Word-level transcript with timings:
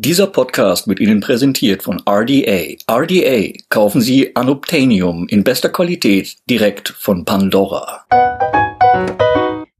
Dieser 0.00 0.28
Podcast 0.28 0.86
wird 0.86 1.00
Ihnen 1.00 1.18
präsentiert 1.18 1.82
von 1.82 2.00
RDA. 2.08 2.76
RDA 2.88 3.52
kaufen 3.68 4.00
Sie 4.00 4.36
Anobtainium 4.36 5.26
in 5.26 5.42
bester 5.42 5.70
Qualität 5.70 6.36
direkt 6.48 6.90
von 6.90 7.24
Pandora. 7.24 8.06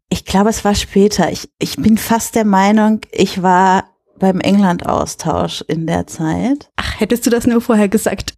Ich 0.09 0.25
glaube, 0.25 0.51
es 0.51 0.65
war 0.65 0.75
später. 0.75 1.31
Ich, 1.31 1.49
ich 1.61 1.77
bin 1.77 1.97
fast 1.97 2.35
der 2.35 2.45
Meinung, 2.45 3.01
ich 3.13 3.45
war 3.45 3.91
beim 4.19 4.41
England-Austausch 4.41 5.63
in 5.69 5.87
der 5.87 6.09
Zeit. 6.09 6.69
Ach, 6.75 6.99
hättest 6.99 7.25
du 7.25 7.31
das 7.31 7.47
nur 7.47 7.61
vorher 7.61 7.89
gesagt? 7.89 8.35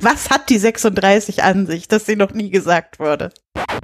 Was 0.00 0.30
hat 0.30 0.48
die 0.48 0.58
36 0.58 1.42
an 1.42 1.66
sich, 1.66 1.88
dass 1.88 2.06
sie 2.06 2.14
noch 2.14 2.34
nie 2.34 2.50
gesagt 2.50 3.00
wurde? 3.00 3.32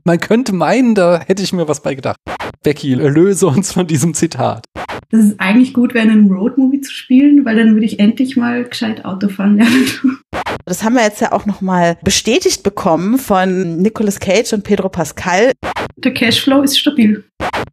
Man 0.05 0.21
könnte 0.21 0.53
meinen, 0.53 0.95
da 0.95 1.19
hätte 1.19 1.43
ich 1.43 1.53
mir 1.53 1.67
was 1.67 1.83
bei 1.83 1.97
gedacht. 1.97 2.19
Becky, 2.63 2.95
löse 2.95 3.49
uns 3.49 3.73
von 3.73 3.89
diesem 3.89 4.15
Zitat. 4.15 4.65
Das 5.11 5.25
ist 5.25 5.38
eigentlich 5.38 5.73
gut, 5.73 5.95
wäre 5.95 6.09
einen 6.09 6.30
Roadmovie 6.30 6.80
zu 6.80 6.93
spielen, 6.93 7.45
weil 7.45 7.56
dann 7.56 7.75
würde 7.75 7.86
ich 7.86 8.00
endlich 8.00 8.36
mal 8.36 8.64
gescheit 8.64 9.05
Auto 9.05 9.28
fahren 9.28 9.56
lernen. 9.56 10.19
Das 10.64 10.83
haben 10.83 10.95
wir 10.95 11.02
jetzt 11.02 11.20
ja 11.20 11.30
auch 11.30 11.47
nochmal 11.47 11.97
bestätigt 12.02 12.64
bekommen 12.64 13.19
von 13.19 13.77
Nicolas 13.77 14.19
Cage 14.19 14.52
und 14.52 14.64
Pedro 14.64 14.88
Pascal. 14.88 15.52
Der 15.97 16.12
Cashflow 16.12 16.62
ist 16.62 16.78
stabil. 16.78 17.24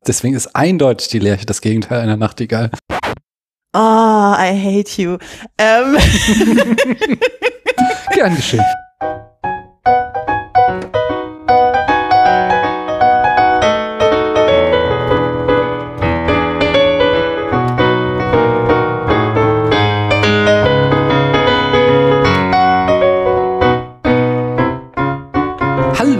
Deswegen 0.05 0.35
ist 0.35 0.55
eindeutig 0.55 1.07
die 1.07 1.17
Lerche 1.17 1.47
das 1.47 1.61
Gegenteil 1.61 2.01
einer 2.01 2.17
Nachtigall. 2.17 2.69
Oh, 3.75 4.35
I 4.37 4.53
hate 4.53 5.01
you. 5.01 5.17
Ähm. 5.57 5.97
Gern 8.13 8.35
geschehen. 8.35 8.63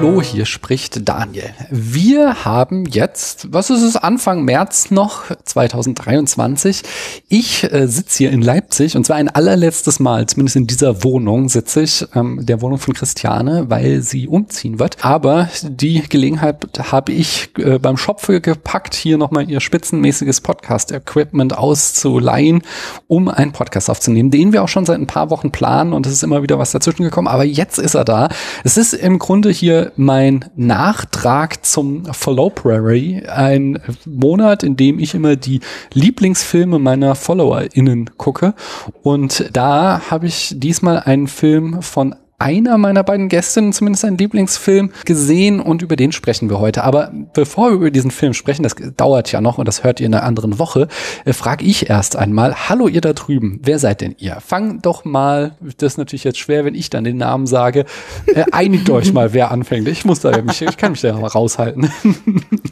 Hallo, 0.03 0.21
hier 0.21 0.45
spricht 0.45 1.07
Daniel. 1.07 1.51
Wir 1.69 2.43
haben 2.43 2.83
jetzt, 2.83 3.53
was 3.53 3.69
ist 3.69 3.83
es, 3.83 3.95
Anfang 3.95 4.43
März 4.43 4.91
noch 4.91 5.31
2023. 5.45 6.83
Ich 7.29 7.71
äh, 7.71 7.87
sitze 7.87 8.17
hier 8.17 8.31
in 8.31 8.41
Leipzig 8.41 8.97
und 8.97 9.05
zwar 9.05 9.15
ein 9.15 9.29
allerletztes 9.29 10.01
Mal, 10.01 10.25
zumindest 10.25 10.57
in 10.57 10.67
dieser 10.67 11.05
Wohnung 11.05 11.47
sitze 11.47 11.83
ich, 11.83 12.05
ähm, 12.15 12.45
der 12.45 12.61
Wohnung 12.61 12.79
von 12.79 12.93
Christiane, 12.93 13.69
weil 13.69 14.01
sie 14.01 14.27
umziehen 14.27 14.77
wird. 14.77 15.05
Aber 15.05 15.47
die 15.63 16.01
Gelegenheit 16.01 16.57
habe 16.91 17.13
ich 17.13 17.51
äh, 17.57 17.79
beim 17.79 17.95
Schopfe 17.95 18.41
gepackt, 18.41 18.95
hier 18.95 19.17
nochmal 19.17 19.49
ihr 19.49 19.61
spitzenmäßiges 19.61 20.41
Podcast-Equipment 20.41 21.57
auszuleihen, 21.57 22.63
um 23.07 23.29
einen 23.29 23.53
Podcast 23.53 23.89
aufzunehmen, 23.89 24.31
den 24.31 24.51
wir 24.51 24.63
auch 24.63 24.67
schon 24.67 24.85
seit 24.85 24.99
ein 24.99 25.07
paar 25.07 25.29
Wochen 25.29 25.51
planen 25.51 25.93
und 25.93 26.05
es 26.05 26.11
ist 26.11 26.23
immer 26.23 26.43
wieder 26.43 26.59
was 26.59 26.71
dazwischen 26.71 27.03
gekommen. 27.03 27.29
Aber 27.29 27.45
jetzt 27.45 27.79
ist 27.79 27.95
er 27.95 28.03
da. 28.03 28.27
Es 28.65 28.75
ist 28.75 28.91
im 28.91 29.17
Grunde 29.17 29.49
hier 29.49 29.92
mein 29.95 30.45
Nachtrag 30.55 31.65
zum 31.65 32.05
Followprary, 32.05 33.23
ein 33.27 33.79
Monat, 34.05 34.63
in 34.63 34.75
dem 34.75 34.99
ich 34.99 35.15
immer 35.15 35.35
die 35.35 35.61
Lieblingsfilme 35.93 36.79
meiner 36.79 37.15
FollowerInnen 37.15 38.11
gucke. 38.17 38.53
Und 39.01 39.49
da 39.53 40.01
habe 40.09 40.27
ich 40.27 40.53
diesmal 40.57 40.99
einen 40.99 41.27
Film 41.27 41.81
von 41.81 42.15
einer 42.43 42.77
meiner 42.77 43.03
beiden 43.03 43.29
Gästinnen 43.29 43.71
zumindest 43.71 44.03
einen 44.03 44.17
Lieblingsfilm 44.17 44.91
gesehen 45.05 45.61
und 45.61 45.81
über 45.81 45.95
den 45.95 46.11
sprechen 46.11 46.49
wir 46.49 46.59
heute. 46.59 46.83
Aber 46.83 47.11
bevor 47.33 47.69
wir 47.69 47.75
über 47.75 47.91
diesen 47.91 48.11
Film 48.11 48.33
sprechen, 48.33 48.63
das 48.63 48.75
dauert 48.97 49.31
ja 49.31 49.39
noch 49.39 49.57
und 49.57 49.67
das 49.67 49.83
hört 49.83 50.01
ihr 50.01 50.07
in 50.07 50.13
einer 50.13 50.23
anderen 50.23 50.59
Woche, 50.59 50.89
äh, 51.23 51.31
frage 51.31 51.63
ich 51.63 51.89
erst 51.89 52.17
einmal, 52.17 52.67
hallo 52.67 52.89
ihr 52.89 52.99
da 52.99 53.13
drüben, 53.13 53.61
wer 53.63 53.79
seid 53.79 54.01
denn 54.01 54.15
ihr? 54.19 54.37
Fang 54.45 54.81
doch 54.81 55.05
mal, 55.05 55.55
das 55.77 55.93
ist 55.93 55.97
natürlich 55.97 56.25
jetzt 56.25 56.37
schwer, 56.37 56.65
wenn 56.65 56.75
ich 56.75 56.89
dann 56.89 57.05
den 57.05 57.17
Namen 57.17 57.47
sage, 57.47 57.85
äh, 58.25 58.43
einigt 58.51 58.89
euch 58.89 59.13
mal, 59.13 59.33
wer 59.33 59.49
anfängt. 59.51 59.87
Ich 59.87 60.03
muss 60.03 60.19
da, 60.19 60.41
mich, 60.41 60.61
ich 60.61 60.75
kann 60.75 60.91
mich 60.91 61.01
da 61.01 61.13
mal 61.13 61.27
raushalten. 61.27 61.89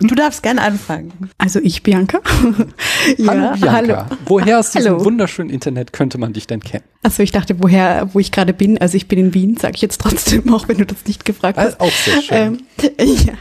Du 0.02 0.16
darfst 0.16 0.42
gerne 0.42 0.62
anfangen. 0.62 1.14
Also 1.38 1.60
ich, 1.62 1.84
Bianca. 1.84 2.20
ja, 3.18 3.28
hallo 3.28 3.52
Bianca. 3.54 3.72
Hallo. 3.72 4.18
Woher 4.26 4.60
aus 4.60 4.72
diesem 4.72 4.94
Hallo. 4.94 5.06
wunderschönen 5.06 5.50
Internet 5.50 5.94
könnte 5.94 6.18
man 6.18 6.34
dich 6.34 6.48
denn 6.48 6.60
kennen? 6.60 6.84
Also 7.04 7.24
ich 7.24 7.32
dachte, 7.32 7.62
woher, 7.62 8.10
wo 8.14 8.20
ich 8.20 8.32
gerade 8.32 8.54
bin. 8.54 8.78
Also 8.78 8.96
ich 8.96 9.08
bin 9.08 9.20
in 9.20 9.34
Wien, 9.34 9.58
sage 9.62 9.76
ich 9.76 9.82
jetzt 9.82 10.02
trotzdem, 10.02 10.54
auch 10.54 10.68
wenn 10.68 10.78
du 10.78 10.86
das 10.86 11.06
nicht 11.06 11.24
gefragt 11.26 11.58
hast. 11.58 11.80
Also 11.80 11.86
auch 11.86 11.92
sehr 11.92 12.22
schön. 12.22 12.66
Ähm, 12.82 12.90
ja. 13.28 13.34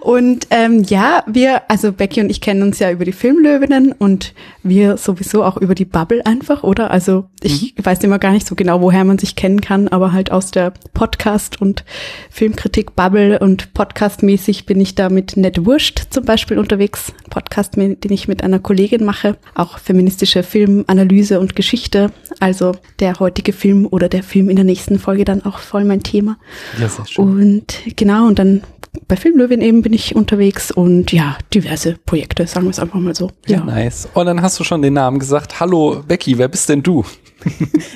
Und 0.00 0.46
ähm, 0.50 0.82
ja, 0.82 1.22
wir, 1.26 1.70
also 1.70 1.92
Becky 1.92 2.20
und 2.20 2.30
ich 2.30 2.40
kennen 2.40 2.62
uns 2.62 2.78
ja 2.78 2.90
über 2.90 3.04
die 3.04 3.12
Filmlöwinnen 3.12 3.92
und 3.92 4.34
wir 4.62 4.96
sowieso 4.96 5.44
auch 5.44 5.56
über 5.56 5.74
die 5.74 5.84
Bubble 5.84 6.24
einfach, 6.26 6.62
oder? 6.62 6.90
Also 6.90 7.26
ich 7.42 7.74
mhm. 7.76 7.84
weiß 7.84 8.02
immer 8.04 8.18
gar 8.18 8.32
nicht 8.32 8.46
so 8.46 8.54
genau, 8.54 8.80
woher 8.82 9.04
man 9.04 9.18
sich 9.18 9.36
kennen 9.36 9.60
kann, 9.60 9.88
aber 9.88 10.12
halt 10.12 10.32
aus 10.32 10.50
der 10.50 10.72
Podcast 10.94 11.60
und 11.60 11.84
Filmkritik 12.30 12.96
Bubble 12.96 13.38
und 13.38 13.72
podcastmäßig 13.72 14.66
bin 14.66 14.80
ich 14.80 14.94
da 14.94 15.08
mit 15.08 15.36
Nett 15.36 15.64
Wurscht 15.64 16.06
zum 16.10 16.24
Beispiel 16.24 16.58
unterwegs. 16.58 17.12
Podcast, 17.30 17.76
den 17.76 17.98
ich 18.10 18.26
mit 18.26 18.42
einer 18.42 18.58
Kollegin 18.58 19.04
mache, 19.04 19.36
auch 19.54 19.78
feministische 19.78 20.42
Filmanalyse 20.42 21.38
und 21.38 21.54
Geschichte. 21.54 22.10
Also 22.40 22.72
der 23.00 23.20
heutige 23.20 23.52
Film 23.52 23.86
oder 23.88 24.08
der 24.08 24.22
Film 24.22 24.48
in 24.48 24.56
der 24.56 24.64
nächsten 24.64 24.98
Folge 24.98 25.24
dann 25.24 25.44
auch 25.44 25.57
voll 25.58 25.84
mein 25.84 26.02
Thema. 26.02 26.38
Ja, 26.80 26.88
sehr 26.88 27.06
schön. 27.06 27.24
Und 27.24 27.78
genau, 27.96 28.26
und 28.26 28.38
dann 28.38 28.62
bei 29.06 29.16
Filmlöwin 29.16 29.60
eben 29.60 29.82
bin 29.82 29.92
ich 29.92 30.16
unterwegs 30.16 30.70
und 30.70 31.12
ja, 31.12 31.36
diverse 31.54 31.96
Projekte, 32.06 32.46
sagen 32.46 32.66
wir 32.66 32.70
es 32.70 32.78
einfach 32.78 32.98
mal 32.98 33.14
so. 33.14 33.30
Ja, 33.46 33.58
ja, 33.58 33.64
nice. 33.64 34.08
Und 34.14 34.26
dann 34.26 34.42
hast 34.42 34.58
du 34.58 34.64
schon 34.64 34.82
den 34.82 34.94
Namen 34.94 35.18
gesagt. 35.18 35.60
Hallo 35.60 36.02
Becky, 36.06 36.38
wer 36.38 36.48
bist 36.48 36.68
denn 36.68 36.82
du? 36.82 37.04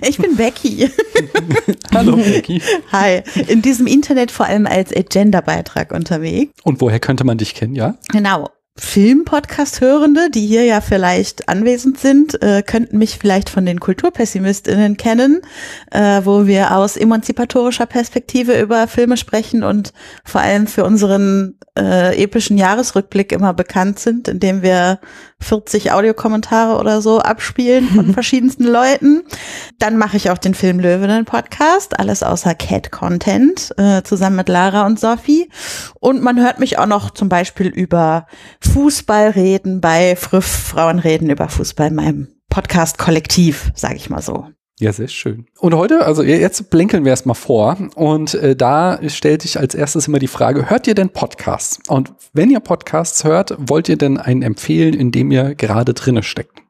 Ich 0.06 0.19
bin 0.19 0.37
Becky. 0.37 0.89
Hallo 1.95 2.17
Becky. 2.17 2.62
Hi. 2.93 3.22
In 3.49 3.61
diesem 3.61 3.89
Internet 3.89 4.31
vor 4.31 4.47
allem 4.47 4.67
als 4.67 4.95
Agenda-Beitrag 4.95 5.93
unterwegs. 5.93 6.53
Und 6.62 6.81
woher 6.81 7.01
könnte 7.01 7.25
man 7.25 7.39
dich 7.39 7.55
kennen, 7.55 7.75
ja? 7.75 7.97
Genau. 8.12 8.51
Film-Podcast-Hörende, 8.78 10.31
die 10.31 10.47
hier 10.47 10.65
ja 10.65 10.81
vielleicht 10.81 11.49
anwesend 11.50 11.99
sind, 11.99 12.43
äh, 12.43 12.62
könnten 12.62 12.97
mich 12.97 13.19
vielleicht 13.19 13.50
von 13.50 13.66
den 13.66 13.81
KulturpessimistInnen 13.81 14.97
kennen, 14.97 15.43
äh, 15.91 16.22
wo 16.25 16.47
wir 16.47 16.75
aus 16.75 16.97
emanzipatorischer 16.97 17.84
Perspektive 17.84 18.59
über 18.59 18.88
Filme 18.88 19.19
sprechen 19.19 19.62
und 19.62 19.93
vor 20.25 20.41
allem 20.41 20.66
für 20.66 20.84
unseren 20.84 21.59
äh, 21.78 22.22
epischen 22.22 22.59
Jahresrückblick 22.59 23.33
immer 23.33 23.55
bekannt 23.55 23.99
sind, 23.99 24.28
indem 24.28 24.62
wir 24.62 25.00
40 25.41 25.93
Audiokommentare 25.93 26.78
oder 26.78 27.00
so 27.00 27.21
abspielen 27.21 27.89
von 27.89 28.12
verschiedensten 28.15 28.65
Leuten. 28.65 29.22
Dann 29.78 29.97
mache 29.97 30.16
ich 30.16 30.31
auch 30.31 30.39
den 30.39 30.54
Film 30.54 30.81
Löwinnen 30.81 31.25
Podcast, 31.25 31.99
alles 31.99 32.22
außer 32.22 32.54
Cat 32.54 32.93
Content, 32.93 33.72
äh, 33.78 34.03
zusammen 34.03 34.37
mit 34.37 34.49
Lara 34.49 34.87
und 34.87 35.00
Sophie. 35.00 35.49
Und 36.00 36.22
man 36.22 36.41
hört 36.41 36.59
mich 36.59 36.78
auch 36.78 36.87
noch 36.87 37.10
zum 37.10 37.28
Beispiel 37.28 37.69
über 37.69 38.27
Fußball 38.62 39.31
reden 39.31 39.81
bei 39.81 40.17
Früff 40.17 40.47
Frauen 40.47 40.99
reden 40.99 41.31
über 41.31 41.49
Fußball 41.49 41.89
in 41.89 41.95
meinem 41.95 42.28
Podcast 42.49 42.99
Kollektiv, 42.99 43.73
sage 43.75 43.97
ich 43.97 44.11
mal 44.11 44.23
so. 44.23 44.47
Ja, 44.78 44.93
sehr 44.93 45.09
schön. 45.09 45.47
Und 45.61 45.75
heute, 45.75 46.05
also 46.05 46.23
jetzt 46.23 46.71
blinkeln 46.71 47.05
wir 47.05 47.11
erstmal 47.11 47.37
vor 47.37 47.77
und 47.95 48.34
äh, 48.34 48.56
da 48.56 48.99
stellt 49.09 49.43
sich 49.43 49.59
als 49.59 49.75
erstes 49.75 50.09
immer 50.09 50.19
die 50.19 50.27
Frage, 50.27 50.71
hört 50.71 50.87
ihr 50.87 50.95
denn 50.95 51.11
Podcasts? 51.11 51.78
Und 51.89 52.12
wenn 52.33 52.51
ihr 52.51 52.61
Podcasts 52.61 53.22
hört, 53.22 53.55
wollt 53.59 53.89
ihr 53.89 53.97
denn 53.97 54.19
einen 54.19 54.43
empfehlen, 54.43 54.95
in 54.95 55.12
dem 55.12 55.31
ihr 55.31 55.55
gerade 55.55 55.95
drinne 55.95 56.22
steckt? 56.22 56.62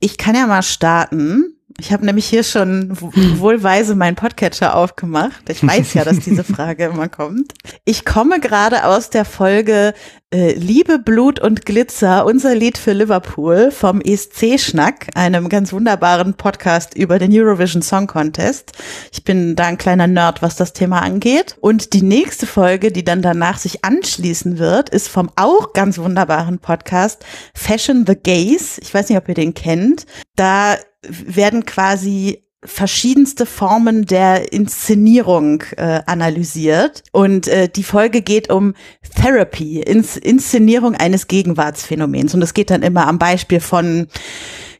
Ich 0.00 0.18
kann 0.18 0.34
ja 0.34 0.46
mal 0.46 0.62
starten. 0.62 1.59
Ich 1.78 1.92
habe 1.92 2.04
nämlich 2.04 2.26
hier 2.26 2.42
schon 2.42 2.90
wohlweise 3.00 3.94
meinen 3.94 4.16
Podcatcher 4.16 4.74
aufgemacht. 4.74 5.48
Ich 5.48 5.66
weiß 5.66 5.94
ja, 5.94 6.04
dass 6.04 6.20
diese 6.20 6.44
Frage 6.44 6.86
immer 6.86 7.08
kommt. 7.08 7.54
Ich 7.84 8.04
komme 8.04 8.40
gerade 8.40 8.84
aus 8.84 9.10
der 9.10 9.24
Folge 9.24 9.94
äh, 10.32 10.52
Liebe, 10.54 10.98
Blut 10.98 11.40
und 11.40 11.66
Glitzer, 11.66 12.24
unser 12.24 12.54
Lied 12.54 12.78
für 12.78 12.92
Liverpool 12.92 13.70
vom 13.70 14.00
ESC-Schnack, 14.00 15.08
einem 15.14 15.48
ganz 15.48 15.72
wunderbaren 15.72 16.34
Podcast 16.34 16.94
über 16.94 17.18
den 17.18 17.32
Eurovision 17.32 17.82
Song 17.82 18.06
Contest. 18.06 18.72
Ich 19.12 19.24
bin 19.24 19.56
da 19.56 19.66
ein 19.66 19.78
kleiner 19.78 20.06
Nerd, 20.06 20.42
was 20.42 20.56
das 20.56 20.72
Thema 20.72 21.02
angeht. 21.02 21.56
Und 21.60 21.94
die 21.94 22.02
nächste 22.02 22.46
Folge, 22.46 22.92
die 22.92 23.04
dann 23.04 23.22
danach 23.22 23.58
sich 23.58 23.84
anschließen 23.84 24.58
wird, 24.58 24.88
ist 24.90 25.08
vom 25.08 25.30
auch 25.36 25.72
ganz 25.72 25.98
wunderbaren 25.98 26.58
Podcast 26.58 27.24
Fashion 27.54 28.04
the 28.06 28.14
Gays. 28.14 28.78
Ich 28.78 28.92
weiß 28.92 29.08
nicht, 29.08 29.18
ob 29.18 29.28
ihr 29.28 29.34
den 29.34 29.54
kennt. 29.54 30.06
Da 30.36 30.76
werden 31.02 31.64
quasi 31.64 32.44
verschiedenste 32.62 33.46
Formen 33.46 34.04
der 34.04 34.52
Inszenierung 34.52 35.62
äh, 35.76 36.00
analysiert. 36.06 37.04
Und 37.12 37.48
äh, 37.48 37.68
die 37.68 37.82
Folge 37.82 38.20
geht 38.20 38.50
um 38.50 38.74
Therapy, 39.16 39.80
Ins 39.80 40.16
Inszenierung 40.16 40.94
eines 40.94 41.26
Gegenwartsphänomens. 41.26 42.34
Und 42.34 42.42
es 42.42 42.52
geht 42.52 42.70
dann 42.70 42.82
immer 42.82 43.06
am 43.06 43.18
Beispiel 43.18 43.60
von 43.60 44.08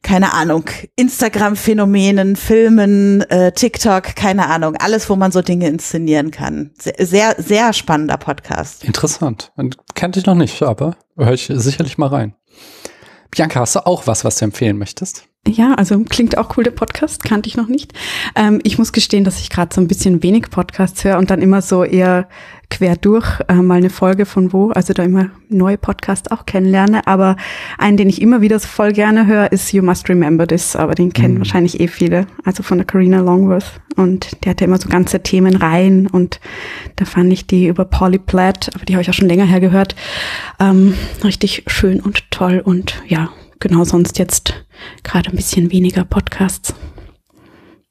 keine 0.02 0.32
Ahnung, 0.32 0.64
Instagram-Phänomenen, 0.96 2.36
Filmen, 2.36 3.20
äh, 3.30 3.52
TikTok, 3.52 4.16
keine 4.16 4.48
Ahnung, 4.48 4.76
alles, 4.76 5.10
wo 5.10 5.16
man 5.16 5.30
so 5.30 5.42
Dinge 5.42 5.68
inszenieren 5.68 6.30
kann. 6.30 6.70
Sehr, 6.78 7.34
sehr, 7.38 7.72
spannender 7.74 8.16
Podcast. 8.16 8.84
Interessant. 8.84 9.52
Kannte 9.94 10.18
ich 10.18 10.24
noch 10.26 10.34
nicht, 10.34 10.62
aber 10.62 10.96
höre 11.18 11.34
ich 11.34 11.50
sicherlich 11.52 11.98
mal 11.98 12.08
rein. 12.08 12.34
Bianca, 13.30 13.60
hast 13.60 13.76
du 13.76 13.86
auch 13.86 14.06
was, 14.06 14.24
was 14.24 14.36
du 14.36 14.46
empfehlen 14.46 14.78
möchtest? 14.78 15.29
Ja, 15.48 15.72
also 15.74 15.98
klingt 16.04 16.36
auch 16.36 16.56
cool, 16.56 16.64
der 16.64 16.70
Podcast, 16.70 17.24
kannte 17.24 17.48
ich 17.48 17.56
noch 17.56 17.66
nicht. 17.66 17.94
Ähm, 18.36 18.60
ich 18.62 18.76
muss 18.78 18.92
gestehen, 18.92 19.24
dass 19.24 19.40
ich 19.40 19.48
gerade 19.48 19.74
so 19.74 19.80
ein 19.80 19.88
bisschen 19.88 20.22
wenig 20.22 20.50
Podcasts 20.50 21.02
höre 21.02 21.16
und 21.16 21.30
dann 21.30 21.40
immer 21.40 21.62
so 21.62 21.82
eher 21.82 22.28
quer 22.68 22.94
durch 22.94 23.40
äh, 23.48 23.54
mal 23.54 23.78
eine 23.78 23.88
Folge 23.88 24.26
von 24.26 24.52
wo, 24.52 24.70
also 24.70 24.92
da 24.92 25.02
immer 25.02 25.30
neue 25.48 25.78
Podcasts 25.78 26.30
auch 26.30 26.44
kennenlerne. 26.44 27.06
Aber 27.06 27.36
einen, 27.78 27.96
den 27.96 28.10
ich 28.10 28.20
immer 28.20 28.42
wieder 28.42 28.60
voll 28.60 28.92
gerne 28.92 29.26
höre, 29.26 29.50
ist 29.50 29.72
You 29.72 29.82
Must 29.82 30.10
Remember 30.10 30.46
This, 30.46 30.76
aber 30.76 30.94
den 30.94 31.10
kennen 31.12 31.34
Mhm. 31.34 31.38
wahrscheinlich 31.38 31.80
eh 31.80 31.88
viele, 31.88 32.26
also 32.44 32.62
von 32.62 32.76
der 32.76 32.86
Carina 32.86 33.20
Longworth. 33.20 33.80
Und 33.96 34.44
der 34.44 34.50
hatte 34.50 34.66
immer 34.66 34.78
so 34.78 34.90
ganze 34.90 35.22
Themen 35.22 35.56
rein 35.56 36.06
und 36.06 36.38
da 36.96 37.06
fand 37.06 37.32
ich 37.32 37.46
die 37.46 37.66
über 37.66 37.86
Polly 37.86 38.18
Platt, 38.18 38.70
aber 38.74 38.84
die 38.84 38.92
habe 38.92 39.02
ich 39.02 39.08
auch 39.08 39.14
schon 39.14 39.28
länger 39.28 39.46
her 39.46 39.60
gehört, 39.60 39.96
ähm, 40.60 40.94
richtig 41.24 41.64
schön 41.66 42.00
und 42.00 42.30
toll 42.30 42.60
und 42.62 43.02
ja, 43.06 43.30
genau 43.60 43.84
sonst 43.84 44.18
jetzt 44.18 44.54
gerade 45.04 45.30
ein 45.30 45.36
bisschen 45.36 45.70
weniger 45.70 46.04
Podcasts. 46.04 46.74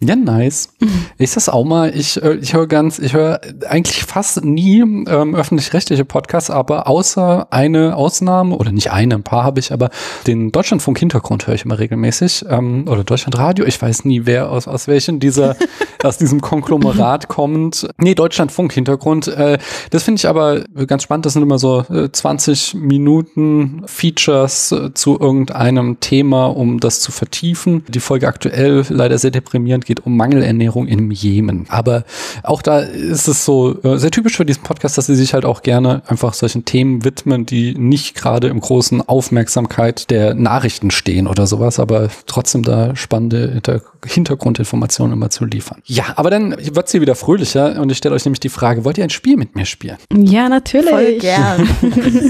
Ja, 0.01 0.15
nice. 0.15 0.69
Ich 1.17 1.33
das 1.33 1.49
auch 1.49 1.65
mal, 1.65 1.93
ich, 1.93 2.23
äh, 2.23 2.35
ich 2.35 2.53
höre 2.53 2.67
ganz, 2.67 2.99
ich 2.99 3.13
höre 3.13 3.41
eigentlich 3.67 4.05
fast 4.05 4.45
nie 4.45 4.79
ähm, 4.79 5.35
öffentlich-rechtliche 5.35 6.05
Podcasts, 6.05 6.49
aber 6.49 6.87
außer 6.87 7.47
eine 7.51 7.97
Ausnahme, 7.97 8.55
oder 8.55 8.71
nicht 8.71 8.93
eine, 8.93 9.15
ein 9.15 9.23
paar 9.23 9.43
habe 9.43 9.59
ich, 9.59 9.73
aber 9.73 9.89
den 10.25 10.53
Deutschlandfunk 10.53 10.97
Hintergrund 10.97 11.47
höre 11.47 11.55
ich 11.55 11.65
immer 11.65 11.79
regelmäßig. 11.79 12.45
Ähm, 12.47 12.85
oder 12.87 13.03
Deutschlandradio, 13.03 13.65
ich 13.65 13.81
weiß 13.81 14.05
nie, 14.05 14.21
wer 14.23 14.49
aus, 14.49 14.69
aus 14.69 14.87
welchen 14.87 15.19
dieser, 15.19 15.57
aus 16.03 16.17
diesem 16.17 16.39
Konglomerat 16.39 17.27
kommt. 17.27 17.89
Nee, 17.97 18.15
Deutschlandfunk 18.15 18.71
Hintergrund. 18.71 19.27
Äh, 19.27 19.57
das 19.89 20.03
finde 20.03 20.19
ich 20.19 20.29
aber 20.29 20.61
ganz 20.87 21.03
spannend. 21.03 21.25
Das 21.25 21.33
sind 21.33 21.43
immer 21.43 21.59
so 21.59 21.83
äh, 21.89 22.09
20 22.09 22.75
Minuten 22.75 23.81
Features 23.85 24.71
äh, 24.71 24.93
zu 24.93 25.19
irgendeinem 25.19 25.99
Thema, 25.99 26.45
um 26.45 26.79
das 26.79 27.01
zu 27.01 27.11
vertiefen. 27.11 27.83
Die 27.89 27.99
Folge 27.99 28.29
aktuell 28.29 28.85
leider 28.87 29.17
sehr 29.17 29.31
deprimierend 29.31 29.88
geht 29.89 30.05
um 30.05 30.15
Mangelernährung 30.15 30.87
im 30.87 31.09
Jemen. 31.09 31.65
Aber 31.67 32.03
auch 32.43 32.61
da 32.61 32.77
ist 32.79 33.27
es 33.27 33.43
so 33.43 33.75
äh, 33.81 33.97
sehr 33.97 34.11
typisch 34.11 34.37
für 34.37 34.45
diesen 34.45 34.61
Podcast, 34.61 34.99
dass 34.99 35.07
sie 35.07 35.15
sich 35.15 35.33
halt 35.33 35.45
auch 35.45 35.63
gerne 35.63 36.03
einfach 36.05 36.35
solchen 36.35 36.63
Themen 36.63 37.03
widmen, 37.03 37.47
die 37.47 37.73
nicht 37.73 38.13
gerade 38.13 38.49
im 38.49 38.59
großen 38.59 39.01
Aufmerksamkeit 39.09 40.11
der 40.11 40.35
Nachrichten 40.35 40.91
stehen 40.91 41.25
oder 41.25 41.47
sowas, 41.47 41.79
aber 41.79 42.09
trotzdem 42.27 42.61
da 42.61 42.95
spannende 42.95 43.51
Hinter 43.51 43.81
Hintergrundinformationen 44.05 45.13
immer 45.13 45.29
zu 45.29 45.45
liefern. 45.45 45.81
Ja, 45.85 46.13
aber 46.15 46.29
dann 46.29 46.55
wird 46.59 46.89
sie 46.89 47.01
wieder 47.01 47.15
fröhlicher 47.15 47.79
und 47.81 47.91
ich 47.91 47.97
stelle 47.97 48.15
euch 48.15 48.25
nämlich 48.25 48.39
die 48.39 48.49
Frage, 48.49 48.85
wollt 48.85 48.97
ihr 48.97 49.03
ein 49.03 49.09
Spiel 49.09 49.37
mit 49.37 49.55
mir 49.55 49.65
spielen? 49.65 49.97
Ja, 50.15 50.49
natürlich. 50.49 50.89
Voll 50.89 51.17
gern. 51.19 51.67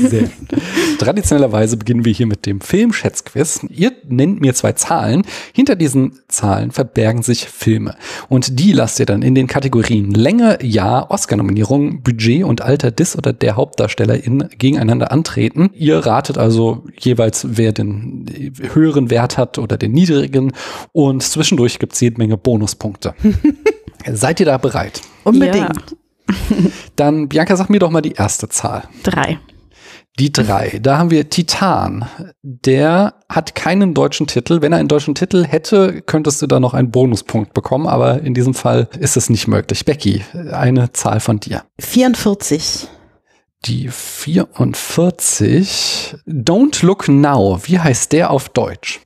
Sehr 0.10 0.24
gut. 0.24 0.62
Traditionellerweise 1.00 1.78
beginnen 1.78 2.06
wir 2.06 2.14
hier 2.14 2.28
mit 2.28 2.46
dem 2.46 2.62
Filmschätzquiz. 2.62 3.62
Ihr 3.70 3.92
nennt 4.08 4.42
mir 4.42 4.54
zwei 4.54 4.74
Zahlen. 4.74 5.24
Hinter 5.54 5.76
diesen 5.76 6.20
Zahlen 6.28 6.72
verbergen 6.72 7.24
sich 7.24 7.46
Filme. 7.46 7.96
Und 8.28 8.60
die 8.60 8.74
lasst 8.74 9.00
ihr 9.00 9.06
dann 9.06 9.22
in 9.22 9.36
den 9.36 9.48
Kategorien 9.48 10.12
Länge, 10.12 10.60
Jahr, 10.64 11.12
Oscar-Nominierung, 11.12 12.02
Budget 12.04 12.44
und 12.44 12.62
Alter 12.62 12.92
des 12.92 13.18
oder 13.18 13.34
der 13.34 13.56
Hauptdarstellerin 13.56 14.50
gegeneinander 14.58 15.12
antreten. 15.12 15.70
Ihr 15.74 16.00
ratet 16.00 16.38
also 16.38 16.84
jeweils, 16.98 17.46
wer 17.50 17.72
den 17.72 18.26
höheren 18.74 19.10
Wert 19.10 19.38
hat 19.38 19.58
oder 19.58 19.78
den 19.78 19.92
niedrigen. 19.92 20.52
Und 20.92 21.24
zwischendurch 21.60 21.80
gibt 21.80 21.94
es 21.94 22.00
jede 22.00 22.18
Menge 22.18 22.38
Bonuspunkte. 22.38 23.14
Seid 24.12 24.40
ihr 24.40 24.46
da 24.46 24.58
bereit? 24.58 25.02
Unbedingt. 25.24 25.96
Dann, 26.96 27.28
Bianca, 27.28 27.58
sag 27.58 27.70
mir 27.70 27.80
doch 27.80 27.90
mal 27.90 28.02
die 28.02 28.14
erste 28.14 28.48
Zahl. 28.50 28.84
Drei. 29.04 29.40
Die 30.18 30.32
drei. 30.32 30.80
Da 30.82 30.98
haben 30.98 31.12
wir 31.12 31.30
Titan. 31.30 32.06
Der 32.44 33.16
hat 33.30 33.56
keinen 33.56 33.94
deutschen 33.94 34.28
Titel. 34.28 34.62
Wenn 34.62 34.74
er 34.74 34.80
einen 34.80 34.88
deutschen 34.88 35.16
Titel 35.16 35.46
hätte, 35.46 36.02
könntest 36.02 36.42
du 36.42 36.48
da 36.48 36.60
noch 36.60 36.74
einen 36.74 36.92
Bonuspunkt 36.92 37.54
bekommen, 37.54 37.88
aber 37.88 38.22
in 38.22 38.34
diesem 38.34 38.54
Fall 38.54 38.90
ist 39.00 39.18
es 39.18 39.30
nicht 39.30 39.48
möglich. 39.48 39.86
Becky, 39.86 40.24
eine 40.52 40.92
Zahl 40.94 41.20
von 41.20 41.40
dir. 41.40 41.64
44. 41.80 42.88
Die 43.66 43.90
44. 43.90 46.16
Don't 46.26 46.86
Look 46.86 47.10
Now. 47.10 47.60
Wie 47.64 47.80
heißt 47.80 48.14
der 48.14 48.32
auf 48.32 48.50
Deutsch? 48.50 49.02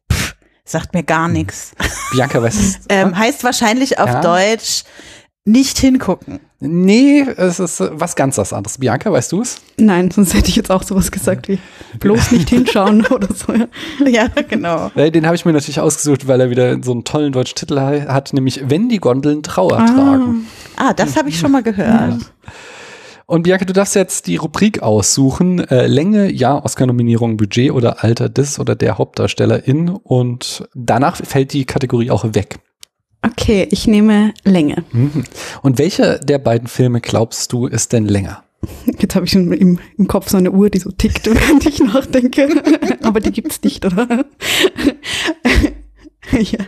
Sagt 0.66 0.94
mir 0.94 1.04
gar 1.04 1.28
nichts. 1.28 1.72
Bianca 2.14 2.42
weiß. 2.42 2.80
Ähm, 2.90 3.18
heißt 3.18 3.44
wahrscheinlich 3.44 4.00
auf 4.00 4.10
Ja. 4.10 4.22
Deutsch 4.22 4.84
nicht 5.46 5.78
hingucken. 5.78 6.40
nee, 6.62 7.20
es 7.36 7.60
ist 7.60 7.82
was 7.92 8.16
ganz 8.16 8.38
was 8.38 8.54
anderes. 8.54 8.78
Bianca, 8.78 9.12
weißt 9.12 9.34
du 9.34 9.42
es? 9.42 9.58
Nein, 9.76 10.10
sonst 10.10 10.34
hätte 10.34 10.48
ich 10.48 10.56
jetzt 10.56 10.72
auch 10.72 10.84
sowas 10.84 11.12
gesagt 11.12 11.50
wie 11.50 11.60
bloß 12.00 12.32
nicht 12.32 12.50
hinschauen 12.50 13.06
oder 13.12 13.28
so. 13.34 13.52
Ja. 13.54 13.68
Ja, 14.08 14.28
genau. 14.48 14.90
Den 14.96 15.26
habe 15.26 15.36
ich 15.36 15.44
mir 15.44 15.52
natürlich 15.52 15.82
ausgesucht, 15.82 16.28
weil 16.30 16.40
er 16.40 16.50
wieder 16.50 16.82
so 16.82 16.94
einen 16.94 17.04
tollen 17.04 17.34
deutschen 17.34 17.56
Titel 17.56 17.78
hat, 17.80 18.32
nämlich 18.32 18.62
Wenn 18.70 18.88
die 18.88 19.00
Gondeln 19.00 19.44
Trauer 19.44 19.86
tragen. 19.86 20.48
Ah, 20.78 20.94
das 20.94 21.18
habe 21.18 21.28
ich 21.28 21.38
schon 21.38 21.52
mal 21.52 21.64
gehört. 21.64 22.22
Und 23.26 23.44
Bianca, 23.44 23.66
du 23.66 23.74
darfst 23.74 23.96
jetzt 23.96 24.28
die 24.28 24.36
Rubrik 24.36 24.82
aussuchen. 24.82 25.60
Äh, 25.60 25.88
Länge, 25.88 26.32
ja, 26.32 26.64
Oscar-Nominierung, 26.64 27.38
Budget 27.38 27.72
oder 27.72 28.04
Alter 28.04 28.30
des 28.30 28.60
oder 28.60 28.76
der 28.76 28.98
Hauptdarstellerin. 28.98 29.90
Und 29.90 30.68
danach 30.74 31.18
fällt 31.18 31.54
die 31.54 31.66
Kategorie 31.66 32.12
auch 32.12 32.26
weg. 32.34 32.60
Okay, 33.26 33.68
ich 33.72 33.88
nehme 33.88 34.34
Länge. 34.44 34.84
Mhm. 34.92 35.24
Und 35.62 35.80
welche 35.80 36.20
der 36.20 36.40
beiden 36.40 36.68
Filme 36.68 37.00
glaubst 37.00 37.54
du 37.54 37.68
ist 37.68 37.94
denn 37.94 38.06
länger? 38.06 38.44
Jetzt 39.00 39.16
habe 39.16 39.26
ich 39.26 39.32
schon 39.32 39.52
im, 39.52 39.80
im 39.98 40.08
Kopf 40.08 40.30
so 40.30 40.38
eine 40.38 40.52
Uhr, 40.52 40.70
die 40.70 40.80
so 40.80 40.92
tickt, 40.92 41.26
während 41.34 41.66
ich 41.66 41.80
nachdenke. 41.80 42.50
Aber 43.02 43.20
die 43.20 43.32
gibt's 43.32 43.62
nicht, 43.64 43.86
oder? 43.86 44.08
ja. 46.32 46.60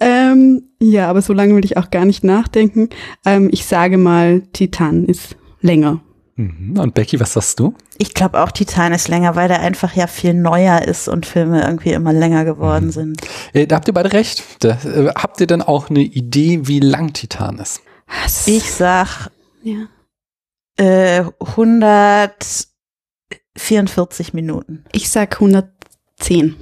Ähm, 0.00 0.62
ja, 0.80 1.08
aber 1.10 1.22
so 1.22 1.32
lange 1.32 1.56
will 1.56 1.64
ich 1.64 1.76
auch 1.76 1.90
gar 1.90 2.04
nicht 2.04 2.22
nachdenken. 2.22 2.88
Ähm, 3.24 3.48
ich 3.52 3.64
sage 3.64 3.98
mal, 3.98 4.42
Titan 4.52 5.04
ist 5.04 5.36
länger. 5.60 6.00
Mhm. 6.38 6.78
Und 6.78 6.94
Becky, 6.94 7.18
was 7.18 7.32
sagst 7.32 7.58
du? 7.58 7.74
Ich 7.98 8.14
glaube 8.14 8.40
auch 8.40 8.52
Titan 8.52 8.92
ist 8.92 9.08
länger, 9.08 9.34
weil 9.34 9.48
der 9.48 9.58
einfach 9.60 9.96
ja 9.96 10.06
viel 10.06 10.34
neuer 10.34 10.82
ist 10.82 11.08
und 11.08 11.26
Filme 11.26 11.62
irgendwie 11.62 11.90
immer 11.90 12.12
länger 12.12 12.44
geworden 12.44 12.92
sind. 12.92 13.20
Äh, 13.52 13.66
da 13.66 13.74
habt 13.76 13.88
ihr 13.88 13.94
beide 13.94 14.12
recht. 14.12 14.44
Da, 14.60 14.78
äh, 14.84 15.10
habt 15.16 15.40
ihr 15.40 15.48
denn 15.48 15.62
auch 15.62 15.90
eine 15.90 15.98
Idee, 16.00 16.68
wie 16.68 16.78
lang 16.78 17.12
Titan 17.12 17.58
ist? 17.58 17.82
Was? 18.22 18.46
Ich 18.46 18.70
sag 18.70 19.32
ja. 19.64 19.88
äh, 20.76 21.24
144 21.40 24.32
Minuten. 24.32 24.84
ich 24.92 25.10
sag 25.10 25.34
110. 25.34 26.54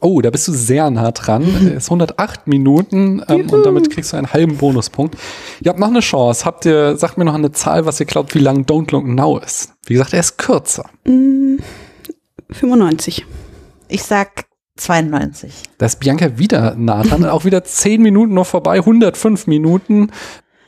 Oh, 0.00 0.20
da 0.20 0.30
bist 0.30 0.46
du 0.46 0.52
sehr 0.52 0.90
nah 0.90 1.10
dran. 1.10 1.42
Es 1.42 1.84
ist 1.84 1.90
108 1.90 2.46
Minuten 2.46 3.22
ähm, 3.28 3.50
und 3.50 3.64
damit 3.64 3.90
kriegst 3.90 4.12
du 4.12 4.16
einen 4.16 4.32
halben 4.32 4.56
Bonuspunkt. 4.56 5.16
Ihr 5.60 5.70
habt 5.70 5.80
noch 5.80 5.88
eine 5.88 6.00
Chance. 6.00 6.44
Habt 6.44 6.66
ihr, 6.66 6.96
sagt 6.96 7.18
mir 7.18 7.24
noch 7.24 7.34
eine 7.34 7.52
Zahl, 7.52 7.84
was 7.84 7.98
ihr 7.98 8.06
glaubt, 8.06 8.34
wie 8.34 8.38
lang 8.38 8.62
Don't 8.62 8.92
Look 8.92 9.06
Now 9.06 9.38
ist. 9.38 9.74
Wie 9.86 9.94
gesagt, 9.94 10.12
er 10.12 10.20
ist 10.20 10.38
kürzer. 10.38 10.88
Mm, 11.04 11.56
95. 12.50 13.26
Ich 13.88 14.02
sag 14.04 14.46
92. 14.76 15.52
Da 15.78 15.86
ist 15.86 15.98
Bianca 15.98 16.38
wieder 16.38 16.74
nah 16.76 17.02
dran. 17.02 17.24
auch 17.28 17.44
wieder 17.44 17.64
10 17.64 18.00
Minuten 18.00 18.34
noch 18.34 18.46
vorbei, 18.46 18.76
105 18.78 19.46
Minuten. 19.48 20.10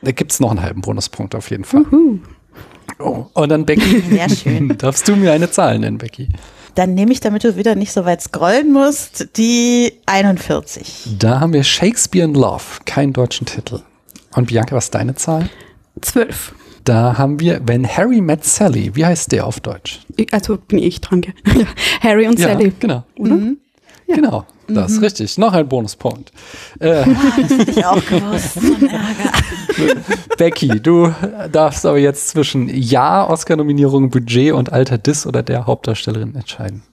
Da 0.01 0.11
gibt's 0.11 0.39
noch 0.39 0.51
einen 0.51 0.61
halben 0.61 0.81
Bonuspunkt 0.81 1.35
auf 1.35 1.49
jeden 1.51 1.63
Fall. 1.63 1.85
Uhu. 1.91 2.19
Oh. 2.99 3.25
Und 3.33 3.49
dann 3.49 3.65
Becky. 3.65 4.01
Sehr 4.09 4.29
schön. 4.29 4.75
Darfst 4.77 5.07
du 5.07 5.15
mir 5.15 5.31
eine 5.31 5.49
Zahl 5.49 5.79
nennen, 5.79 5.97
Becky? 5.97 6.29
Dann 6.75 6.93
nehme 6.93 7.11
ich, 7.11 7.19
damit 7.19 7.43
du 7.43 7.55
wieder 7.57 7.75
nicht 7.75 7.91
so 7.91 8.05
weit 8.05 8.21
scrollen 8.21 8.71
musst, 8.71 9.37
die 9.37 9.93
41. 10.05 11.17
Da 11.19 11.39
haben 11.39 11.53
wir 11.53 11.63
Shakespeare 11.63 12.25
in 12.25 12.33
Love, 12.33 12.63
keinen 12.85 13.13
deutschen 13.13 13.45
Titel. 13.45 13.81
Und 14.35 14.47
Bianca, 14.47 14.75
was 14.75 14.85
ist 14.85 14.95
deine 14.95 15.15
Zahl? 15.15 15.49
12. 16.01 16.53
Da 16.83 17.17
haben 17.17 17.39
wir 17.39 17.61
When 17.67 17.85
Harry 17.87 18.21
Met 18.21 18.43
Sally. 18.43 18.95
Wie 18.95 19.05
heißt 19.05 19.31
der 19.31 19.45
auf 19.45 19.59
Deutsch? 19.59 19.99
Also 20.31 20.57
bin 20.57 20.79
ich 20.79 21.01
dran. 21.01 21.21
gell? 21.21 21.33
Ja. 21.55 21.65
Harry 22.01 22.27
und 22.27 22.39
Sally. 22.39 22.67
Ja, 22.67 22.73
genau. 22.79 23.03
Oder? 23.19 23.37
Genau, 24.07 24.45
das 24.75 24.93
ist 24.93 25.01
richtig. 25.01 25.37
Noch 25.37 25.53
ein 25.53 25.67
Bonuspunkt. 25.67 26.31
Äh, 26.79 27.03
Hätte 27.03 27.71
ich 27.71 27.85
auch 27.85 28.03
gewusst. 28.05 28.55
So 28.55 28.73
Ärger. 28.85 30.01
Becky, 30.37 30.79
du 30.81 31.13
darfst 31.51 31.85
aber 31.85 31.97
jetzt 31.97 32.29
zwischen 32.29 32.69
Ja, 32.69 33.29
Oscar-Nominierung, 33.29 34.09
Budget 34.09 34.53
und 34.53 34.71
Alter 34.71 34.97
des 34.97 35.25
oder 35.25 35.43
der 35.43 35.65
Hauptdarstellerin 35.67 36.35
entscheiden. 36.35 36.83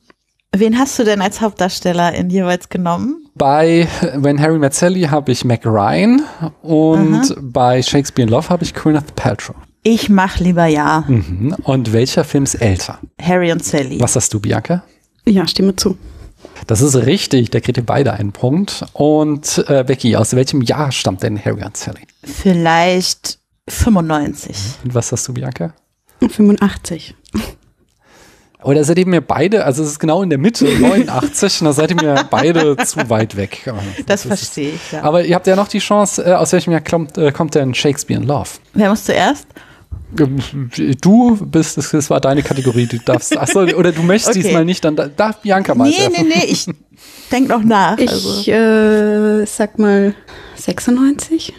Wen 0.56 0.78
hast 0.78 0.98
du 0.98 1.04
denn 1.04 1.20
als 1.20 1.40
Hauptdarstellerin 1.40 2.30
jeweils 2.30 2.68
genommen? 2.68 3.26
Bei 3.34 3.86
When 4.16 4.40
Harry 4.40 4.58
Met 4.58 4.74
Sally 4.74 5.02
habe 5.02 5.30
ich 5.30 5.44
Mac 5.44 5.64
Ryan 5.64 6.22
und 6.62 7.36
bei 7.40 7.82
Shakespeare 7.82 8.26
in 8.26 8.32
Love 8.32 8.48
habe 8.48 8.64
ich 8.64 8.74
Gwyneth 8.74 9.14
Paltrow. 9.14 9.54
Ich 9.82 10.08
mach 10.08 10.38
lieber 10.40 10.66
ja. 10.66 11.04
Mhm. 11.06 11.54
Und 11.62 11.92
welcher 11.92 12.24
Film 12.24 12.44
ist 12.44 12.56
älter? 12.56 12.98
Harry 13.22 13.52
und 13.52 13.64
Sally. 13.64 14.00
Was 14.00 14.16
hast 14.16 14.32
du, 14.34 14.40
Bianca? 14.40 14.82
Ja, 15.26 15.46
stimme 15.46 15.76
zu. 15.76 15.96
Das 16.66 16.80
ist 16.82 16.96
richtig, 16.96 17.50
da 17.50 17.60
kriegt 17.60 17.78
ihr 17.78 17.86
beide 17.86 18.12
einen 18.12 18.32
Punkt. 18.32 18.84
Und 18.92 19.64
äh, 19.68 19.84
Becky, 19.84 20.16
aus 20.16 20.34
welchem 20.34 20.62
Jahr 20.62 20.92
stammt 20.92 21.22
denn 21.22 21.42
Harry 21.42 21.62
und 21.64 21.76
Sally? 21.76 22.00
Vielleicht 22.24 23.38
95. 23.68 24.56
Und 24.84 24.94
was 24.94 25.12
hast 25.12 25.26
du, 25.28 25.34
Bianca? 25.34 25.72
85. 26.20 27.14
Oder 28.64 28.82
seid 28.82 28.98
ihr 28.98 29.06
mir 29.06 29.20
beide, 29.20 29.64
also 29.64 29.84
es 29.84 29.90
ist 29.90 29.98
genau 30.00 30.22
in 30.22 30.30
der 30.30 30.38
Mitte, 30.38 30.64
89, 30.80 31.60
und 31.60 31.66
da 31.66 31.72
seid 31.72 31.90
ihr 31.92 31.96
mir 31.96 32.24
beide 32.28 32.76
zu 32.84 33.08
weit 33.08 33.36
weg. 33.36 33.70
Das, 34.06 34.22
ist- 34.24 34.28
verstehe 34.28 34.70
ich, 34.72 34.92
ja. 34.92 35.02
Aber 35.02 35.24
ihr 35.24 35.34
habt 35.36 35.46
ja 35.46 35.54
noch 35.54 35.68
die 35.68 35.78
Chance, 35.78 36.24
äh, 36.24 36.32
aus 36.32 36.52
welchem 36.52 36.72
Jahr 36.72 36.80
kommt, 36.80 37.16
äh, 37.16 37.30
kommt 37.30 37.54
denn 37.54 37.72
Shakespeare 37.72 38.20
in 38.20 38.26
Love? 38.26 38.48
Wer 38.74 38.90
muss 38.90 39.04
zuerst? 39.04 39.46
Du 40.10 41.36
bist, 41.36 41.76
das, 41.76 42.10
war 42.10 42.20
deine 42.20 42.42
Kategorie, 42.42 42.86
du 42.86 42.98
darfst, 42.98 43.36
achso, 43.36 43.60
oder 43.60 43.92
du 43.92 44.02
möchtest 44.02 44.36
Okay. 44.36 44.42
diesmal 44.42 44.64
nicht, 44.64 44.82
dann 44.82 44.96
da- 44.96 45.08
darf 45.08 45.42
Bianca 45.42 45.74
mal. 45.74 45.88
Nee, 45.88 46.08
nee, 46.10 46.22
nee, 46.22 46.44
ich 46.46 46.66
denk 47.30 47.48
noch 47.48 47.62
nach. 47.62 47.98
Ich 47.98 48.10
also. 48.10 48.50
äh, 48.50 49.44
sag 49.46 49.78
mal 49.78 50.14
96. 50.56 51.52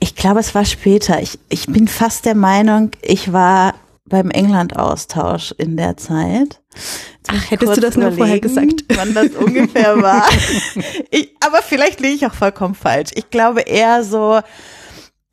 Ich 0.00 0.14
glaube, 0.14 0.40
es 0.40 0.54
war 0.54 0.64
später. 0.64 1.20
Ich, 1.22 1.38
ich 1.48 1.66
bin 1.66 1.88
fast 1.88 2.26
der 2.26 2.34
Meinung, 2.34 2.90
ich 3.02 3.32
war 3.32 3.74
beim 4.04 4.30
England-Austausch 4.30 5.54
in 5.58 5.76
der 5.76 5.96
Zeit. 5.96 6.60
Ich 7.32 7.50
hättest 7.50 7.76
du 7.76 7.80
das 7.80 7.96
nur 7.96 8.12
vorher 8.12 8.40
gesagt? 8.40 8.84
Wann 8.94 9.14
das 9.14 9.30
ungefähr 9.30 10.00
war. 10.00 10.26
ich, 11.10 11.30
aber 11.40 11.62
vielleicht 11.62 12.00
liege 12.00 12.14
ich 12.14 12.26
auch 12.26 12.34
vollkommen 12.34 12.74
falsch. 12.74 13.10
Ich 13.14 13.30
glaube 13.30 13.62
eher 13.62 14.04
so 14.04 14.40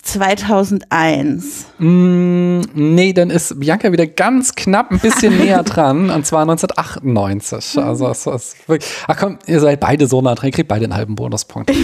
2001. 0.05 1.65
Mm, 1.79 2.61
nee, 2.73 3.11
dann 3.11 3.29
ist 3.29 3.59
Bianca 3.59 3.91
wieder 3.91 4.07
ganz 4.07 4.55
knapp 4.55 4.91
ein 4.91 4.99
bisschen 4.99 5.37
näher 5.43 5.63
dran, 5.63 6.09
und 6.09 6.25
zwar 6.25 6.41
1998. 6.43 7.77
Also, 7.77 8.07
es 8.07 8.25
ist 8.25 8.69
wirklich, 8.69 8.89
ach 9.07 9.17
komm, 9.17 9.39
ihr 9.47 9.59
seid 9.59 9.79
beide 9.79 10.07
so 10.07 10.21
nah 10.21 10.35
dran, 10.35 10.47
ihr 10.47 10.53
kriegt 10.53 10.69
beide 10.69 10.85
einen 10.85 10.95
halben 10.95 11.15
Bonuspunkt. 11.15 11.71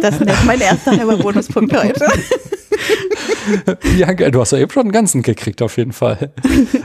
Das 0.00 0.20
ist 0.20 0.44
mein 0.44 0.60
erster 0.60 0.96
halber 0.96 1.16
Bonuspunkt 1.16 1.76
heute. 1.76 2.06
Bianca, 3.82 4.30
du 4.30 4.40
hast 4.40 4.52
ja 4.52 4.58
eben 4.58 4.70
schon 4.70 4.82
einen 4.82 4.92
ganzen 4.92 5.22
gekriegt, 5.22 5.62
auf 5.62 5.76
jeden 5.76 5.92
Fall. 5.92 6.32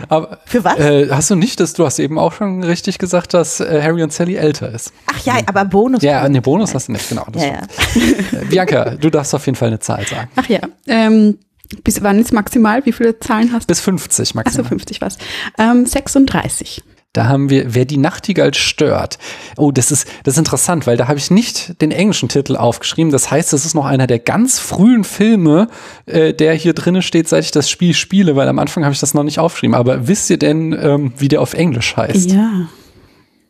Aber, 0.10 0.40
Für 0.46 0.64
was? 0.64 0.78
Äh, 0.80 1.10
hast 1.10 1.30
du 1.30 1.36
nicht, 1.36 1.60
dass 1.60 1.74
du 1.74 1.86
hast 1.86 2.00
eben 2.00 2.18
auch 2.18 2.34
schon 2.34 2.64
richtig 2.64 2.98
gesagt, 2.98 3.34
dass 3.34 3.60
äh, 3.60 3.82
Harry 3.82 4.04
und 4.04 4.14
Sally 4.14 4.36
älter 4.36 4.72
ist? 4.72 4.94
Ach 5.08 5.26
ja, 5.26 5.40
aber 5.46 5.66
Bonus. 5.66 6.04
Ja, 6.04 6.22
eine 6.22 6.42
Bonus 6.42 6.74
hast 6.74 6.88
du 6.88 6.94
nicht, 6.94 7.10
genau. 7.10 7.26
das 7.32 7.44
Ja, 7.44 7.50
ja. 7.50 8.42
Äh, 8.42 8.46
Bianca, 8.46 8.92
du 8.92 9.10
darfst 9.10 9.34
auf 9.36 9.46
jeden 9.46 9.56
Fall 9.56 9.70
eine 9.70 9.80
Zahl 9.80 10.06
sagen. 10.06 10.30
Ach 10.36 10.48
ja. 10.48 10.60
Ähm, 10.88 11.38
bis 11.84 12.04
wann 12.04 12.20
ist 12.20 12.34
maximal? 12.34 12.86
Wie 12.86 12.92
viele 12.92 13.20
Zahlen 13.20 13.52
hast 13.54 13.64
du? 13.64 13.68
Bis 13.68 13.82
50 13.82 14.30
Achso, 14.30 14.38
maximal. 14.38 14.70
50 14.70 15.02
was. 15.02 15.18
Ähm, 15.58 15.86
36. 15.86 16.84
Da 17.14 17.26
haben 17.28 17.50
wir, 17.50 17.76
wer 17.76 17.84
die 17.84 17.98
Nachtigall 17.98 18.54
stört. 18.54 19.18
Oh, 19.58 19.72
das 19.72 19.92
ist, 19.92 20.08
das 20.24 20.36
ist 20.36 20.38
interessant, 20.38 20.88
weil 20.88 20.96
da 20.96 21.10
habe 21.10 21.20
ich 21.20 21.30
nicht 21.30 21.82
den 21.82 21.92
englischen 21.92 22.30
Titel 22.30 22.56
aufgeschrieben. 22.56 23.12
Das 23.12 23.30
heißt, 23.30 23.52
das 23.52 23.66
ist 23.66 23.74
noch 23.74 23.86
einer 23.86 24.08
der 24.08 24.20
ganz 24.20 24.60
frühen 24.60 25.04
Filme, 25.04 25.68
äh, 26.06 26.34
der 26.34 26.54
hier 26.54 26.74
drinne 26.74 27.02
steht, 27.02 27.28
seit 27.28 27.44
ich 27.44 27.52
das 27.52 27.70
Spiel 27.70 27.94
spiele, 27.94 28.38
weil 28.38 28.48
am 28.48 28.60
Anfang 28.60 28.86
habe 28.86 28.94
ich 28.94 29.02
das 29.02 29.14
noch 29.14 29.24
nicht 29.24 29.40
aufgeschrieben. 29.40 29.76
Aber 29.76 30.08
wisst 30.08 30.30
ihr 30.30 30.38
denn, 30.38 30.72
ähm, 30.72 31.12
wie 31.18 31.28
der 31.28 31.42
auf 31.42 31.54
Englisch 31.54 31.98
heißt? 31.98 32.32
Ja. 32.32 32.70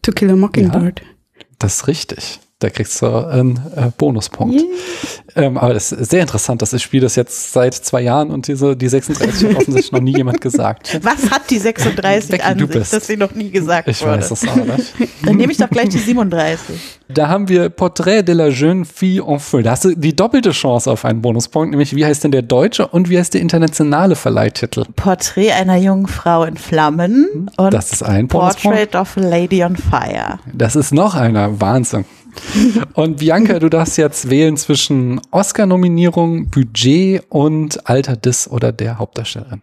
To 0.01 0.12
Kill 0.12 0.32
a 0.32 0.36
Mockingbird. 0.36 1.03
Das 1.60 1.75
ist 1.75 1.88
richtig. 1.88 2.39
Da 2.62 2.70
kriegst 2.70 3.01
du 3.01 3.08
einen 3.08 3.58
äh, 3.75 3.89
Bonuspunkt. 3.98 4.62
Ähm, 5.36 5.58
aber 5.58 5.74
das 5.74 5.91
ist 5.91 6.12
sehr 6.12 6.22
interessant, 6.22 6.62
dass 6.62 6.74
ich 6.74 6.84
spiele 6.84 7.03
das 7.03 7.15
jetzt 7.15 7.53
seit 7.53 7.74
zwei 7.74 8.01
Jahren 8.01 8.30
und 8.30 8.48
diese, 8.48 8.75
die 8.77 8.88
36 8.88 9.50
hat 9.50 9.56
offensichtlich 9.58 9.91
noch 9.91 10.00
nie 10.00 10.15
jemand 10.15 10.41
gesagt. 10.41 11.00
Was 11.03 11.32
hat 11.32 11.50
die 11.50 11.58
36 11.58 12.30
Becky, 12.30 12.44
an 12.44 12.58
du 12.60 12.68
sich, 12.68 12.75
bist. 12.75 12.94
dass 12.94 13.08
sie 13.08 13.18
noch 13.18 13.34
nie 13.34 13.50
gesagt 13.50 13.88
Ich 13.88 14.01
wurde? 14.03 14.12
weiß 14.18 14.30
das 14.30 14.48
auch 14.48 14.56
nicht. 14.56 14.94
Dann 15.25 15.38
nehme 15.38 15.51
ich 15.51 15.58
doch 15.58 15.70
gleich 15.72 15.89
die 15.89 15.98
37. 15.98 16.75
Da 17.10 17.30
haben 17.30 17.50
wir 17.50 17.70
Portrait 17.70 18.25
de 18.27 18.36
la 18.36 18.48
jeune 18.50 18.86
fille 18.86 19.24
en 19.25 19.39
feu. 19.39 19.63
Da 19.63 19.72
hast 19.72 19.86
du 19.86 19.96
die 19.96 20.15
doppelte 20.15 20.51
Chance 20.51 20.89
auf 20.91 21.03
einen 21.03 21.22
Bonuspunkt, 21.22 21.72
nämlich 21.72 21.96
wie 21.96 22.06
heißt 22.06 22.24
denn 22.24 22.32
der 22.32 22.44
deutsche 22.44 22.86
und 22.88 23.10
wie 23.10 23.18
heißt 23.18 23.34
der 23.34 23.41
internationale 23.41 24.15
Verleihtitel? 24.15 24.86
Porträt 24.96 25.51
einer 25.51 25.77
jungen 25.77 26.08
Frau 26.08 26.44
in 26.44 26.58
Flammen 26.58 27.50
und 27.58 27.74
Das 27.74 27.91
ist 27.91 28.03
ein 28.03 28.27
Bonuspunkt. 28.27 28.77
Portrait 28.77 28.96
of 28.96 29.18
a 29.18 29.22
Lady 29.22 29.63
on 29.63 29.75
Fire. 29.75 30.38
Das 30.53 30.75
ist 30.75 30.94
noch 30.94 31.15
einer. 31.15 31.60
Wahnsinn. 31.60 32.06
Und 32.94 33.18
Bianca, 33.18 33.60
du 33.60 33.70
darfst 33.70 33.98
jetzt 33.98 34.30
wählen 34.30 34.58
zwischen 34.58 35.20
Oscar-Nominierung, 35.32 36.50
Budget 36.50 37.24
und 37.30 37.90
Alter 37.90 38.16
des 38.16 38.50
oder 38.50 38.72
der 38.72 38.98
Hauptdarstellerin. 39.00 39.62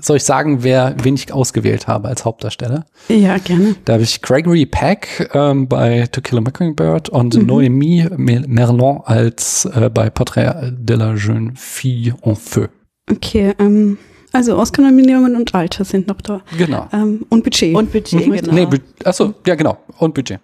Soll 0.00 0.16
ich 0.18 0.24
sagen, 0.24 0.64
wer, 0.64 0.96
wen 1.02 1.14
ich 1.14 1.32
ausgewählt 1.32 1.86
habe 1.86 2.08
als 2.08 2.24
Hauptdarsteller? 2.24 2.84
Ja, 3.08 3.38
gerne. 3.38 3.76
Da 3.84 3.94
habe 3.94 4.02
ich 4.02 4.20
Gregory 4.20 4.66
Peck 4.66 5.30
ähm, 5.34 5.68
bei 5.68 6.06
To 6.10 6.20
Kill 6.20 6.38
a 6.38 6.40
Mockingbird 6.40 7.08
und 7.08 7.34
Noémie 7.36 8.08
Mer- 8.16 8.46
Merlon 8.48 9.00
als 9.04 9.64
äh, 9.66 9.88
bei 9.88 10.10
Portrait 10.10 10.72
de 10.76 10.96
la 10.96 11.14
jeune 11.14 11.52
fille 11.54 12.14
en 12.22 12.34
feu. 12.34 12.66
Okay, 13.10 13.54
ähm, 13.60 13.96
also 14.32 14.58
Oscar-Nominierungen 14.58 15.36
und 15.36 15.54
Alter 15.54 15.84
sind 15.84 16.08
noch 16.08 16.20
da. 16.22 16.42
Genau. 16.58 16.88
Ähm, 16.92 17.24
und 17.30 17.44
Budget. 17.44 17.74
Und 17.74 17.90
Budget, 17.92 18.26
Mhm. 18.26 18.32
genau. 18.32 18.52
Nee, 18.52 18.66
Bu 18.66 18.76
achso, 19.04 19.32
ja 19.46 19.54
genau. 19.54 19.78
Und 19.98 20.12
Budget. 20.12 20.40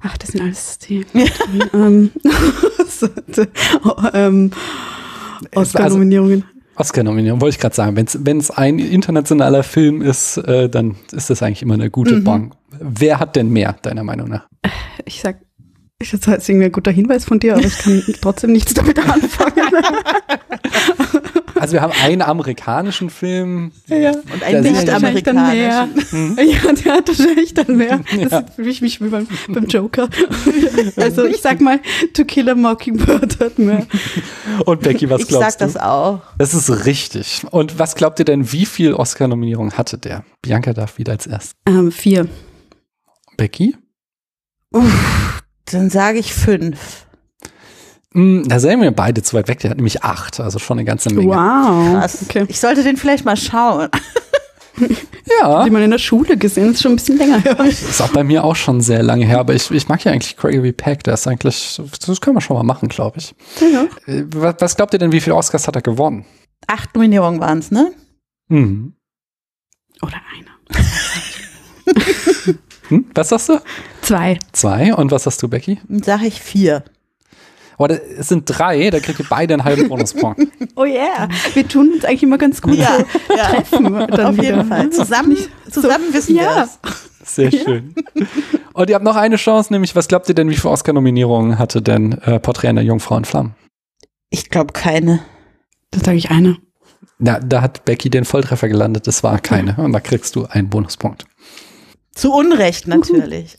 Ach, 0.00 0.16
das 0.16 0.30
sind 0.30 0.42
alles 0.42 0.78
die. 0.78 1.04
ähm, 1.74 2.10
ähm, 4.14 4.50
Oscar-Nominierungen. 5.54 6.44
Oscar-Nominierung, 6.76 7.40
wollte 7.40 7.56
ich 7.56 7.60
gerade 7.60 7.74
sagen. 7.74 7.96
Wenn 7.96 8.38
es 8.38 8.50
ein 8.50 8.78
internationaler 8.78 9.64
Film 9.64 10.00
ist, 10.02 10.36
äh, 10.36 10.68
dann 10.68 10.94
ist 11.12 11.30
das 11.30 11.42
eigentlich 11.42 11.62
immer 11.62 11.74
eine 11.74 11.90
gute 11.90 12.16
Mhm. 12.16 12.24
Bank. 12.24 12.52
Wer 12.80 13.18
hat 13.18 13.34
denn 13.34 13.50
mehr, 13.50 13.72
deiner 13.82 14.04
Meinung 14.04 14.28
nach? 14.28 14.46
Ich 15.04 15.20
sag, 15.20 15.40
ich 16.00 16.12
das 16.12 16.26
jetzt 16.26 16.48
irgendwie 16.48 16.66
ein 16.66 16.72
guter 16.72 16.92
Hinweis 16.92 17.24
von 17.24 17.40
dir, 17.40 17.54
aber 17.56 17.64
ich 17.64 17.78
kann 17.78 18.02
trotzdem 18.20 18.52
nichts 18.52 18.74
damit 18.74 18.98
anfangen. 19.00 19.64
Also 21.60 21.72
wir 21.74 21.82
haben 21.82 21.92
einen 22.02 22.22
amerikanischen 22.22 23.10
Film. 23.10 23.72
ja. 23.86 24.10
Und 24.12 24.24
Da 24.40 24.46
ein 24.46 24.62
sind 24.62 24.72
nicht 24.74 24.88
ja. 24.88 25.88
Ja, 26.36 26.72
der 26.72 26.92
hat 26.94 27.08
wahrscheinlich 27.08 27.54
dann 27.54 27.76
mehr. 27.76 28.00
Das 28.28 28.42
ist 28.44 28.54
für 28.54 28.62
mich 28.62 29.00
wie 29.00 29.08
beim, 29.08 29.26
beim 29.48 29.66
Joker. 29.66 30.08
Also 30.96 31.24
ich 31.26 31.40
sag 31.40 31.60
mal, 31.60 31.80
To 32.14 32.24
Kill 32.24 32.48
a 32.48 32.54
Mockingbird 32.54 33.40
hat 33.40 33.58
mehr. 33.58 33.86
Und 34.64 34.80
Becky, 34.80 35.08
was 35.10 35.22
Ich 35.22 35.26
sag 35.28 35.38
glaubst 35.38 35.60
du? 35.60 35.64
das 35.64 35.76
auch. 35.76 36.20
Das 36.38 36.54
ist 36.54 36.86
richtig. 36.86 37.42
Und 37.50 37.78
was 37.78 37.94
glaubt 37.94 38.18
ihr 38.18 38.24
denn, 38.24 38.52
wie 38.52 38.66
viel 38.66 38.94
Oscar-Nominierung 38.94 39.72
hatte 39.72 39.98
der? 39.98 40.24
Bianca 40.42 40.72
darf 40.72 40.98
wieder 40.98 41.12
als 41.12 41.26
erst. 41.26 41.52
Ähm, 41.66 41.90
vier. 41.92 42.28
Becky? 43.36 43.76
Dann 45.66 45.90
sage 45.90 46.18
ich 46.18 46.32
fünf. 46.34 47.06
Hm, 48.18 48.48
da 48.48 48.58
sehen 48.58 48.80
wir 48.82 48.90
beide 48.90 49.22
zu 49.22 49.36
weit 49.36 49.46
weg. 49.46 49.60
Der 49.60 49.70
hat 49.70 49.76
nämlich 49.78 50.02
acht, 50.02 50.40
also 50.40 50.58
schon 50.58 50.78
eine 50.78 50.84
ganze 50.84 51.14
Menge. 51.14 51.28
Wow. 51.28 51.92
Krass. 52.00 52.18
Okay. 52.28 52.46
Ich 52.48 52.58
sollte 52.58 52.82
den 52.82 52.96
vielleicht 52.96 53.24
mal 53.24 53.36
schauen. 53.36 53.88
Ja, 55.40 55.64
Die 55.64 55.70
man 55.70 55.82
in 55.82 55.90
der 55.90 55.98
Schule 55.98 56.36
gesehen, 56.36 56.66
das 56.68 56.74
ist 56.76 56.82
schon 56.82 56.92
ein 56.92 56.96
bisschen 56.96 57.18
länger 57.18 57.40
her. 57.40 57.58
ist 57.64 58.00
auch 58.00 58.10
bei 58.12 58.22
mir 58.22 58.44
auch 58.44 58.54
schon 58.54 58.80
sehr 58.80 59.02
lange 59.02 59.26
her, 59.26 59.40
aber 59.40 59.52
ich, 59.54 59.68
ich 59.72 59.88
mag 59.88 60.04
ja 60.04 60.12
eigentlich 60.12 60.36
Gregory 60.36 60.70
Peck. 60.72 61.02
Der 61.02 61.14
ist 61.14 61.26
eigentlich, 61.26 61.80
das 62.06 62.20
können 62.20 62.36
wir 62.36 62.40
schon 62.40 62.56
mal 62.56 62.62
machen, 62.62 62.88
glaube 62.88 63.18
ich. 63.18 63.34
Ja. 63.60 63.86
Äh, 64.06 64.24
Was, 64.34 64.54
was 64.60 64.76
glaubt 64.76 64.92
ihr 64.94 65.00
denn, 65.00 65.10
wie 65.10 65.20
viele 65.20 65.34
Oscars 65.34 65.66
hat 65.66 65.74
er 65.74 65.82
gewonnen? 65.82 66.24
Acht 66.68 66.94
Nominierungen 66.94 67.40
waren 67.40 67.58
es, 67.58 67.72
ne? 67.72 67.90
Mhm. 68.48 68.94
Oder 70.00 70.20
einer. 70.36 70.78
Hm? 72.88 73.04
Was 73.14 73.28
sagst 73.30 73.48
du? 73.50 73.60
Zwei. 74.00 74.38
Zwei. 74.52 74.94
Und 74.94 75.10
was 75.10 75.24
sagst 75.24 75.42
du, 75.42 75.48
Becky? 75.48 75.78
Sage 76.04 76.26
ich 76.26 76.40
vier. 76.40 76.84
Oder 77.78 77.98
es 78.18 78.28
sind 78.28 78.44
drei, 78.46 78.90
da 78.90 78.98
kriegt 79.00 79.20
ihr 79.20 79.26
beide 79.28 79.54
einen 79.54 79.64
halben 79.64 79.88
Bonuspunkt. 79.88 80.40
Oh 80.80 80.84
yeah. 80.84 81.28
Wir 81.54 81.66
tun 81.66 81.90
uns 81.94 82.04
eigentlich 82.04 82.22
immer 82.22 82.38
ganz 82.38 82.62
gut 82.62 82.74
Ja, 82.76 82.98
ja. 83.36 83.44
treffen. 83.50 83.92
Dann 83.94 84.20
Auf 84.26 84.34
wieder. 84.34 84.44
jeden 84.44 84.64
Fall. 84.68 84.90
Zusammen, 84.90 85.36
zusammen 85.68 86.04
wissen 86.12 86.36
wir 86.36 86.42
Ja. 86.42 86.62
es. 86.64 86.78
Sehr 87.34 87.50
schön. 87.50 87.96
Und 88.74 88.88
ihr 88.88 88.94
habt 88.94 89.04
noch 89.04 89.16
eine 89.16 89.34
Chance, 89.36 89.72
nämlich, 89.72 89.96
was 89.96 90.06
glaubt 90.06 90.28
ihr 90.28 90.36
denn, 90.36 90.48
wie 90.50 90.54
viele 90.56 90.70
Oscar-Nominierungen 90.70 91.58
hatte 91.58 91.82
denn 91.82 92.12
äh, 92.12 92.38
Porträt 92.38 92.68
einer 92.68 92.82
Jungfrau 92.82 93.16
in 93.16 93.24
Flammen? 93.24 93.56
Ich 94.30 94.50
glaube 94.50 94.72
keine. 94.72 95.18
Da 95.90 95.98
sage 95.98 96.16
ich 96.16 96.30
eine. 96.30 96.58
Na, 97.18 97.40
da 97.40 97.60
hat 97.60 97.84
Becky 97.84 98.08
den 98.08 98.24
Volltreffer 98.24 98.68
gelandet, 98.68 99.08
das 99.08 99.24
war 99.24 99.40
keine. 99.40 99.74
Und 99.78 99.92
da 99.92 99.98
kriegst 99.98 100.36
du 100.36 100.46
einen 100.46 100.68
Bonuspunkt. 100.70 101.24
Zu 102.14 102.32
Unrecht 102.32 102.86
natürlich. 102.86 103.56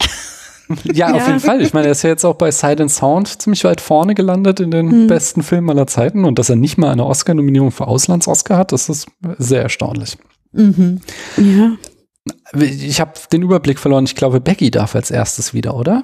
Ja, 0.84 1.08
auf 1.12 1.18
Ja. 1.22 1.28
jeden 1.28 1.40
Fall. 1.40 1.62
Ich 1.62 1.74
meine, 1.74 1.88
er 1.88 1.92
ist 1.94 2.04
ja 2.04 2.10
jetzt 2.10 2.24
auch 2.26 2.36
bei 2.36 2.52
Silent 2.52 2.92
Sound 2.92 3.42
ziemlich 3.42 3.64
weit 3.64 3.82
vorne 3.82 4.14
gelandet 4.16 4.60
in 4.60 4.70
den 4.72 5.08
besten 5.08 5.42
Filmen 5.42 5.70
aller 5.70 5.88
Zeiten. 5.88 6.26
Und 6.26 6.38
dass 6.38 6.50
er 6.50 6.56
nicht 6.56 6.78
mal 6.78 6.92
eine 6.92 7.06
Oscar-Nominierung 7.06 7.72
für 7.72 7.88
Auslands-Oscar 7.88 8.58
hat, 8.58 8.72
das 8.72 8.88
ist 8.90 9.08
sehr 9.40 9.64
erstaunlich. 9.64 10.18
Mhm. 10.52 11.02
Ja. 11.38 11.72
Ich 12.60 13.00
habe 13.02 13.14
den 13.32 13.42
Überblick 13.42 13.80
verloren. 13.80 14.06
Ich 14.06 14.16
glaube, 14.16 14.40
Becky 14.42 14.70
darf 14.72 14.96
als 14.96 15.10
erstes 15.12 15.54
wieder, 15.54 15.76
oder? 15.76 16.04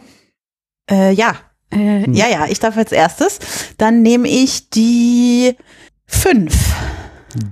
Äh, 0.89 1.11
ja, 1.13 1.35
Äh, 1.73 2.09
ja, 2.11 2.27
ja, 2.29 2.45
ich 2.47 2.59
darf 2.59 2.77
als 2.77 2.91
erstes. 2.91 3.39
Dann 3.77 4.01
nehme 4.03 4.27
ich 4.27 4.69
die 4.69 5.55
fünf. 6.05 6.73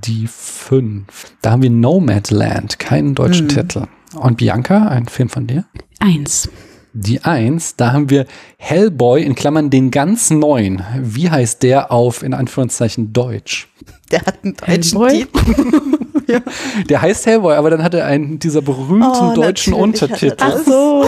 Die 0.05 0.27
fünf. 0.27 1.05
Da 1.41 1.51
haben 1.51 1.63
wir 1.63 1.69
Nomadland, 1.71 2.77
keinen 2.79 3.15
deutschen 3.15 3.47
Mhm. 3.47 3.49
Titel. 3.49 3.83
Und 4.15 4.37
Bianca, 4.37 4.87
ein 4.87 5.07
Film 5.07 5.29
von 5.29 5.47
dir? 5.47 5.65
eins. 5.99 6.47
Die 6.93 7.23
eins, 7.23 7.75
da 7.75 7.91
haben 7.91 8.09
wir 8.09 8.25
Hellboy 8.57 9.23
in 9.23 9.33
Klammern 9.33 9.69
den 9.69 9.89
ganz 9.89 10.29
neuen. 10.29 10.83
Wie 10.99 11.29
heißt 11.29 11.63
der 11.63 11.91
auf 11.91 12.21
in 12.21 12.33
Anführungszeichen 12.33 13.13
Deutsch? 13.13 13.67
Der 14.11 14.21
hat 14.21 14.43
einen 14.43 14.55
deutschen 14.55 15.03
Hellboy? 15.03 15.25
Titel. 15.25 15.81
Der 16.89 17.01
heißt 17.01 17.25
Hellboy, 17.25 17.55
aber 17.55 17.69
dann 17.69 17.83
hat 17.83 17.93
er 17.93 18.05
einen 18.05 18.39
dieser 18.39 18.61
berühmten 18.61 19.03
Oh, 19.03 19.33
deutschen 19.35 19.73
er 19.73 19.79
Untertitel. 19.79 20.37
Ach 20.39 20.57
so. 20.57 21.05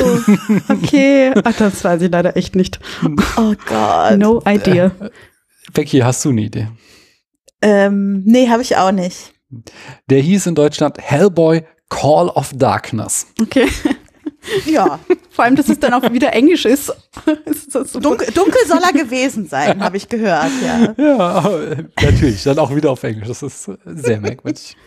Okay. 0.69 1.31
Ach, 1.41 1.53
das 1.57 1.83
weiß 1.83 2.01
ich 2.01 2.11
leider 2.11 2.35
echt 2.35 2.55
nicht. 2.55 2.79
Oh 3.37 3.53
Gott. 3.65 4.17
No 4.17 4.41
idea. 4.45 4.91
Becky, 5.73 5.99
hast 5.99 6.25
du 6.25 6.29
eine 6.29 6.41
Idee? 6.41 6.67
Ähm, 7.61 8.23
nee, 8.25 8.49
habe 8.49 8.61
ich 8.61 8.75
auch 8.75 8.91
nicht. 8.91 9.33
Der 10.09 10.19
hieß 10.19 10.47
in 10.47 10.55
Deutschland 10.55 10.97
Hellboy 10.99 11.63
Call 11.89 12.27
of 12.29 12.51
Darkness. 12.53 13.27
Okay. 13.41 13.67
Ja, 14.65 14.99
Vor 15.35 15.43
allem, 15.43 15.57
dass 15.57 15.67
es 15.67 15.79
dann 15.79 15.93
auch 15.93 16.13
wieder 16.13 16.31
Englisch 16.31 16.63
ist. 16.63 16.93
ist 17.45 17.75
dunkel, 17.75 18.31
dunkel 18.33 18.61
soll 18.65 18.79
er 18.81 18.93
gewesen 19.03 19.47
sein, 19.47 19.83
habe 19.83 19.97
ich 19.97 20.07
gehört, 20.07 20.51
ja. 20.63 20.93
Ja, 20.97 21.49
natürlich, 22.01 22.43
dann 22.43 22.57
auch 22.57 22.73
wieder 22.73 22.91
auf 22.91 23.03
Englisch. 23.03 23.27
Das 23.27 23.43
ist 23.43 23.69
sehr 23.85 24.21
merkwürdig. 24.21 24.77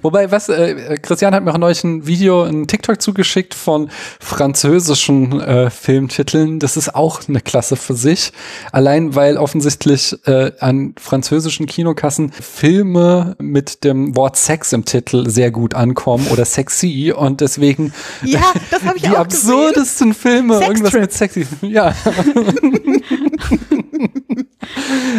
Wobei, 0.00 0.30
was, 0.30 0.48
äh, 0.48 0.96
Christian 1.02 1.34
hat 1.34 1.44
mir 1.44 1.52
auch 1.52 1.58
neulich 1.58 1.84
ein 1.84 2.06
Video, 2.06 2.44
ein 2.44 2.66
TikTok 2.66 3.02
zugeschickt 3.02 3.52
von 3.52 3.90
französischen 4.20 5.38
äh, 5.42 5.68
Filmtiteln. 5.68 6.60
Das 6.60 6.78
ist 6.78 6.94
auch 6.94 7.20
eine 7.28 7.42
Klasse 7.42 7.76
für 7.76 7.94
sich. 7.94 8.32
Allein, 8.72 9.14
weil 9.14 9.36
offensichtlich 9.36 10.16
äh, 10.26 10.52
an 10.60 10.94
französischen 10.98 11.66
Kinokassen 11.66 12.32
Filme 12.32 13.36
mit 13.38 13.84
dem 13.84 14.16
Wort 14.16 14.38
Sex 14.38 14.72
im 14.72 14.86
Titel 14.86 15.28
sehr 15.28 15.50
gut 15.50 15.74
ankommen 15.74 16.26
oder 16.28 16.46
sexy 16.46 17.12
und 17.14 17.42
deswegen 17.42 17.92
Ja, 18.22 18.40
das 18.70 18.82
habe 18.82 18.96
ich 18.96 19.02
die 19.02 19.10
auch 19.10 19.28
gesehen. 19.28 19.73
Absurdesten 19.74 20.14
Filme, 20.14 20.58
Sex 20.58 20.68
irgendwas 20.68 20.90
Trip. 20.90 21.00
mit 21.00 21.12
sexy. 21.12 21.46
Ja. 21.62 21.94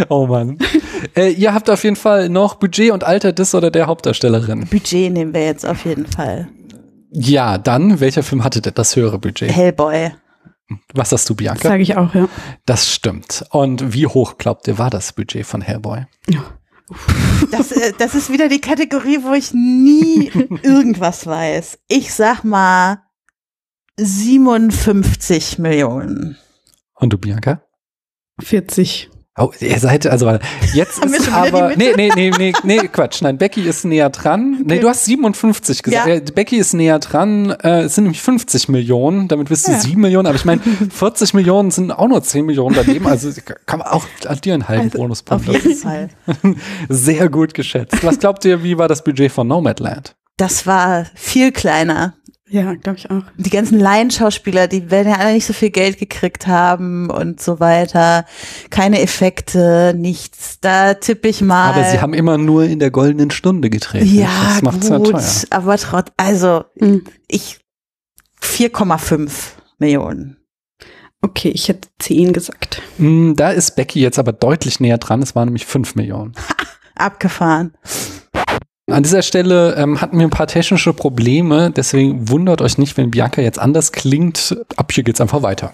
oh 0.10 0.28
Mann. 0.28 0.58
Äh, 1.16 1.32
ihr 1.32 1.54
habt 1.54 1.70
auf 1.70 1.84
jeden 1.84 1.96
Fall 1.96 2.30
noch 2.30 2.56
Budget 2.56 2.92
und 2.92 3.04
Alter 3.04 3.34
des 3.34 3.56
oder 3.56 3.72
der 3.72 3.88
Hauptdarstellerin. 3.88 4.68
Budget 4.68 5.14
nehmen 5.14 5.34
wir 5.34 5.46
jetzt 5.46 5.66
auf 5.66 5.86
jeden 5.86 6.06
Fall. 6.06 6.48
Ja, 7.12 7.58
dann, 7.58 8.00
welcher 8.00 8.24
Film 8.24 8.44
hatte 8.44 8.62
denn 8.62 8.74
das 8.74 8.96
höhere 8.96 9.20
Budget? 9.20 9.52
Hellboy. 9.52 10.12
Was 10.94 11.12
hast 11.12 11.30
du, 11.30 11.36
Bianca? 11.36 11.70
Sage 11.70 11.84
ich 11.84 11.96
auch, 11.96 12.14
ja. 12.16 12.28
Das 12.66 12.92
stimmt. 12.92 13.46
Und 13.52 13.94
wie 13.94 14.08
hoch 14.08 14.38
glaubt 14.38 14.68
ihr, 14.68 14.78
war 14.78 14.90
das 14.90 15.14
Budget 15.14 15.46
von 15.46 15.62
Hellboy? 15.62 16.06
Das, 17.52 17.72
äh, 17.72 17.94
das 17.98 18.16
ist 18.16 18.32
wieder 18.32 18.50
die 18.50 18.62
Kategorie, 18.62 19.20
wo 19.22 19.34
ich 19.34 19.54
nie 19.54 20.32
irgendwas 20.64 21.26
weiß. 21.26 21.80
Ich 21.88 22.14
sag 22.14 22.44
mal 22.44 23.05
57 23.98 25.60
Millionen. 25.60 26.38
Und 26.96 27.14
du, 27.14 27.18
Bianca? 27.18 27.62
40. 28.42 29.10
Oh, 29.38 29.52
ihr 29.60 29.78
seid, 29.80 30.08
also 30.08 30.26
warte, 30.28 30.46
jetzt 30.74 31.02
Haben 31.02 31.14
ist 31.14 31.30
aber, 31.30 31.76
nee, 31.76 31.92
nee, 31.98 32.10
nee, 32.16 32.32
nee, 32.38 32.54
nee, 32.64 32.78
Quatsch, 32.88 33.22
nein, 33.22 33.38
Becky 33.38 33.64
ist 33.68 33.84
näher 33.84 34.10
dran. 34.10 34.62
Nee, 34.64 34.76
Okay. 34.76 34.80
du 34.80 34.88
hast 34.90 35.04
57 35.06 35.84
gesagt. 35.84 36.08
Ja. 36.08 36.14
Ja. 36.16 36.22
Becky 36.22 36.56
ist 36.56 36.72
näher 36.74 37.00
dran, 37.00 37.50
äh, 37.50 37.82
es 37.82 37.96
sind 37.96 38.06
nämlich 38.06 38.22
50 38.22 38.70
Millionen, 38.70 39.28
damit 39.28 39.50
bist 39.50 39.68
du 39.68 39.74
Ja. 39.74 39.80
7 39.80 40.00
Millionen, 40.00 40.28
aber 40.28 40.38
ich 40.38 40.46
meine, 40.46 40.62
40 40.62 41.34
Millionen 41.34 41.70
sind 41.72 41.92
auch 41.92 42.08
nur 42.08 42.24
10 42.24 42.46
Millionen 42.46 42.76
daneben, 42.78 43.08
also 43.08 43.30
kann 43.66 43.80
man 43.80 43.90
auch 43.90 44.06
addieren 44.26 44.62
einen 44.62 44.70
halben 44.70 44.84
Also, 44.86 44.98
Bonuspunkt. 45.00 45.50
Auf 45.50 45.54
jeden 45.54 45.76
Fall. 45.76 46.10
Sehr 46.90 47.28
gut 47.28 47.54
geschätzt. 47.54 48.06
Was 48.06 48.20
glaubt 48.20 48.46
ihr, 48.46 48.64
wie 48.64 48.78
war 48.78 48.88
das 48.88 49.04
Budget 49.04 49.34
von 49.34 49.50
Nomadland? 49.50 50.16
Das 50.38 50.66
war 50.66 51.08
viel 51.14 51.52
kleiner. 51.52 52.14
Ja, 52.56 52.74
glaube 52.76 52.98
ich 52.98 53.10
auch. 53.12 53.24
Die 53.36 53.50
ganzen 53.50 53.80
Laienschauspieler, 53.80 54.68
die 54.70 54.90
werden 54.90 55.10
ja 55.10 55.18
alle 55.18 55.34
nicht 55.34 55.46
so 55.46 55.52
viel 55.52 55.72
Geld 55.72 55.98
gekriegt 56.00 56.48
haben 56.48 57.10
und 57.10 57.42
so 57.42 57.60
weiter. 57.60 58.24
Keine 58.70 59.02
Effekte, 59.02 59.94
nichts. 59.98 60.60
Da 60.62 60.94
tippe 60.94 61.28
ich 61.28 61.42
mal. 61.42 61.74
Aber 61.74 61.84
sie 61.84 62.00
haben 62.00 62.14
immer 62.14 62.38
nur 62.38 62.64
in 62.64 62.80
der 62.80 62.92
goldenen 62.92 63.30
Stunde 63.32 63.70
gedreht. 63.70 64.06
ja, 64.06 64.30
das 64.54 64.62
macht's 64.62 64.88
ja 64.88 64.98
gut, 65.00 65.12
teuer. 65.12 65.24
aber 65.50 65.78
trotz, 65.78 66.08
also 66.16 66.64
Hm. 66.80 67.04
ich 67.28 67.60
4,5 68.42 69.30
Millionen. 69.80 70.38
Okay, 71.22 71.50
ich 71.50 71.68
hätte 71.68 71.90
10 72.00 72.32
gesagt. 72.34 72.82
Mm, 73.00 73.34
Da 73.34 73.50
ist 73.50 73.76
Becky 73.76 74.00
jetzt 74.00 74.20
aber 74.20 74.32
deutlich 74.32 74.80
näher 74.80 74.98
dran. 75.00 75.22
Es 75.22 75.36
waren 75.36 75.48
nämlich 75.48 75.66
5 75.66 75.96
Millionen. 75.96 76.34
Abgefahren. 76.96 77.74
An 78.88 79.02
dieser 79.02 79.24
Stelle 79.24 79.76
ähm, 79.78 80.00
hatten 80.00 80.20
wir 80.20 80.28
ein 80.28 80.32
paar 80.32 80.46
technische 80.46 80.94
Probleme, 80.94 81.72
deswegen 81.72 82.30
wundert 82.30 82.62
euch 82.62 82.78
nicht, 82.78 82.98
wenn 82.98 83.10
Bianca 83.10 83.42
jetzt 83.42 83.58
anders 83.58 83.92
klingt. 83.92 84.56
Ab 84.76 84.92
hier 84.92 85.04
geht's 85.04 85.20
einfach 85.20 85.42
weiter. 85.42 85.72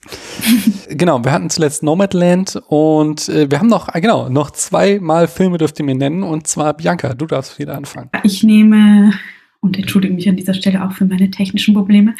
genau, 0.90 1.24
wir 1.24 1.32
hatten 1.32 1.48
zuletzt 1.48 1.82
Nomadland 1.82 2.60
und 2.68 3.30
äh, 3.30 3.50
wir 3.50 3.58
haben 3.58 3.68
noch, 3.68 3.88
ah, 3.88 3.98
genau, 3.98 4.28
noch 4.28 4.50
zweimal 4.50 5.26
Filme 5.26 5.56
dürft 5.56 5.78
ihr 5.78 5.86
mir 5.86 5.94
nennen 5.94 6.22
und 6.22 6.46
zwar 6.46 6.74
Bianca, 6.74 7.14
du 7.14 7.24
darfst 7.24 7.58
wieder 7.58 7.74
anfangen. 7.74 8.10
Ich 8.24 8.42
nehme, 8.42 9.14
und 9.60 9.78
entschuldige 9.78 10.12
mich 10.12 10.28
an 10.28 10.36
dieser 10.36 10.54
Stelle 10.54 10.84
auch 10.84 10.92
für 10.92 11.06
meine 11.06 11.30
technischen 11.30 11.72
Probleme, 11.72 12.14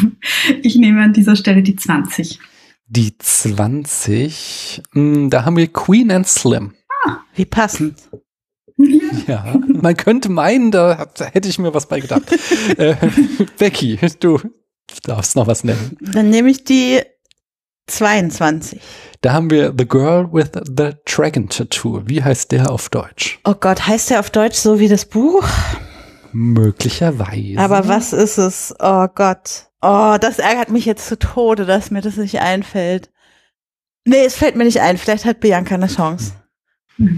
ich 0.62 0.76
nehme 0.76 1.02
an 1.02 1.12
dieser 1.12 1.34
Stelle 1.34 1.64
die 1.64 1.74
20. 1.74 2.38
Die 2.86 3.18
20, 3.18 4.82
mh, 4.92 5.30
da 5.30 5.44
haben 5.44 5.56
wir 5.56 5.66
Queen 5.66 6.12
and 6.12 6.28
Slim. 6.28 6.74
Wie 7.34 7.44
passend. 7.44 7.96
Ja, 9.26 9.44
man 9.66 9.96
könnte 9.96 10.28
meinen, 10.28 10.70
da, 10.70 11.06
da 11.16 11.24
hätte 11.26 11.48
ich 11.48 11.58
mir 11.58 11.74
was 11.74 11.86
bei 11.86 12.00
gedacht. 12.00 12.22
äh, 12.78 12.94
Becky, 13.58 13.98
du 14.20 14.40
darfst 15.04 15.36
noch 15.36 15.46
was 15.46 15.64
nennen. 15.64 15.96
Dann 16.00 16.30
nehme 16.30 16.50
ich 16.50 16.64
die 16.64 17.00
22. 17.88 18.80
Da 19.20 19.32
haben 19.32 19.50
wir 19.50 19.74
The 19.76 19.86
Girl 19.86 20.32
with 20.32 20.50
the 20.54 20.92
Dragon 21.04 21.48
Tattoo. 21.48 22.02
Wie 22.06 22.22
heißt 22.22 22.52
der 22.52 22.70
auf 22.70 22.88
Deutsch? 22.88 23.40
Oh 23.44 23.54
Gott, 23.58 23.86
heißt 23.86 24.10
der 24.10 24.20
auf 24.20 24.30
Deutsch 24.30 24.56
so 24.56 24.78
wie 24.78 24.88
das 24.88 25.04
Buch? 25.04 25.46
Möglicherweise. 26.32 27.58
Aber 27.58 27.88
was 27.88 28.12
ist 28.12 28.38
es? 28.38 28.74
Oh 28.78 29.08
Gott. 29.12 29.66
Oh, 29.80 30.16
das 30.20 30.38
ärgert 30.38 30.70
mich 30.70 30.84
jetzt 30.84 31.06
zu 31.06 31.18
Tode, 31.18 31.64
dass 31.64 31.90
mir 31.90 32.00
das 32.00 32.16
nicht 32.16 32.40
einfällt. 32.40 33.10
Nee, 34.04 34.24
es 34.24 34.36
fällt 34.36 34.56
mir 34.56 34.64
nicht 34.64 34.80
ein. 34.80 34.98
Vielleicht 34.98 35.24
hat 35.24 35.40
Bianca 35.40 35.74
eine 35.74 35.86
Chance. 35.86 36.32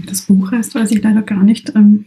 Das 0.05 0.21
Buch 0.23 0.51
heißt, 0.51 0.75
weiß 0.75 0.91
ich 0.91 1.01
leider 1.03 1.21
gar 1.21 1.43
nicht. 1.43 1.73
Ähm, 1.75 2.05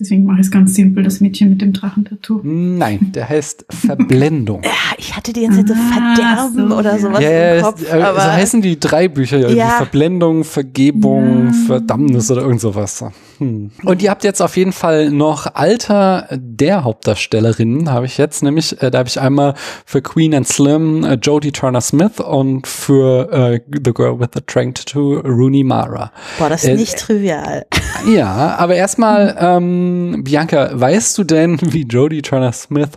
Deswegen 0.00 0.26
mache 0.26 0.38
ich 0.38 0.46
es 0.46 0.52
ganz 0.52 0.76
simpel, 0.76 1.02
das 1.02 1.20
Mädchen 1.20 1.50
mit 1.50 1.60
dem 1.60 1.72
Drachentattoo. 1.72 2.40
Nein, 2.44 3.10
der 3.16 3.28
heißt 3.28 3.66
Verblendung. 3.68 4.62
Ja, 4.62 4.70
ich 4.96 5.16
hatte 5.16 5.32
die 5.32 5.42
ganze 5.42 5.64
Zeit 5.64 5.68
so 5.68 5.74
Ah, 5.74 6.14
Verderben 6.14 6.68
so, 6.70 6.76
oder 6.76 6.92
ja. 6.92 6.98
sowas 7.00 7.20
ja, 7.20 7.28
im 7.30 7.56
ja, 7.56 7.62
Kopf. 7.62 7.82
es- 7.82 7.88
äh, 7.88 8.02
aber 8.02 8.20
so 8.20 8.26
heißen 8.30 8.62
die 8.62 8.78
drei 8.78 9.08
Bücher 9.08 9.38
ja, 9.38 9.48
Ja. 9.48 9.64
Die 9.70 9.76
Verblendung, 9.78 10.44
Vergebung, 10.44 11.46
Ja. 11.46 11.52
Verdammnis 11.66 12.30
oder 12.30 12.42
irgend 12.42 12.60
sowas. 12.60 13.04
Hm. 13.38 13.70
Und 13.84 14.02
ihr 14.02 14.10
habt 14.10 14.24
jetzt 14.24 14.40
auf 14.40 14.56
jeden 14.56 14.72
Fall 14.72 15.10
noch 15.10 15.54
Alter 15.54 16.28
der 16.32 16.84
Hauptdarstellerinnen, 16.84 17.90
habe 17.90 18.06
ich 18.06 18.18
jetzt, 18.18 18.42
nämlich, 18.42 18.80
äh, 18.82 18.90
da 18.90 18.98
habe 18.98 19.08
ich 19.08 19.20
einmal 19.20 19.54
für 19.86 20.02
Queen 20.02 20.34
and 20.34 20.46
Slim 20.46 21.04
äh, 21.04 21.14
Jodie 21.14 21.52
Turner 21.52 21.80
Smith 21.80 22.20
und 22.20 22.66
für 22.66 23.32
äh, 23.32 23.60
The 23.84 23.92
Girl 23.92 24.18
with 24.18 24.28
the 24.34 24.40
Dragon 24.44 24.74
Tattoo 24.74 25.20
Rooney 25.20 25.62
Mara. 25.62 26.12
boah, 26.38 26.48
das 26.48 26.64
ist 26.64 26.70
äh, 26.70 26.74
nicht 26.74 26.98
trivial. 26.98 27.66
Ja, 28.06 28.56
aber 28.56 28.76
erstmal, 28.76 29.36
ähm, 29.40 30.22
Bianca, 30.22 30.70
weißt 30.72 31.18
du 31.18 31.24
denn, 31.24 31.58
wie 31.72 31.82
Jodie 31.82 32.22
Turner 32.22 32.52
Smith 32.52 32.90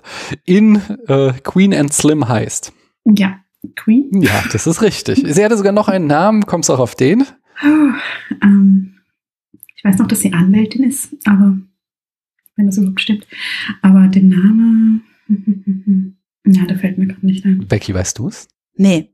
in 0.45 0.81
äh, 1.07 1.33
Queen 1.43 1.73
and 1.73 1.93
Slim 1.93 2.27
heißt? 2.27 2.71
Ja, 3.05 3.37
Queen. 3.75 4.09
Ja, 4.21 4.43
das 4.51 4.67
ist 4.67 4.81
richtig. 4.81 5.23
Sie 5.25 5.43
hatte 5.43 5.57
sogar 5.57 5.71
noch 5.71 5.87
einen 5.87 6.07
Namen, 6.07 6.45
kommst 6.45 6.69
du 6.69 6.73
auch 6.73 6.79
auf 6.79 6.95
den? 6.95 7.25
Oh, 7.63 7.67
ähm, 8.43 8.90
ich 9.81 9.85
weiß 9.85 9.97
noch, 9.97 10.07
dass 10.07 10.19
sie 10.19 10.31
Anwältin 10.31 10.83
ist, 10.83 11.15
aber 11.25 11.57
wenn 12.55 12.67
das 12.67 12.77
überhaupt 12.77 13.01
stimmt. 13.01 13.25
Aber 13.81 14.07
den 14.09 14.29
Namen, 14.29 15.03
ja, 16.45 16.65
der 16.65 16.77
fällt 16.77 16.99
mir 16.99 17.07
gerade 17.07 17.25
nicht 17.25 17.43
ein. 17.45 17.65
Becky, 17.67 17.91
weißt 17.91 18.19
du 18.19 18.27
es? 18.27 18.47
Nee. 18.75 19.09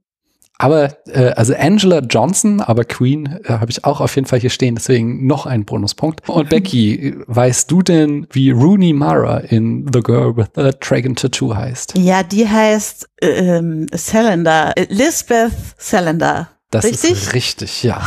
Aber, 0.57 0.97
äh, 1.07 1.29
also 1.37 1.53
Angela 1.55 1.99
Johnson, 1.99 2.59
aber 2.59 2.83
Queen 2.83 3.39
äh, 3.45 3.53
habe 3.53 3.71
ich 3.71 3.85
auch 3.85 4.01
auf 4.01 4.13
jeden 4.15 4.27
Fall 4.27 4.41
hier 4.41 4.49
stehen, 4.49 4.75
deswegen 4.75 5.25
noch 5.25 5.45
ein 5.45 5.63
Bonuspunkt. 5.63 6.27
Und 6.27 6.49
Becky, 6.49 7.15
weißt 7.27 7.71
du 7.71 7.81
denn, 7.81 8.27
wie 8.31 8.51
Rooney 8.51 8.91
Mara 8.91 9.37
in 9.37 9.89
The 9.93 10.01
Girl 10.01 10.35
with 10.35 10.47
the 10.55 10.71
Dragon 10.81 11.15
Tattoo 11.15 11.55
heißt? 11.55 11.97
Ja, 11.97 12.23
die 12.23 12.45
heißt 12.45 13.07
ähm. 13.21 13.85
Äh, 13.89 14.85
Lisbeth 14.89 15.53
Cylinder. 15.79 16.49
Das 16.71 16.83
Richtig? 16.83 17.11
ist 17.11 17.33
richtig, 17.33 17.83
ja. 17.83 18.01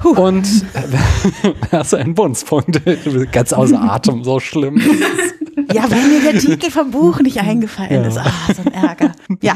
Puh. 0.00 0.10
Und 0.20 0.46
hast 1.72 1.92
du 1.92 1.96
einen 1.96 2.14
Bonuspunkt. 2.14 2.76
Du 2.84 3.12
bist 3.12 3.32
ganz 3.32 3.52
außer 3.52 3.80
Atem, 3.80 4.24
so 4.24 4.40
schlimm. 4.40 4.80
Ja, 5.72 5.88
wenn 5.90 6.08
mir 6.08 6.32
der 6.32 6.40
Titel 6.40 6.70
vom 6.70 6.90
Buch 6.90 7.20
nicht 7.20 7.38
eingefallen 7.38 8.02
Ja. 8.02 8.08
ist. 8.08 8.18
Ah, 8.18 8.32
so 8.54 8.62
ein 8.62 8.72
Ärger. 8.72 9.12
Ja, 9.40 9.54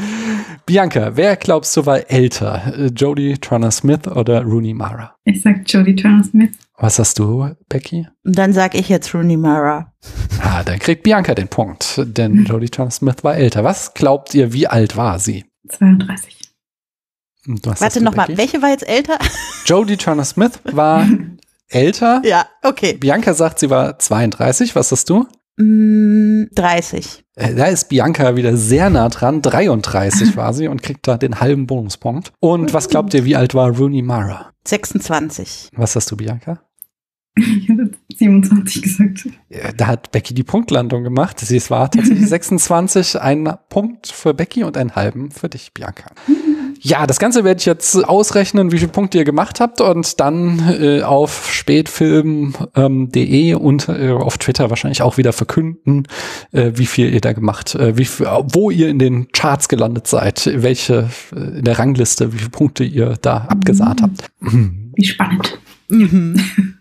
Bianca, 0.65 1.11
wer 1.15 1.35
glaubst 1.35 1.75
du 1.75 1.85
war 1.85 2.09
älter? 2.09 2.73
Äh, 2.77 2.85
Jodie 2.95 3.33
Turner 3.37 3.71
Smith 3.71 4.07
oder 4.07 4.43
Rooney 4.43 4.73
Mara? 4.73 5.15
Ich 5.25 5.41
sag 5.41 5.63
Jodie 5.67 5.95
Turner 5.95 6.23
Smith. 6.23 6.51
Was 6.77 6.99
hast 6.99 7.19
du, 7.19 7.49
Becky? 7.69 8.07
dann 8.23 8.53
sag 8.53 8.75
ich 8.75 8.87
jetzt 8.89 9.13
Rooney 9.13 9.35
Mara. 9.37 9.91
Ah, 10.41 10.63
dann 10.63 10.79
kriegt 10.79 11.03
Bianca 11.03 11.33
den 11.33 11.47
Punkt, 11.49 12.01
denn 12.05 12.45
Jodie 12.49 12.69
Turner 12.69 12.91
Smith 12.91 13.23
war 13.23 13.35
älter. 13.35 13.63
Was 13.63 13.93
glaubt 13.93 14.33
ihr, 14.35 14.53
wie 14.53 14.67
alt 14.67 14.95
war 14.95 15.19
sie? 15.19 15.45
32. 15.69 16.34
Warte 17.47 18.01
nochmal, 18.03 18.27
welche 18.37 18.61
war 18.61 18.69
jetzt 18.69 18.87
älter? 18.87 19.17
Jodie 19.65 19.97
Turner 19.97 20.25
Smith 20.25 20.59
war 20.63 21.07
älter. 21.67 22.21
Ja, 22.25 22.45
okay. 22.63 22.93
Bianca 22.93 23.33
sagt, 23.33 23.59
sie 23.59 23.69
war 23.69 23.99
32. 23.99 24.75
Was 24.75 24.91
hast 24.91 25.09
du? 25.09 25.25
Mm, 25.57 26.45
30. 26.53 27.23
Äh, 27.35 27.53
Da 27.55 27.65
ist 27.67 27.89
Bianca 27.89 28.35
wieder 28.35 28.57
sehr 28.57 28.89
nah 28.89 29.09
dran. 29.09 29.41
33 29.41 30.35
war 30.35 30.53
sie 30.53 30.67
und 30.67 30.81
kriegt 30.83 31.07
da 31.07 31.17
den 31.17 31.39
halben 31.39 31.65
Bonuspunkt. 31.67 32.33
Und 32.39 32.73
was 32.73 32.89
glaubt 32.89 33.13
ihr, 33.13 33.25
wie 33.25 33.35
alt 33.35 33.53
war 33.53 33.69
Rooney 33.75 34.01
Mara? 34.01 34.51
26. 34.67 35.69
Was 35.75 35.95
hast 35.95 36.09
du, 36.11 36.17
Bianca? 36.17 36.61
Ich 37.37 37.67
hätte 37.67 37.91
27 38.17 38.81
gesagt. 38.81 39.27
Da 39.77 39.87
hat 39.87 40.11
Becky 40.11 40.33
die 40.33 40.43
Punktlandung 40.43 41.03
gemacht. 41.03 41.39
Sie 41.41 41.61
war 41.69 41.91
tatsächlich 41.91 42.27
26. 42.29 43.19
Ein 43.21 43.53
Punkt 43.69 44.07
für 44.07 44.33
Becky 44.33 44.63
und 44.63 44.77
einen 44.77 44.95
halben 44.95 45.31
für 45.31 45.49
dich, 45.49 45.73
Bianca. 45.73 46.11
Ja, 46.85 47.07
das 47.07 47.17
Ganze 47.17 47.43
werde 47.43 47.57
ich 47.57 47.65
jetzt 47.65 47.95
ausrechnen, 47.95 48.71
wie 48.71 48.77
viele 48.77 48.91
Punkte 48.91 49.17
ihr 49.17 49.23
gemacht 49.23 49.59
habt 49.59 49.81
und 49.81 50.19
dann 50.19 50.77
äh, 50.79 51.01
auf 51.01 51.51
spätfilm.de 51.51 53.55
und 53.55 53.89
äh, 53.89 54.11
auf 54.11 54.37
Twitter 54.37 54.69
wahrscheinlich 54.69 55.01
auch 55.01 55.17
wieder 55.17 55.33
verkünden, 55.33 56.07
äh, 56.51 56.73
wie 56.75 56.85
viel 56.85 57.11
ihr 57.11 57.21
da 57.21 57.33
gemacht, 57.33 57.73
äh, 57.73 57.97
wie 57.97 58.05
viel, 58.05 58.27
wo 58.27 58.69
ihr 58.69 58.89
in 58.89 58.99
den 58.99 59.31
Charts 59.31 59.67
gelandet 59.67 60.05
seid, 60.05 60.47
welche 60.53 61.09
äh, 61.35 61.57
in 61.57 61.63
der 61.63 61.79
Rangliste, 61.79 62.31
wie 62.33 62.37
viele 62.37 62.51
Punkte 62.51 62.83
ihr 62.83 63.15
da 63.19 63.47
abgesahnt 63.49 64.03
habt. 64.03 64.29
Wie 64.41 65.05
spannend. 65.05 65.57
Mhm. 65.87 66.74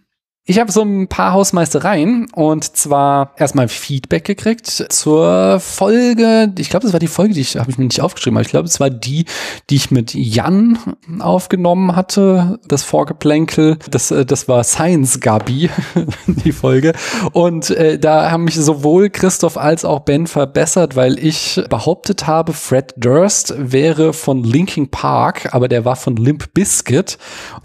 Ich 0.46 0.61
habe 0.61 0.70
so 0.70 0.83
ein 0.83 1.09
paar 1.09 1.33
Hausmeistereien 1.33 2.26
und 2.35 2.76
zwar 2.76 3.33
erstmal 3.38 3.68
Feedback 3.68 4.24
gekriegt 4.24 4.66
zur 4.66 5.59
Folge. 5.59 6.52
Ich 6.59 6.68
glaube, 6.68 6.85
das 6.85 6.92
war 6.92 7.00
die 7.00 7.07
Folge, 7.07 7.33
die 7.33 7.40
ich 7.40 7.57
habe 7.57 7.70
ich 7.70 7.78
mir 7.78 7.87
nicht 7.87 8.02
aufgeschrieben, 8.02 8.37
aber 8.37 8.44
ich 8.44 8.50
glaube, 8.50 8.68
es 8.68 8.78
war 8.78 8.90
die, 8.90 9.24
die 9.70 9.76
ich 9.76 9.90
mit 9.90 10.12
Jan 10.12 10.78
aufgenommen 11.18 11.96
hatte, 11.96 12.61
das 12.68 12.83
Vorgeplänkel. 12.83 13.78
Das, 13.90 14.11
äh, 14.11 14.26
das 14.26 14.46
war 14.46 14.64
Science 14.64 15.20
Gabi, 15.20 15.70
die 16.26 16.52
Folge. 16.52 16.92
Und 17.33 17.70
äh, 17.70 17.98
da 17.98 18.30
haben 18.30 18.44
mich 18.44 18.57
sowohl 18.57 19.09
Christoph 19.09 19.57
als 19.57 19.87
auch 19.87 20.00
Ben 20.00 20.26
verbessert, 20.26 20.94
weil 20.94 21.18
ich 21.18 21.59
behauptet 21.70 22.26
habe, 22.26 22.52
Fred 22.52 22.92
Durst 22.98 23.54
wäre 23.57 24.12
von 24.12 24.44
Linkin 24.44 24.90
Park, 24.90 25.54
aber 25.54 25.68
der 25.68 25.87
war 25.87 25.96
von 25.96 26.16
Limp 26.16 26.52
Bizkit. 26.52 27.16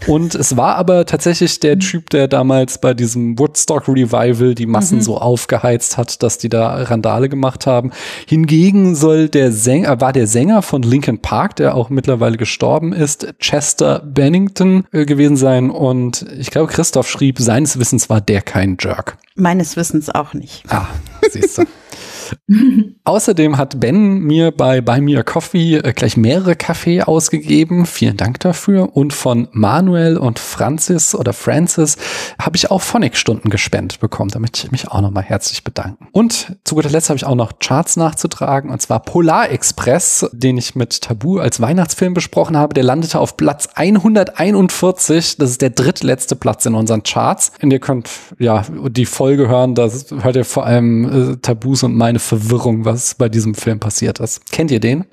Und 0.06 0.34
es 0.34 0.56
war 0.56 0.76
aber 0.76 1.04
tatsächlich 1.04 1.60
der 1.60 1.78
Typ, 1.78 2.08
der 2.08 2.26
damals 2.26 2.69
bei 2.78 2.94
diesem 2.94 3.38
Woodstock 3.38 3.88
Revival 3.88 4.54
die 4.54 4.66
Massen 4.66 5.00
so 5.00 5.18
aufgeheizt 5.18 5.96
hat, 5.96 6.22
dass 6.22 6.38
die 6.38 6.48
da 6.48 6.82
Randale 6.82 7.28
gemacht 7.28 7.66
haben. 7.66 7.90
Hingegen 8.26 8.94
soll 8.94 9.28
der 9.28 9.52
Sänger, 9.52 10.00
war 10.00 10.12
der 10.12 10.26
Sänger 10.26 10.62
von 10.62 10.82
Linkin 10.82 11.20
Park, 11.20 11.56
der 11.56 11.74
auch 11.74 11.90
mittlerweile 11.90 12.36
gestorben 12.36 12.92
ist, 12.92 13.34
Chester 13.38 14.00
Bennington 14.00 14.84
äh, 14.92 15.04
gewesen 15.04 15.36
sein. 15.36 15.70
Und 15.70 16.26
ich 16.38 16.50
glaube, 16.50 16.72
Christoph 16.72 17.08
schrieb, 17.08 17.38
seines 17.38 17.78
Wissens 17.78 18.10
war 18.10 18.20
der 18.20 18.42
kein 18.42 18.76
Jerk. 18.80 19.16
Meines 19.34 19.76
Wissens 19.76 20.10
auch 20.10 20.34
nicht. 20.34 20.64
Ah, 20.68 20.86
siehst 21.30 21.58
du. 21.58 21.64
Außerdem 23.04 23.56
hat 23.56 23.80
Ben 23.80 24.18
mir 24.20 24.50
bei 24.50 24.80
Buy 24.80 25.00
Me 25.00 25.18
a 25.18 25.22
Coffee 25.22 25.76
äh, 25.76 25.92
gleich 25.92 26.16
mehrere 26.16 26.56
Kaffee 26.56 27.02
ausgegeben. 27.02 27.86
Vielen 27.86 28.16
Dank 28.16 28.40
dafür. 28.40 28.96
Und 28.96 29.12
von 29.12 29.48
Manuel 29.52 30.16
und 30.16 30.38
Francis 30.38 31.14
oder 31.14 31.32
Francis 31.32 31.96
habe 32.40 32.56
ich 32.56 32.70
auch 32.70 32.80
Phonic-Stunden 32.80 33.50
gespendet 33.50 34.00
bekommen. 34.00 34.30
Da 34.30 34.38
möchte 34.38 34.64
ich 34.64 34.70
mich 34.70 34.88
auch 34.88 35.00
nochmal 35.00 35.24
herzlich 35.24 35.64
bedanken. 35.64 36.06
Und 36.12 36.56
zu 36.64 36.74
guter 36.74 36.90
Letzt 36.90 37.10
habe 37.10 37.16
ich 37.16 37.24
auch 37.24 37.34
noch 37.34 37.58
Charts 37.58 37.96
nachzutragen. 37.96 38.70
Und 38.70 38.80
zwar 38.80 39.00
Polar 39.00 39.50
Express, 39.50 40.28
den 40.32 40.56
ich 40.56 40.74
mit 40.74 41.00
Tabu 41.02 41.38
als 41.38 41.60
Weihnachtsfilm 41.60 42.14
besprochen 42.14 42.56
habe. 42.56 42.74
Der 42.74 42.84
landete 42.84 43.18
auf 43.18 43.36
Platz 43.36 43.68
141. 43.74 45.38
Das 45.38 45.50
ist 45.50 45.62
der 45.62 45.70
drittletzte 45.70 46.36
Platz 46.36 46.66
in 46.66 46.74
unseren 46.74 47.02
Charts. 47.02 47.52
Und 47.60 47.72
ihr 47.72 47.80
könnt 47.80 48.08
ja 48.38 48.64
die 48.88 49.06
Folge 49.06 49.48
hören. 49.48 49.74
Da 49.74 49.88
hört 50.20 50.36
ihr 50.36 50.44
vor 50.44 50.66
allem 50.66 51.32
äh, 51.32 51.36
Tabus 51.36 51.82
und 51.82 51.96
meine 51.96 52.19
Verwirrung, 52.20 52.84
was 52.84 53.14
bei 53.14 53.28
diesem 53.28 53.54
Film 53.54 53.80
passiert 53.80 54.20
ist. 54.20 54.50
Kennt 54.52 54.70
ihr 54.70 54.80
den? 54.80 55.04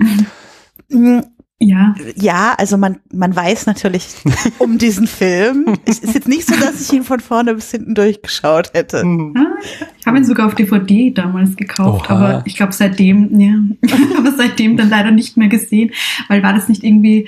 Ja, 1.60 1.96
Ja, 2.16 2.54
also 2.56 2.78
man, 2.78 3.00
man 3.12 3.36
weiß 3.36 3.66
natürlich 3.66 4.10
um 4.60 4.78
diesen 4.78 5.08
Film. 5.08 5.74
Es 5.86 5.98
ist 5.98 6.14
jetzt 6.14 6.28
nicht 6.28 6.48
so, 6.48 6.56
dass 6.56 6.80
ich 6.80 6.94
ihn 6.94 7.04
von 7.04 7.20
vorne 7.20 7.56
bis 7.56 7.72
hinten 7.72 7.96
durchgeschaut 7.96 8.74
hätte. 8.76 9.02
Ah, 9.04 9.58
ich 10.00 10.06
habe 10.06 10.18
ihn 10.18 10.24
sogar 10.24 10.46
auf 10.46 10.54
DVD 10.54 11.10
damals 11.10 11.56
gekauft, 11.56 12.12
Oha. 12.12 12.16
aber 12.16 12.44
ich 12.46 12.56
glaube 12.56 12.74
seitdem, 12.74 13.40
ja, 13.40 13.56
aber 14.20 14.34
seitdem 14.38 14.78
dann 14.78 14.92
leider 14.92 15.10
nicht 15.10 15.36
mehr 15.36 15.48
gesehen, 15.48 15.92
weil 16.28 16.44
war 16.44 16.54
das 16.54 16.70
nicht 16.70 16.84
irgendwie 16.84 17.28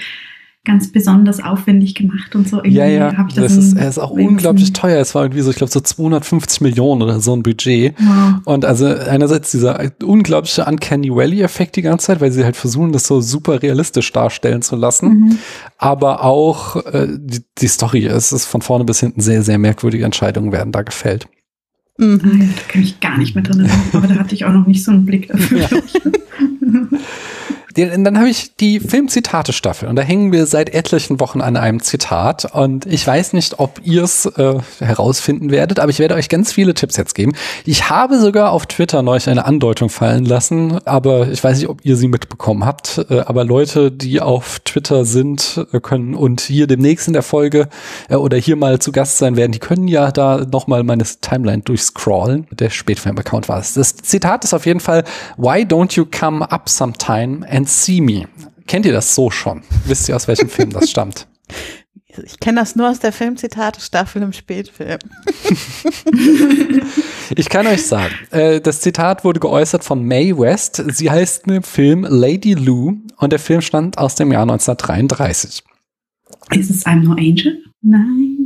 ganz 0.69 0.91
besonders 0.91 1.43
aufwendig 1.43 1.95
gemacht 1.95 2.35
und 2.35 2.47
so. 2.47 2.57
Irgendwie 2.57 2.77
Ja, 2.77 2.85
ja, 2.85 3.17
hab 3.17 3.29
ich 3.29 3.33
das 3.33 3.55
das 3.55 3.65
ist, 3.65 3.77
er 3.77 3.89
ist 3.89 3.97
auch 3.97 4.11
unglaublich 4.11 4.71
teuer. 4.71 5.01
Es 5.01 5.15
war 5.15 5.23
irgendwie 5.23 5.41
so, 5.41 5.49
ich 5.49 5.55
glaube, 5.55 5.71
so 5.71 5.79
250 5.79 6.61
Millionen 6.61 7.01
oder 7.01 7.19
so 7.19 7.33
ein 7.35 7.41
Budget. 7.41 7.95
Wow. 7.99 8.35
Und 8.45 8.65
also 8.65 8.85
einerseits 8.85 9.49
dieser 9.49 9.79
unglaubliche 10.03 10.65
Uncanny 10.65 11.09
Valley-Effekt 11.09 11.75
die 11.75 11.81
ganze 11.81 12.05
Zeit, 12.07 12.21
weil 12.21 12.31
sie 12.31 12.43
halt 12.43 12.55
versuchen, 12.55 12.91
das 12.91 13.07
so 13.07 13.19
super 13.19 13.63
realistisch 13.63 14.11
darstellen 14.11 14.61
zu 14.61 14.75
lassen. 14.75 15.09
Mhm. 15.09 15.37
Aber 15.79 16.23
auch 16.23 16.75
äh, 16.85 17.07
die, 17.17 17.41
die 17.57 17.67
Story, 17.67 18.05
es 18.05 18.31
ist 18.31 18.45
von 18.45 18.61
vorne 18.61 18.85
bis 18.85 18.99
hinten 18.99 19.21
sehr, 19.21 19.41
sehr 19.41 19.57
merkwürdige 19.57 20.05
Entscheidungen 20.05 20.51
werden 20.51 20.71
da 20.71 20.83
gefällt. 20.83 21.25
Ah, 21.25 21.35
Mhm. 22.05 22.19
ja, 22.41 22.47
da 22.47 22.71
kann 22.71 22.81
ich 22.81 22.99
gar 23.01 23.17
nicht 23.17 23.35
mehr 23.35 23.43
drin 23.43 23.59
erinnern, 23.61 23.81
aber 23.91 24.07
da 24.07 24.15
hatte 24.15 24.33
ich 24.35 24.45
auch 24.45 24.53
noch 24.53 24.65
nicht 24.67 24.83
so 24.85 24.91
einen 24.91 25.05
Blick 25.05 25.27
dafür. 25.27 25.67
Den, 25.67 26.89
dann 27.87 28.17
habe 28.17 28.29
ich 28.29 28.55
die 28.55 28.79
Filmzitate-Staffel 28.79 29.87
und 29.87 29.95
da 29.95 30.01
hängen 30.01 30.31
wir 30.31 30.45
seit 30.45 30.73
etlichen 30.73 31.19
Wochen 31.19 31.41
an 31.41 31.57
einem 31.57 31.81
Zitat 31.81 32.53
und 32.53 32.85
ich 32.85 33.05
weiß 33.05 33.33
nicht, 33.33 33.59
ob 33.59 33.81
ihr 33.83 34.03
es 34.03 34.25
äh, 34.25 34.55
herausfinden 34.79 35.51
werdet, 35.51 35.79
aber 35.79 35.89
ich 35.89 35.99
werde 35.99 36.15
euch 36.15 36.29
ganz 36.29 36.51
viele 36.51 36.73
Tipps 36.73 36.97
jetzt 36.97 37.15
geben. 37.15 37.33
Ich 37.65 37.89
habe 37.89 38.19
sogar 38.19 38.51
auf 38.51 38.65
Twitter 38.65 39.01
neulich 39.01 39.29
eine 39.29 39.45
Andeutung 39.45 39.89
fallen 39.89 40.25
lassen, 40.25 40.79
aber 40.85 41.29
ich 41.29 41.43
weiß 41.43 41.59
nicht, 41.59 41.69
ob 41.69 41.85
ihr 41.85 41.95
sie 41.95 42.07
mitbekommen 42.07 42.65
habt. 42.65 43.05
Äh, 43.09 43.21
aber 43.21 43.43
Leute, 43.43 43.91
die 43.91 44.21
auf 44.21 44.59
Twitter 44.59 45.05
sind, 45.05 45.65
äh, 45.71 45.79
können 45.79 46.15
und 46.15 46.41
hier 46.41 46.67
demnächst 46.67 47.07
in 47.07 47.13
der 47.13 47.23
Folge 47.23 47.69
äh, 48.09 48.15
oder 48.15 48.37
hier 48.37 48.55
mal 48.55 48.79
zu 48.79 48.91
Gast 48.91 49.17
sein 49.17 49.37
werden, 49.37 49.51
die 49.51 49.59
können 49.59 49.87
ja 49.87 50.11
da 50.11 50.45
nochmal 50.51 50.83
meine 50.83 51.03
Timeline 51.03 51.61
durchscrollen. 51.61 52.47
Der 52.51 52.69
Spätfilm-Account 52.69 53.47
war 53.47 53.59
es. 53.59 53.73
Das 53.73 53.95
Zitat 53.95 54.43
ist 54.43 54.53
auf 54.53 54.65
jeden 54.65 54.79
Fall 54.79 55.03
Why 55.37 55.61
don't 55.61 55.95
you 55.95 56.05
come 56.05 56.49
up 56.49 56.67
sometime 56.69 57.47
and 57.49 57.68
see 57.69 58.01
me? 58.01 58.27
Kennt 58.67 58.85
ihr 58.85 58.93
das 58.93 59.15
so 59.15 59.31
schon? 59.31 59.63
Wisst 59.85 60.09
ihr, 60.09 60.15
aus 60.15 60.27
welchem 60.27 60.49
Film 60.49 60.71
das 60.71 60.89
stammt? 60.89 61.27
Ich 62.23 62.39
kenne 62.39 62.59
das 62.59 62.75
nur 62.75 62.89
aus 62.89 62.99
der 62.99 63.11
Filmzitate-Staffel 63.11 64.21
im 64.21 64.33
Spätfilm. 64.33 64.99
Ich 67.35 67.49
kann 67.49 67.67
euch 67.67 67.85
sagen, 67.85 68.13
äh, 68.31 68.59
das 68.59 68.81
Zitat 68.81 69.23
wurde 69.23 69.39
geäußert 69.39 69.83
von 69.83 70.03
Mae 70.03 70.35
West. 70.37 70.83
Sie 70.87 71.11
heißt 71.11 71.47
im 71.47 71.61
Film 71.61 72.03
Lady 72.09 72.55
Lou 72.55 72.97
und 73.17 73.31
der 73.31 73.39
Film 73.39 73.61
stammt 73.61 73.99
aus 73.99 74.15
dem 74.15 74.31
Jahr 74.31 74.41
1933. 74.41 75.63
Ist 76.51 76.69
es 76.71 76.85
I'm 76.85 77.03
No 77.03 77.11
Angel? 77.11 77.63
Nein. 77.81 78.38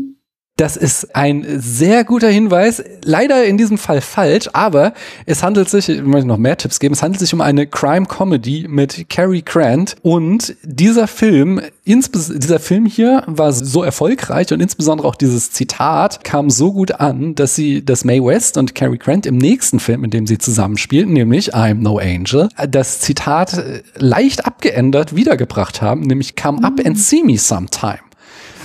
Das 0.63 0.77
ist 0.77 1.13
ein 1.13 1.45
sehr 1.59 2.05
guter 2.05 2.29
Hinweis. 2.29 2.81
Leider 3.03 3.43
in 3.43 3.57
diesem 3.57 3.77
Fall 3.77 3.99
falsch, 3.99 4.49
aber 4.53 4.93
es 5.25 5.43
handelt 5.43 5.67
sich, 5.67 5.89
ich 5.89 6.01
möchte 6.01 6.25
noch 6.25 6.37
mehr 6.37 6.55
Tipps 6.55 6.79
geben, 6.79 6.93
es 6.93 7.03
handelt 7.03 7.19
sich 7.19 7.33
um 7.33 7.41
eine 7.41 7.67
Crime-Comedy 7.67 8.67
mit 8.69 9.09
Cary 9.09 9.41
Grant 9.41 9.97
und 10.03 10.55
dieser 10.63 11.07
Film, 11.07 11.59
dieser 11.85 12.59
Film 12.59 12.85
hier 12.85 13.23
war 13.27 13.51
so 13.51 13.83
erfolgreich 13.83 14.53
und 14.53 14.61
insbesondere 14.61 15.05
auch 15.05 15.15
dieses 15.15 15.51
Zitat 15.51 16.23
kam 16.23 16.49
so 16.49 16.71
gut 16.71 16.93
an, 16.93 17.35
dass 17.35 17.55
sie, 17.55 17.83
dass 17.83 18.05
Mae 18.05 18.23
West 18.23 18.57
und 18.57 18.73
Cary 18.73 18.97
Grant 18.97 19.25
im 19.25 19.37
nächsten 19.37 19.81
Film, 19.81 20.05
in 20.05 20.11
dem 20.11 20.27
sie 20.27 20.37
zusammenspielten, 20.37 21.11
nämlich 21.11 21.53
I'm 21.53 21.81
No 21.81 21.97
Angel, 21.97 22.47
das 22.69 23.01
Zitat 23.01 23.61
leicht 23.97 24.45
abgeändert 24.45 25.13
wiedergebracht 25.13 25.81
haben, 25.81 26.03
nämlich 26.03 26.37
Come 26.37 26.63
up 26.63 26.79
and 26.85 26.97
see 26.97 27.21
me 27.21 27.37
sometime. 27.37 27.99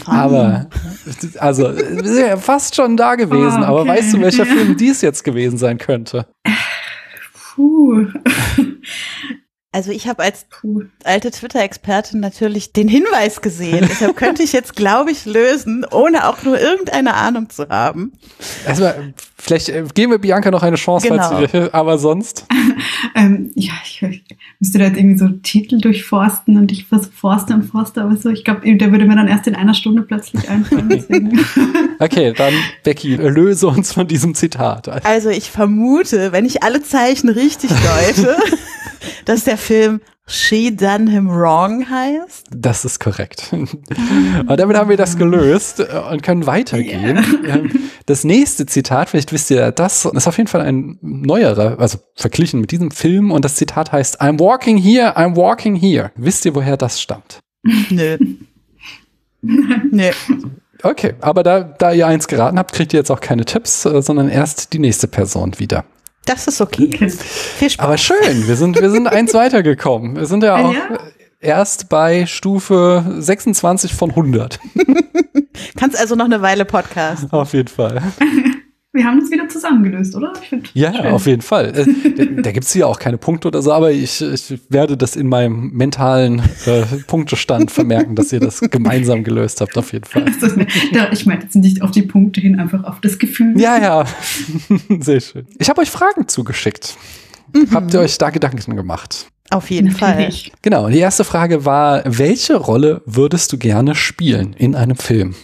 Aber, 0.09 0.69
also, 1.39 1.69
ist 1.69 2.19
ja 2.19 2.37
fast 2.37 2.75
schon 2.75 2.97
da 2.97 3.15
gewesen. 3.15 3.63
Aber 3.63 3.83
okay. 3.83 3.91
weißt 3.91 4.15
du, 4.15 4.21
welcher 4.21 4.47
Film 4.47 4.77
dies 4.77 5.03
jetzt 5.03 5.25
gewesen 5.25 5.59
sein 5.59 5.79
könnte? 5.79 6.27
Puh. 7.55 8.07
Also 9.79 9.93
ich 9.93 10.09
habe 10.09 10.25
als 10.25 10.45
alte 11.05 11.31
Twitter-Expertin 11.31 12.19
natürlich 12.19 12.73
den 12.73 12.89
Hinweis 12.89 13.41
gesehen. 13.43 13.87
Deshalb 13.89 14.17
könnte 14.17 14.43
ich 14.43 14.53
jetzt, 14.53 14.75
glaube 14.75 15.13
ich, 15.13 15.25
lösen, 15.25 15.87
ohne 15.93 16.27
auch 16.27 16.43
nur 16.43 16.59
irgendeine 16.61 17.15
Ahnung 17.15 17.49
zu 17.49 17.69
haben. 17.69 18.11
Erstmal, 18.67 19.15
vielleicht 19.37 19.69
äh, 19.69 19.85
geben 19.95 20.11
wir 20.11 20.19
Bianca 20.19 20.51
noch 20.51 20.65
eine 20.65 20.75
Chance, 20.75 21.07
Genau. 21.07 21.23
falls 21.29 21.53
sie, 21.53 21.69
aber 21.73 21.97
sonst. 21.99 22.45
Ähm, 23.15 23.53
ja, 23.55 23.73
ich, 23.85 24.03
ich 24.03 24.25
müsste 24.61 24.79
da 24.79 24.85
jetzt 24.87 24.97
irgendwie 24.97 25.19
so 25.19 25.29
Titel 25.29 25.81
durchforsten 25.81 26.57
und 26.57 26.71
ich 26.73 26.87
versuche 26.87 27.13
forste 27.13 27.55
und 27.55 27.63
forste, 27.65 28.03
aber 28.03 28.17
so, 28.17 28.29
ich 28.29 28.45
glaube, 28.45 28.61
der 28.77 28.93
würde 28.93 29.05
mir 29.07 29.15
dann 29.17 29.29
erst 29.29 29.47
in 29.47 29.55
einer 29.55 29.75
Stunde 29.75 30.03
plötzlich 30.03 30.49
einfallen. 30.49 31.41
Okay, 32.01 32.33
dann 32.37 32.55
Becky, 32.85 33.17
löse 33.17 33.67
uns 33.67 33.93
von 33.93 34.07
diesem 34.07 34.35
Zitat. 34.35 35.05
Also 35.05 35.31
ich 35.31 35.51
vermute, 35.51 36.31
wenn 36.33 36.45
ich 36.45 36.63
alle 36.63 36.83
Zeichen 36.83 37.29
richtig 37.29 37.71
deute, 37.71 38.37
dass 39.25 39.45
der 39.45 39.59
Film 39.59 40.01
She 40.27 40.75
Done 40.77 41.11
Him 41.11 41.31
Wrong 41.31 41.89
heißt? 41.89 42.49
Das 42.51 42.85
ist 42.85 43.01
korrekt. 43.01 43.51
Und 43.53 44.61
damit 44.61 44.77
haben 44.77 44.91
wir 44.91 44.99
das 44.99 45.17
gelöst 45.17 45.81
und 45.81 46.23
können 46.23 46.47
weitergehen. 46.47 47.25
Ähm, 47.47 47.71
Das 48.07 48.25
nächste 48.25 48.65
Zitat, 48.65 49.11
vielleicht 49.11 49.33
wisst 49.33 49.51
ihr 49.51 49.71
das, 49.71 50.07
ist 50.07 50.27
auf 50.27 50.39
jeden 50.39 50.49
Fall 50.49 50.63
ein 50.63 50.99
neuerer, 51.03 51.79
also 51.79 51.99
verglichen 52.15 52.61
mit 52.61 52.71
diesem 52.71 52.91
Film. 52.91 53.31
Und 53.31 53.45
das 53.45 53.57
Zitat 53.57 53.93
heißt, 53.93 54.23
I'm 54.23 54.39
walking 54.39 54.79
here, 54.79 55.17
I'm 55.17 55.37
walking 55.37 55.75
here. 55.77 56.11
Wisst 56.17 56.47
ihr, 56.47 56.55
woher 56.55 56.79
das 56.79 57.01
stammt? 57.01 57.41
Nö. 57.91 58.17
Nö. 59.43 60.11
Okay, 60.83 61.15
aber 61.21 61.43
da, 61.43 61.61
da 61.61 61.93
ihr 61.93 62.07
eins 62.07 62.29
geraten 62.29 62.59
habt, 62.59 62.73
kriegt 62.73 62.93
ihr 62.95 62.99
jetzt 62.99 63.11
auch 63.11 63.21
keine 63.21 63.45
Tipps, 63.45 63.85
äh, 63.85 64.01
sondern 64.01 64.29
erst 64.29 64.73
die 64.73 64.79
nächste 64.79 65.09
Person 65.09 65.59
wieder. 65.59 65.85
Das 66.29 66.47
ist 66.47 66.61
okay. 66.61 66.91
Viel 67.09 67.71
Spaß. 67.71 67.85
Aber 67.85 67.97
schön, 67.97 68.47
wir 68.47 68.57
sind, 68.57 68.79
wir 68.81 68.91
sind 68.91 69.07
eins 69.07 69.33
weitergekommen. 69.35 70.17
Wir 70.17 70.27
sind 70.27 70.43
ja 70.43 70.57
auch 70.57 70.75
ja? 70.75 70.99
erst 71.41 71.89
bei 71.89 72.27
Stufe 72.27 73.03
26 73.19 73.95
von 73.95 74.11
100. 74.11 74.61
Kannst 75.77 75.99
also 75.99 76.15
noch 76.17 76.27
eine 76.27 76.43
Weile 76.43 76.67
Podcast. 76.67 77.33
Auf 77.33 77.55
jeden 77.55 77.69
Fall. 77.69 78.03
Wir 78.99 79.05
haben 79.05 79.21
das 79.21 79.31
wieder 79.31 79.49
zusammengelöst, 79.49 80.17
oder? 80.17 80.33
Ja, 80.75 80.93
schön. 80.93 81.07
auf 81.07 81.27
jeden 81.27 81.43
Fall. 81.43 81.69
Äh, 81.69 81.87
Da, 82.17 82.25
da 82.43 82.51
gibt's 82.53 82.73
hier 82.73 82.89
auch 82.89 82.99
keine 82.99 83.17
Punkte 83.17 83.47
oder 83.49 83.63
so, 83.63 83.73
aber 83.73 83.93
ich, 83.93 84.21
ich 84.21 84.59
werde 84.69 84.97
das 84.97 85.15
in 85.15 85.29
meinem 85.29 85.71
mentalen 85.73 86.43
äh, 86.67 86.83
Punktestand 87.07 87.71
vermerken, 87.71 88.17
dass 88.17 88.33
ihr 88.33 88.41
das 88.41 88.61
gemeinsam 88.71 89.23
gelöst 89.23 89.61
habt, 89.61 89.79
auf 89.79 89.93
jeden 89.93 90.05
Fall. 90.05 90.29
Ist- 90.29 90.43
da- 90.93 91.13
Ich 91.13 91.27
meine 91.27 91.43
jetzt 91.43 91.55
nicht 91.55 91.81
auf 91.83 91.93
die 91.93 92.03
Punkte 92.03 92.41
hin, 92.41 92.59
einfach 92.59 92.83
auf 92.85 93.01
das 93.01 93.19
Gefühl. 93.19 93.55
Ja, 93.59 93.79
ja. 93.81 94.05
Sehr 95.01 95.21
schön. 95.21 95.47
Ich 95.59 95.69
habe 95.69 95.81
euch 95.81 95.91
Fragen 95.91 96.27
zugeschickt. 96.27 96.97
Habt 97.73 97.95
ihr 97.95 98.01
euch 98.01 98.19
da 98.19 98.31
Gedanken 98.31 98.77
gemacht? 98.77 99.27
Auf 99.51 99.71
jeden 99.71 99.91
Fall. 99.93 100.29
Genau, 100.61 100.89
die 100.89 100.99
erste 100.99 101.25
Frage 101.25 101.65
war, 101.65 102.03
welche 102.05 102.57
Rolle 102.57 103.01
würdest 103.07 103.53
du 103.53 103.59
gerne 103.59 103.95
spielen 103.95 104.53
in 104.59 104.75
einem 104.75 104.97
Film? 104.97 105.35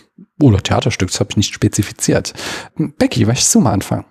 Oder 0.40 0.62
Theaterstück, 0.62 1.10
das 1.10 1.20
habe 1.20 1.30
ich 1.30 1.36
nicht 1.36 1.54
spezifiziert. 1.54 2.34
Becky, 2.76 3.24
möchtest 3.24 3.54
du 3.54 3.60
mal 3.60 3.72
anfangen? 3.72 4.04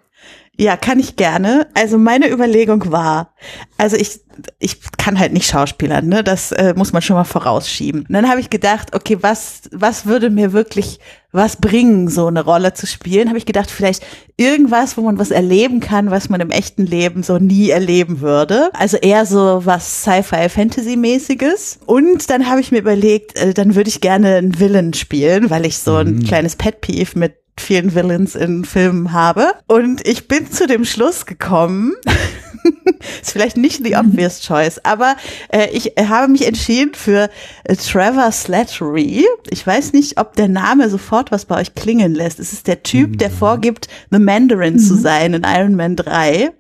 Ja, 0.56 0.78
kann 0.78 1.00
ich 1.00 1.16
gerne. 1.16 1.68
Also 1.74 1.98
meine 1.98 2.30
Überlegung 2.30 2.92
war, 2.92 3.34
also 3.80 3.98
ich, 3.98 4.20
ich 4.60 4.80
kann 5.00 5.18
halt 5.18 5.34
nicht 5.34 5.48
Schauspielern, 5.50 6.08
ne? 6.08 6.24
Das 6.24 6.52
äh, 6.52 6.76
muss 6.78 6.94
man 6.94 7.02
schon 7.02 7.16
mal 7.16 7.24
vorausschieben. 7.24 8.02
Und 8.02 8.14
dann 8.14 8.30
habe 8.30 8.40
ich 8.40 8.52
gedacht, 8.52 8.96
okay, 8.96 9.18
was, 9.22 9.64
was 9.72 10.06
würde 10.06 10.30
mir 10.30 10.54
wirklich 10.54 11.00
was 11.32 11.56
bringen, 11.56 12.08
so 12.08 12.28
eine 12.28 12.44
Rolle 12.44 12.76
zu 12.76 12.86
spielen? 12.86 13.30
Habe 13.30 13.40
ich 13.40 13.48
gedacht, 13.48 13.72
vielleicht 13.72 14.06
irgendwas, 14.38 14.96
wo 14.96 15.02
man 15.02 15.18
was 15.18 15.32
erleben 15.32 15.80
kann, 15.80 16.12
was 16.12 16.30
man 16.30 16.40
im 16.40 16.52
echten 16.52 16.86
Leben 16.86 17.24
so 17.24 17.40
nie 17.40 17.72
erleben 17.72 18.22
würde. 18.22 18.70
Also 18.74 18.98
eher 18.98 19.26
so 19.26 19.62
was 19.66 20.04
Sci-Fi-Fantasy-mäßiges. 20.04 21.80
Und 21.88 22.30
dann 22.30 22.48
habe 22.48 22.62
ich 22.62 22.72
mir 22.72 22.78
überlegt, 22.78 23.40
äh, 23.40 23.56
dann 23.56 23.74
würde 23.74 23.90
ich 23.90 24.02
gerne 24.02 24.36
einen 24.36 24.60
Villain 24.60 24.94
spielen, 24.94 25.50
weil 25.50 25.66
ich 25.66 25.80
so 25.80 25.96
ein 25.96 26.24
kleines 26.24 26.56
Pet-Peeve 26.58 27.18
mit 27.18 27.43
vielen 27.58 27.94
Villains 27.94 28.36
in 28.36 28.66
Filmen 28.66 29.14
habe. 29.14 29.54
Und 29.68 30.06
ich 30.08 30.28
bin 30.28 30.52
zu 30.52 30.68
dem 30.68 30.86
Schluss 30.86 31.26
gekommen, 31.26 31.94
ist 33.22 33.32
vielleicht 33.32 33.58
nicht 33.58 33.84
the 33.84 33.96
obvious 33.96 34.42
choice, 34.42 34.80
aber 34.84 35.16
äh, 35.50 35.70
ich 35.72 35.94
habe 35.98 36.32
mich 36.32 36.48
entschieden 36.48 36.94
für 36.94 37.30
äh, 37.64 37.76
Trevor 37.76 38.32
Slattery. 38.32 39.26
Ich 39.50 39.66
weiß 39.66 39.94
nicht, 39.94 40.20
ob 40.20 40.36
der 40.36 40.48
Name 40.48 40.90
sofort 40.90 41.32
was 41.32 41.46
bei 41.46 41.60
euch 41.60 41.76
klingen 41.76 42.14
lässt. 42.14 42.40
Es 42.40 42.54
ist 42.54 42.68
der 42.68 42.84
Typ, 42.84 43.18
der 43.18 43.30
vorgibt, 43.30 43.88
The 44.12 44.20
Mandarin 44.20 44.80
zu 44.80 44.96
sein 44.96 45.34
in 45.34 45.44
Iron 45.46 45.76
Man 45.76 45.96
3. 45.96 46.52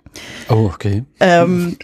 Oh, 0.49 0.69
okay. 0.73 1.03
Ähm, 1.19 1.77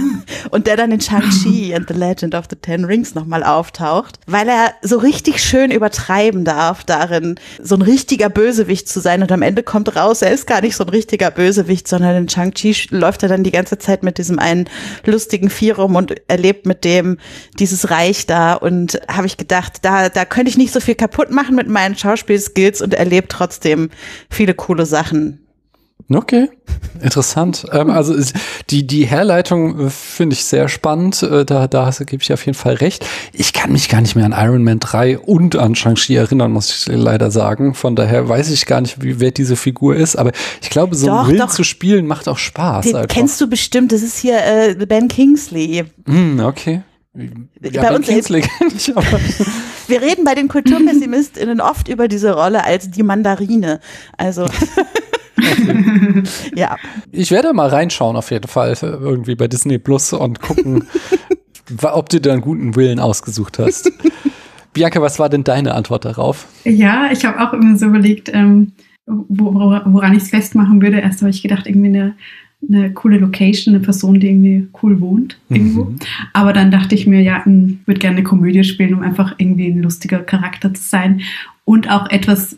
und 0.50 0.66
der 0.66 0.76
dann 0.76 0.92
in 0.92 1.00
Shang-Chi 1.00 1.74
and 1.74 1.88
the 1.88 1.94
Legend 1.94 2.34
of 2.34 2.46
the 2.50 2.56
Ten 2.56 2.84
Rings 2.84 3.14
nochmal 3.14 3.42
auftaucht, 3.42 4.18
weil 4.26 4.48
er 4.48 4.72
so 4.82 4.98
richtig 4.98 5.42
schön 5.42 5.70
übertreiben 5.70 6.44
darf 6.44 6.84
darin, 6.84 7.38
so 7.62 7.74
ein 7.74 7.82
richtiger 7.82 8.28
Bösewicht 8.28 8.88
zu 8.88 9.00
sein 9.00 9.22
und 9.22 9.30
am 9.32 9.42
Ende 9.42 9.62
kommt 9.62 9.94
raus, 9.96 10.22
er 10.22 10.32
ist 10.32 10.46
gar 10.46 10.60
nicht 10.60 10.76
so 10.76 10.84
ein 10.84 10.90
richtiger 10.90 11.30
Bösewicht, 11.30 11.86
sondern 11.88 12.16
in 12.16 12.28
Shang-Chi 12.28 12.88
läuft 12.90 13.22
er 13.22 13.28
dann 13.28 13.44
die 13.44 13.52
ganze 13.52 13.78
Zeit 13.78 14.02
mit 14.02 14.18
diesem 14.18 14.38
einen 14.38 14.68
lustigen 15.04 15.50
Vieh 15.50 15.72
rum 15.72 15.94
und 15.96 16.14
erlebt 16.28 16.66
mit 16.66 16.84
dem 16.84 17.18
dieses 17.58 17.90
Reich 17.90 18.26
da 18.26 18.54
und 18.54 19.00
habe 19.08 19.26
ich 19.26 19.36
gedacht, 19.36 19.78
da, 19.82 20.08
da 20.08 20.24
könnte 20.24 20.50
ich 20.50 20.58
nicht 20.58 20.72
so 20.72 20.80
viel 20.80 20.94
kaputt 20.94 21.30
machen 21.30 21.54
mit 21.54 21.68
meinen 21.68 21.96
Schauspielskills 21.96 22.82
und 22.82 22.94
erlebt 22.94 23.30
trotzdem 23.30 23.90
viele 24.30 24.54
coole 24.54 24.86
Sachen. 24.86 25.45
Okay, 26.08 26.48
interessant. 27.02 27.66
Ähm, 27.72 27.90
also 27.90 28.14
die, 28.70 28.86
die 28.86 29.06
Herleitung 29.06 29.86
äh, 29.86 29.90
finde 29.90 30.34
ich 30.34 30.44
sehr 30.44 30.68
spannend. 30.68 31.20
Äh, 31.22 31.44
Da, 31.44 31.66
da 31.66 31.90
gebe 32.06 32.22
ich 32.22 32.32
auf 32.32 32.46
jeden 32.46 32.56
Fall 32.56 32.74
recht. 32.74 33.04
Ich 33.32 33.52
kann 33.52 33.72
mich 33.72 33.88
gar 33.88 34.00
nicht 34.00 34.14
mehr 34.14 34.24
an 34.24 34.32
Iron 34.36 34.62
Man 34.62 34.78
3 34.78 35.18
und 35.18 35.56
an 35.56 35.74
Shang-Chi 35.74 36.14
erinnern, 36.14 36.52
muss 36.52 36.70
ich 36.70 36.94
leider 36.94 37.32
sagen. 37.32 37.74
Von 37.74 37.96
daher 37.96 38.28
weiß 38.28 38.50
ich 38.50 38.66
gar 38.66 38.80
nicht, 38.80 39.02
wie, 39.02 39.18
wer 39.18 39.32
diese 39.32 39.56
Figur 39.56 39.96
ist. 39.96 40.14
Aber 40.14 40.30
ich 40.62 40.70
glaube, 40.70 40.94
so 40.94 41.08
Doch, 41.08 41.26
Willen 41.26 41.38
doch. 41.38 41.50
zu 41.50 41.64
spielen 41.64 42.06
macht 42.06 42.28
auch 42.28 42.38
Spaß. 42.38 42.84
Den 42.86 42.94
einfach. 42.96 43.08
kennst 43.08 43.40
du 43.40 43.48
bestimmt, 43.48 43.90
das 43.90 44.02
ist 44.02 44.18
hier 44.18 44.38
äh, 44.44 44.74
Ben 44.86 45.08
Kingsley. 45.08 45.84
Hm, 46.06 46.38
okay. 46.38 46.82
Ja, 47.14 47.22
Bei 47.60 47.88
Ben 47.88 47.94
uns 47.96 48.06
Kingsley 48.06 48.42
kenn 48.42 48.68
ich 48.76 48.96
aber. 48.96 49.04
Wir 49.88 50.02
reden 50.02 50.24
bei 50.24 50.34
den 50.34 50.48
KulturpessimistInnen 50.48 51.60
oft 51.60 51.88
über 51.88 52.08
diese 52.08 52.32
Rolle 52.34 52.64
als 52.64 52.90
die 52.90 53.02
Mandarine. 53.04 53.80
Also, 54.18 54.44
ja. 56.54 56.76
Ich 57.12 57.30
werde 57.30 57.52
mal 57.52 57.68
reinschauen 57.68 58.16
auf 58.16 58.30
jeden 58.30 58.48
Fall 58.48 58.76
irgendwie 58.82 59.34
bei 59.34 59.48
Disney 59.48 59.78
Plus 59.78 60.12
und 60.12 60.40
gucken, 60.40 60.84
ob 61.82 62.08
du 62.08 62.20
da 62.20 62.32
einen 62.32 62.42
guten 62.42 62.76
Willen 62.76 63.00
ausgesucht 63.00 63.58
hast. 63.58 63.90
Bianca, 64.72 65.00
was 65.00 65.18
war 65.18 65.28
denn 65.28 65.44
deine 65.44 65.74
Antwort 65.74 66.04
darauf? 66.04 66.46
Ja, 66.64 67.08
ich 67.12 67.24
habe 67.24 67.40
auch 67.40 67.52
immer 67.52 67.76
so 67.78 67.86
überlegt, 67.86 68.30
ähm, 68.32 68.72
wo, 69.06 69.54
wo- 69.54 69.80
woran 69.86 70.12
ich 70.14 70.24
es 70.24 70.30
festmachen 70.30 70.82
würde. 70.82 70.98
Erst 71.00 71.20
habe 71.22 71.30
ich 71.30 71.42
gedacht, 71.42 71.66
irgendwie 71.66 71.88
eine, 71.88 72.14
eine 72.68 72.92
coole 72.92 73.18
Location, 73.18 73.74
eine 73.74 73.82
Person, 73.82 74.20
die 74.20 74.28
irgendwie 74.28 74.68
cool 74.82 75.00
wohnt 75.00 75.38
irgendwo. 75.48 75.84
Mhm. 75.84 75.96
Aber 76.34 76.52
dann 76.52 76.70
dachte 76.70 76.94
ich 76.94 77.06
mir, 77.06 77.22
ja, 77.22 77.38
ich 77.46 77.86
würde 77.86 78.00
gerne 78.00 78.16
eine 78.18 78.24
Komödie 78.24 78.64
spielen, 78.64 78.94
um 78.94 79.02
einfach 79.02 79.34
irgendwie 79.38 79.68
ein 79.68 79.82
lustiger 79.82 80.18
Charakter 80.18 80.74
zu 80.74 80.82
sein 80.82 81.20
und 81.64 81.90
auch 81.90 82.10
etwas, 82.10 82.56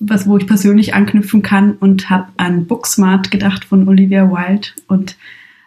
was 0.00 0.26
wo 0.26 0.36
ich 0.38 0.46
persönlich 0.46 0.94
anknüpfen 0.94 1.42
kann 1.42 1.72
und 1.72 2.08
habe 2.10 2.28
an 2.36 2.66
Booksmart 2.66 3.30
gedacht 3.30 3.64
von 3.64 3.86
Olivia 3.86 4.30
Wilde 4.30 4.68
und 4.88 5.16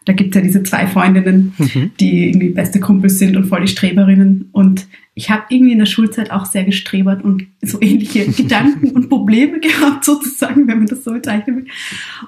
da 0.05 0.13
gibt 0.13 0.33
es 0.33 0.39
ja 0.39 0.41
diese 0.47 0.63
zwei 0.63 0.87
Freundinnen, 0.87 1.53
Mhm. 1.57 1.91
die 1.99 2.29
irgendwie 2.29 2.49
beste 2.49 2.79
Kumpels 2.79 3.19
sind 3.19 3.35
und 3.35 3.43
voll 3.43 3.59
die 3.59 3.67
Streberinnen. 3.67 4.47
Und 4.53 4.87
ich 5.15 5.29
habe 5.29 5.43
irgendwie 5.49 5.73
in 5.73 5.79
der 5.79 5.85
Schulzeit 5.85 6.31
auch 6.31 6.45
sehr 6.45 6.63
gestrebert 6.63 7.25
und 7.25 7.45
so 7.61 7.77
ähnliche 7.81 8.25
Gedanken 8.31 8.91
und 8.91 9.09
Probleme 9.09 9.59
gehabt, 9.59 10.05
sozusagen, 10.05 10.65
wenn 10.69 10.77
man 10.77 10.87
das 10.87 11.03
so 11.03 11.11
bezeichnen 11.11 11.57
will. 11.57 11.65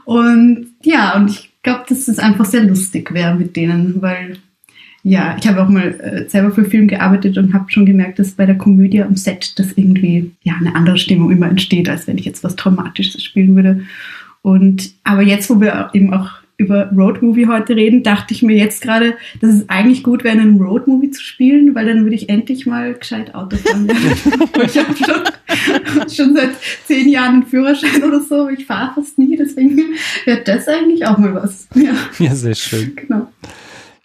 Und 0.03 0.67
ja, 0.83 1.15
und 1.15 1.29
ich 1.31 1.51
glaube, 1.63 1.85
dass 1.87 2.09
es 2.09 2.19
einfach 2.19 2.43
sehr 2.43 2.65
lustig 2.65 3.13
wäre 3.13 3.35
mit 3.35 3.55
denen, 3.55 4.01
weil 4.01 4.39
ja, 5.03 5.37
ich 5.39 5.47
habe 5.47 5.61
auch 5.61 5.69
mal 5.69 5.87
äh, 5.99 6.29
selber 6.29 6.51
für 6.51 6.65
Film 6.65 6.87
gearbeitet 6.87 7.37
und 7.37 7.53
habe 7.53 7.71
schon 7.71 7.85
gemerkt, 7.85 8.19
dass 8.19 8.31
bei 8.31 8.45
der 8.45 8.57
Komödie 8.57 9.01
am 9.01 9.15
Set 9.15 9.57
das 9.57 9.73
irgendwie 9.73 10.31
ja 10.43 10.55
eine 10.59 10.75
andere 10.75 10.97
Stimmung 10.97 11.31
immer 11.31 11.49
entsteht, 11.49 11.87
als 11.89 12.07
wenn 12.07 12.17
ich 12.17 12.25
jetzt 12.25 12.43
was 12.43 12.55
Traumatisches 12.55 13.23
spielen 13.23 13.55
würde. 13.55 13.81
Und 14.41 14.91
aber 15.03 15.21
jetzt, 15.21 15.49
wo 15.49 15.59
wir 15.61 15.89
eben 15.93 16.13
auch 16.13 16.31
über 16.57 16.91
Roadmovie 16.91 17.47
heute 17.47 17.75
reden, 17.75 18.03
dachte 18.03 18.33
ich 18.33 18.43
mir 18.43 18.57
jetzt 18.57 18.81
gerade, 18.81 19.15
dass 19.39 19.49
es 19.49 19.69
eigentlich 19.69 20.03
gut 20.03 20.25
wäre, 20.25 20.37
einen 20.37 20.61
Roadmovie 20.61 21.09
zu 21.09 21.21
spielen, 21.23 21.73
weil 21.73 21.85
dann 21.85 22.03
würde 22.03 22.15
ich 22.15 22.27
endlich 22.27 22.65
mal 22.65 22.93
gescheit 22.93 23.33
Auto 23.33 23.55
fahren. 23.55 23.87
lernen. 23.87 24.01
ich 24.65 24.77
habe 24.77 24.93
schon, 24.97 26.09
schon 26.13 26.35
seit 26.35 26.51
zehn 26.85 27.07
Jahren 27.07 27.35
einen 27.35 27.45
Führerschein 27.45 28.03
oder 28.03 28.19
so, 28.19 28.41
aber 28.41 28.51
ich 28.51 28.65
fahre 28.65 28.93
fast 28.95 29.17
nie, 29.17 29.37
deswegen 29.37 29.79
wäre 30.25 30.43
das 30.43 30.67
eigentlich 30.67 31.05
auch 31.05 31.17
mal 31.17 31.33
was. 31.33 31.69
Ja, 31.75 31.93
Ja, 32.19 32.35
sehr 32.35 32.55
schön. 32.55 32.93
genau. 32.93 33.31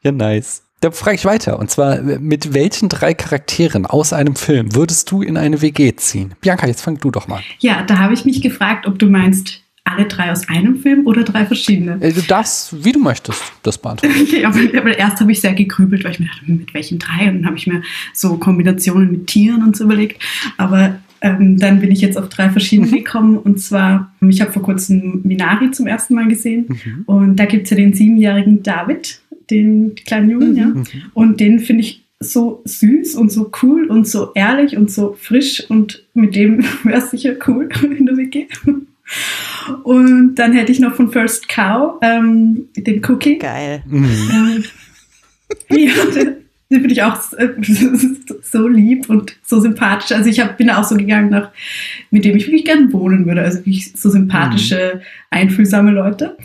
Ja, 0.04 0.12
nice. 0.12 0.63
Da 0.84 0.90
frage 0.90 1.16
ich 1.16 1.24
weiter. 1.24 1.58
Und 1.58 1.70
zwar, 1.70 2.02
mit 2.02 2.52
welchen 2.52 2.90
drei 2.90 3.14
Charakteren 3.14 3.86
aus 3.86 4.12
einem 4.12 4.36
Film 4.36 4.74
würdest 4.74 5.10
du 5.10 5.22
in 5.22 5.38
eine 5.38 5.62
WG 5.62 5.96
ziehen? 5.96 6.34
Bianca, 6.42 6.66
jetzt 6.66 6.82
fang 6.82 6.98
du 6.98 7.10
doch 7.10 7.26
mal. 7.26 7.40
Ja, 7.58 7.82
da 7.84 8.00
habe 8.00 8.12
ich 8.12 8.26
mich 8.26 8.42
gefragt, 8.42 8.86
ob 8.86 8.98
du 8.98 9.06
meinst, 9.06 9.62
alle 9.84 10.04
drei 10.04 10.30
aus 10.30 10.46
einem 10.46 10.76
Film 10.76 11.06
oder 11.06 11.22
drei 11.22 11.46
verschiedene. 11.46 11.96
Äh, 12.02 12.12
Du 12.12 12.20
darfst, 12.20 12.84
wie 12.84 12.92
du 12.92 12.98
möchtest, 12.98 13.40
das 13.62 13.78
beantworten. 13.78 14.14
Okay, 14.20 14.44
aber, 14.44 14.58
aber 14.76 14.98
erst 14.98 15.20
habe 15.20 15.32
ich 15.32 15.40
sehr 15.40 15.54
gegrübelt, 15.54 16.04
weil 16.04 16.10
ich 16.12 16.20
mir 16.20 16.26
dachte, 16.26 16.52
mit 16.52 16.74
welchen 16.74 16.98
drei? 16.98 17.30
Und 17.30 17.36
dann 17.36 17.46
habe 17.46 17.56
ich 17.56 17.66
mir 17.66 17.80
so 18.12 18.36
Kombinationen 18.36 19.10
mit 19.10 19.26
Tieren 19.26 19.62
und 19.62 19.74
so 19.78 19.84
überlegt. 19.84 20.22
Aber 20.58 21.00
ähm, 21.24 21.58
dann 21.58 21.80
bin 21.80 21.90
ich 21.90 22.02
jetzt 22.02 22.18
auf 22.18 22.28
drei 22.28 22.50
verschiedene 22.50 22.90
gekommen. 22.90 23.38
Und 23.38 23.58
zwar, 23.58 24.12
ich 24.28 24.42
habe 24.42 24.52
vor 24.52 24.62
kurzem 24.62 25.22
Minari 25.24 25.70
zum 25.70 25.86
ersten 25.86 26.14
Mal 26.14 26.28
gesehen. 26.28 26.66
Und 27.06 27.36
da 27.36 27.46
gibt 27.46 27.64
es 27.64 27.70
ja 27.70 27.76
den 27.76 27.94
siebenjährigen 27.94 28.62
David, 28.62 29.22
den 29.50 29.94
kleinen 29.94 30.30
Jungen, 30.30 30.56
ja. 30.56 30.72
Und 31.14 31.40
den 31.40 31.58
finde 31.60 31.82
ich 31.82 32.04
so 32.20 32.62
süß 32.64 33.16
und 33.16 33.30
so 33.30 33.50
cool 33.62 33.86
und 33.86 34.06
so 34.06 34.32
ehrlich 34.34 34.76
und 34.76 34.90
so 34.90 35.16
frisch. 35.18 35.68
Und 35.68 36.04
mit 36.14 36.34
dem 36.34 36.64
wäre 36.84 36.98
es 36.98 37.10
sicher 37.10 37.34
cool 37.46 37.68
in 37.82 38.06
der 38.06 38.16
WG. 38.16 38.46
Und 39.82 40.36
dann 40.36 40.52
hätte 40.52 40.72
ich 40.72 40.80
noch 40.80 40.94
von 40.94 41.10
First 41.10 41.48
Cow 41.48 41.98
ähm, 42.02 42.68
den 42.76 43.04
Cookie. 43.04 43.38
Geil. 43.38 43.82
Mhm. 43.86 44.08
Ähm, 44.32 44.64
Ja, 45.70 45.92
den 46.74 46.80
finde 46.80 46.92
ich 46.94 47.02
auch 47.02 47.20
so 48.42 48.68
lieb 48.68 49.08
und 49.08 49.36
so 49.42 49.60
sympathisch. 49.60 50.12
Also 50.12 50.28
ich 50.28 50.40
hab, 50.40 50.58
bin 50.58 50.66
da 50.66 50.78
auch 50.80 50.84
so 50.84 50.96
gegangen 50.96 51.30
nach, 51.30 51.50
mit 52.10 52.24
dem 52.24 52.36
ich 52.36 52.46
wirklich 52.46 52.64
gerne 52.64 52.92
wohnen 52.92 53.26
würde. 53.26 53.42
Also 53.42 53.58
wirklich 53.58 53.92
so 53.92 54.10
sympathische, 54.10 55.00
einfühlsame 55.30 55.90
Leute. 55.92 56.36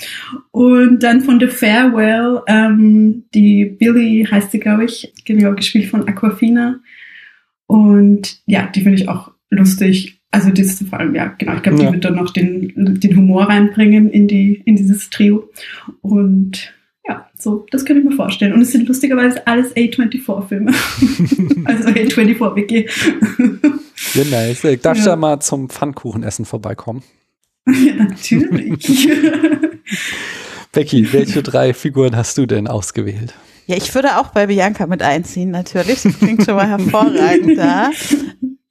Und 0.51 1.03
dann 1.03 1.21
von 1.21 1.39
The 1.39 1.47
Farewell, 1.47 2.41
ähm, 2.47 3.23
die 3.33 3.65
Billy 3.65 4.27
heißt 4.29 4.51
sie, 4.51 4.59
glaube 4.59 4.85
ich, 4.85 5.13
genau, 5.25 5.53
gespielt 5.53 5.87
von 5.87 6.07
Aquafina. 6.07 6.79
Und 7.67 8.39
ja, 8.45 8.67
die 8.73 8.81
finde 8.81 8.97
ich 8.97 9.09
auch 9.09 9.31
lustig. 9.49 10.19
Also 10.31 10.49
das 10.51 10.59
ist 10.67 10.87
vor 10.87 10.99
allem, 10.99 11.15
ja, 11.15 11.33
genau, 11.37 11.55
ich 11.55 11.63
glaube, 11.63 11.81
Ja. 11.81 11.87
die 11.87 11.93
wird 11.93 12.05
dann 12.05 12.15
noch 12.15 12.31
den, 12.31 12.99
den 12.99 13.15
Humor 13.15 13.49
reinbringen 13.49 14.09
in 14.09 14.27
die, 14.27 14.61
in 14.65 14.75
dieses 14.75 15.09
Trio. 15.09 15.49
Und 16.01 16.73
ja, 17.07 17.27
so, 17.37 17.65
das 17.71 17.85
könnte 17.85 18.01
ich 18.03 18.09
mir 18.09 18.15
vorstellen. 18.15 18.53
Und 18.53 18.61
es 18.61 18.71
sind 18.71 18.87
lustigerweise 18.87 19.45
alles 19.47 19.75
A24-Filme. 19.75 20.71
also 21.65 21.89
A24-WG. 21.89 22.87
Ja, 24.13 24.23
nice. 24.25 24.63
Äh, 24.63 24.77
Darf 24.77 24.97
ich 24.97 25.05
Ja. 25.05 25.11
da 25.11 25.15
mal 25.15 25.39
zum 25.39 25.69
Pfannkuchenessen 25.69 26.45
vorbeikommen? 26.45 27.03
ja, 27.67 27.95
natürlich. 27.95 29.09
Becky, 30.71 31.11
welche 31.13 31.41
drei 31.41 31.73
Figuren 31.73 32.15
hast 32.15 32.37
du 32.37 32.45
denn 32.45 32.67
ausgewählt? 32.67 33.33
Ja, 33.65 33.75
ich 33.77 33.93
würde 33.95 34.17
auch 34.17 34.27
bei 34.29 34.47
Bianca 34.47 34.85
mit 34.87 35.01
einziehen, 35.01 35.51
natürlich. 35.51 36.01
Das 36.03 36.17
klingt 36.19 36.43
schon 36.43 36.55
mal 36.55 36.67
hervorragend 36.67 37.57
da. 37.57 37.91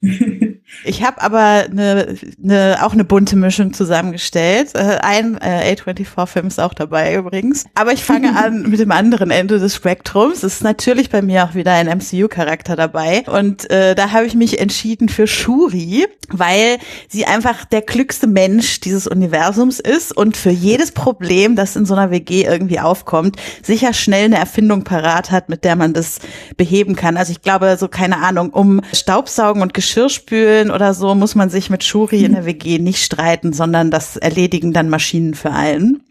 Ich 0.83 1.03
habe 1.03 1.21
aber 1.21 1.65
eine, 1.69 2.15
eine, 2.41 2.77
auch 2.81 2.93
eine 2.93 3.03
bunte 3.03 3.35
Mischung 3.35 3.73
zusammengestellt. 3.73 4.75
Äh, 4.75 4.99
Ein 5.01 5.37
äh, 5.41 5.75
A24-Film 5.75 6.47
ist 6.47 6.59
auch 6.59 6.73
dabei 6.73 7.15
übrigens. 7.15 7.65
Aber 7.75 7.91
ich 7.91 8.03
fange 8.03 8.35
an 8.35 8.61
mit 8.69 8.79
dem 8.79 8.91
anderen 8.91 9.31
Ende 9.31 9.59
des 9.59 9.75
Spektrums. 9.75 10.43
Es 10.43 10.55
ist 10.55 10.63
natürlich 10.63 11.09
bei 11.09 11.21
mir 11.21 11.43
auch 11.43 11.55
wieder 11.55 11.73
ein 11.73 11.87
MCU-Charakter 11.87 12.75
dabei. 12.75 13.23
Und 13.27 13.69
äh, 13.69 13.95
da 13.95 14.11
habe 14.11 14.25
ich 14.25 14.35
mich 14.35 14.59
entschieden 14.59 15.09
für 15.09 15.27
Shuri, 15.27 16.07
weil 16.29 16.77
sie 17.09 17.25
einfach 17.25 17.65
der 17.65 17.81
klügste 17.81 18.27
Mensch 18.27 18.79
dieses 18.79 19.07
Universums 19.07 19.79
ist 19.79 20.15
und 20.15 20.37
für 20.37 20.51
jedes 20.51 20.91
Problem, 20.91 21.55
das 21.55 21.75
in 21.75 21.85
so 21.85 21.95
einer 21.95 22.11
WG 22.11 22.43
irgendwie 22.43 22.79
aufkommt, 22.79 23.37
sicher 23.63 23.93
schnell 23.93 24.25
eine 24.25 24.37
Erfindung 24.37 24.83
parat 24.83 25.31
hat, 25.31 25.49
mit 25.49 25.63
der 25.63 25.75
man 25.75 25.93
das 25.93 26.19
beheben 26.55 26.95
kann. 26.95 27.17
Also 27.17 27.31
ich 27.31 27.41
glaube, 27.41 27.75
so 27.77 27.87
keine 27.87 28.19
Ahnung, 28.19 28.51
um 28.51 28.81
Staubsaugen 28.93 29.61
und 29.61 29.73
Geschirrspülen 29.73 30.58
oder 30.67 30.93
so 30.93 31.15
muss 31.15 31.35
man 31.35 31.49
sich 31.49 31.69
mit 31.69 31.83
Shuri 31.83 32.23
in 32.23 32.33
der 32.33 32.45
WG 32.45 32.79
nicht 32.79 33.03
streiten, 33.03 33.53
sondern 33.53 33.91
das 33.91 34.17
erledigen 34.17 34.73
dann 34.73 34.89
Maschinen 34.89 35.33
für 35.33 35.51
einen. 35.51 36.03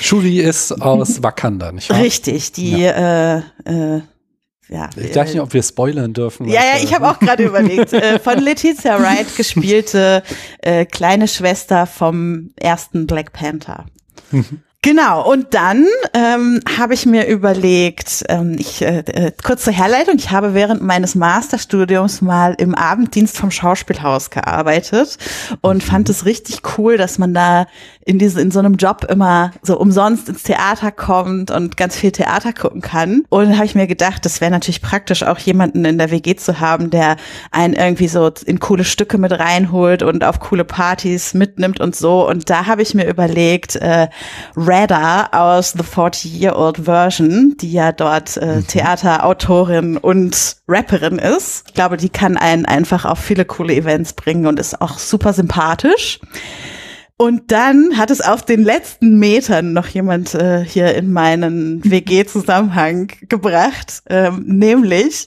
Shuri 0.00 0.40
ist 0.40 0.72
aus 0.80 1.22
Wakanda, 1.22 1.72
nicht 1.72 1.90
wahr? 1.90 2.00
Richtig, 2.00 2.52
die 2.52 2.82
äh, 2.84 3.38
äh, 3.64 4.00
ja, 4.68 4.88
Ich 4.94 5.14
weiß 5.14 5.32
nicht, 5.32 5.42
ob 5.42 5.52
wir 5.52 5.62
spoilern 5.62 6.12
dürfen. 6.12 6.48
Ja, 6.48 6.60
ja, 6.60 6.74
was, 6.74 6.84
ich 6.84 6.92
äh, 6.92 6.94
habe 6.94 7.08
auch 7.10 7.18
gerade 7.18 7.44
überlegt. 7.46 7.92
Äh, 7.92 8.20
von 8.20 8.38
Letizia 8.38 9.00
Wright 9.00 9.36
gespielte 9.36 10.22
äh, 10.60 10.84
kleine 10.84 11.26
Schwester 11.26 11.86
vom 11.86 12.50
ersten 12.56 13.06
Black 13.06 13.32
Panther. 13.32 13.86
Genau, 14.82 15.30
und 15.30 15.52
dann 15.52 15.86
ähm, 16.14 16.60
habe 16.78 16.94
ich 16.94 17.04
mir 17.04 17.26
überlegt, 17.26 18.24
ähm, 18.30 18.56
ich, 18.58 18.80
äh, 18.80 19.00
äh, 19.00 19.32
kurz 19.44 19.64
zur 19.64 19.74
Herleitung, 19.74 20.14
ich 20.16 20.30
habe 20.30 20.54
während 20.54 20.80
meines 20.80 21.14
Masterstudiums 21.14 22.22
mal 22.22 22.54
im 22.56 22.74
Abenddienst 22.74 23.36
vom 23.36 23.50
Schauspielhaus 23.50 24.30
gearbeitet 24.30 25.18
und 25.60 25.82
fand 25.82 26.08
es 26.08 26.24
richtig 26.24 26.62
cool, 26.78 26.96
dass 26.96 27.18
man 27.18 27.34
da 27.34 27.66
in, 28.06 28.18
diese, 28.18 28.40
in 28.40 28.50
so 28.50 28.58
einem 28.58 28.76
Job 28.76 29.04
immer 29.04 29.52
so 29.62 29.78
umsonst 29.78 30.30
ins 30.30 30.44
Theater 30.44 30.90
kommt 30.90 31.50
und 31.50 31.76
ganz 31.76 31.96
viel 31.96 32.10
Theater 32.10 32.54
gucken 32.54 32.80
kann. 32.80 33.24
Und 33.28 33.50
da 33.50 33.56
habe 33.56 33.66
ich 33.66 33.74
mir 33.74 33.86
gedacht, 33.86 34.24
das 34.24 34.40
wäre 34.40 34.50
natürlich 34.50 34.80
praktisch, 34.80 35.22
auch 35.24 35.38
jemanden 35.38 35.84
in 35.84 35.98
der 35.98 36.10
WG 36.10 36.36
zu 36.36 36.58
haben, 36.58 36.88
der 36.88 37.16
einen 37.50 37.74
irgendwie 37.74 38.08
so 38.08 38.32
in 38.46 38.58
coole 38.60 38.84
Stücke 38.84 39.18
mit 39.18 39.38
reinholt 39.38 40.02
und 40.02 40.24
auf 40.24 40.40
coole 40.40 40.64
Partys 40.64 41.34
mitnimmt 41.34 41.80
und 41.80 41.94
so. 41.94 42.26
Und 42.26 42.48
da 42.48 42.64
habe 42.64 42.80
ich 42.80 42.94
mir 42.94 43.06
überlegt, 43.06 43.76
äh, 43.76 44.08
Reda 44.70 45.30
aus 45.32 45.72
The 45.72 45.82
40-Year-Old 45.82 46.84
Version, 46.84 47.56
die 47.60 47.72
ja 47.72 47.90
dort 47.90 48.36
äh, 48.36 48.62
Theaterautorin 48.62 49.96
und 49.96 50.56
Rapperin 50.68 51.18
ist. 51.18 51.64
Ich 51.66 51.74
glaube, 51.74 51.96
die 51.96 52.08
kann 52.08 52.36
einen 52.36 52.66
einfach 52.66 53.04
auf 53.04 53.18
viele 53.18 53.44
coole 53.44 53.74
Events 53.74 54.12
bringen 54.12 54.46
und 54.46 54.60
ist 54.60 54.80
auch 54.80 54.98
super 54.98 55.32
sympathisch. 55.32 56.20
Und 57.16 57.50
dann 57.50 57.98
hat 57.98 58.10
es 58.10 58.20
auf 58.20 58.42
den 58.44 58.62
letzten 58.62 59.18
Metern 59.18 59.72
noch 59.72 59.88
jemand 59.88 60.34
äh, 60.34 60.64
hier 60.64 60.94
in 60.94 61.12
meinen 61.12 61.84
WG-Zusammenhang 61.90 63.08
gebracht, 63.28 64.02
ähm, 64.08 64.44
nämlich 64.46 65.26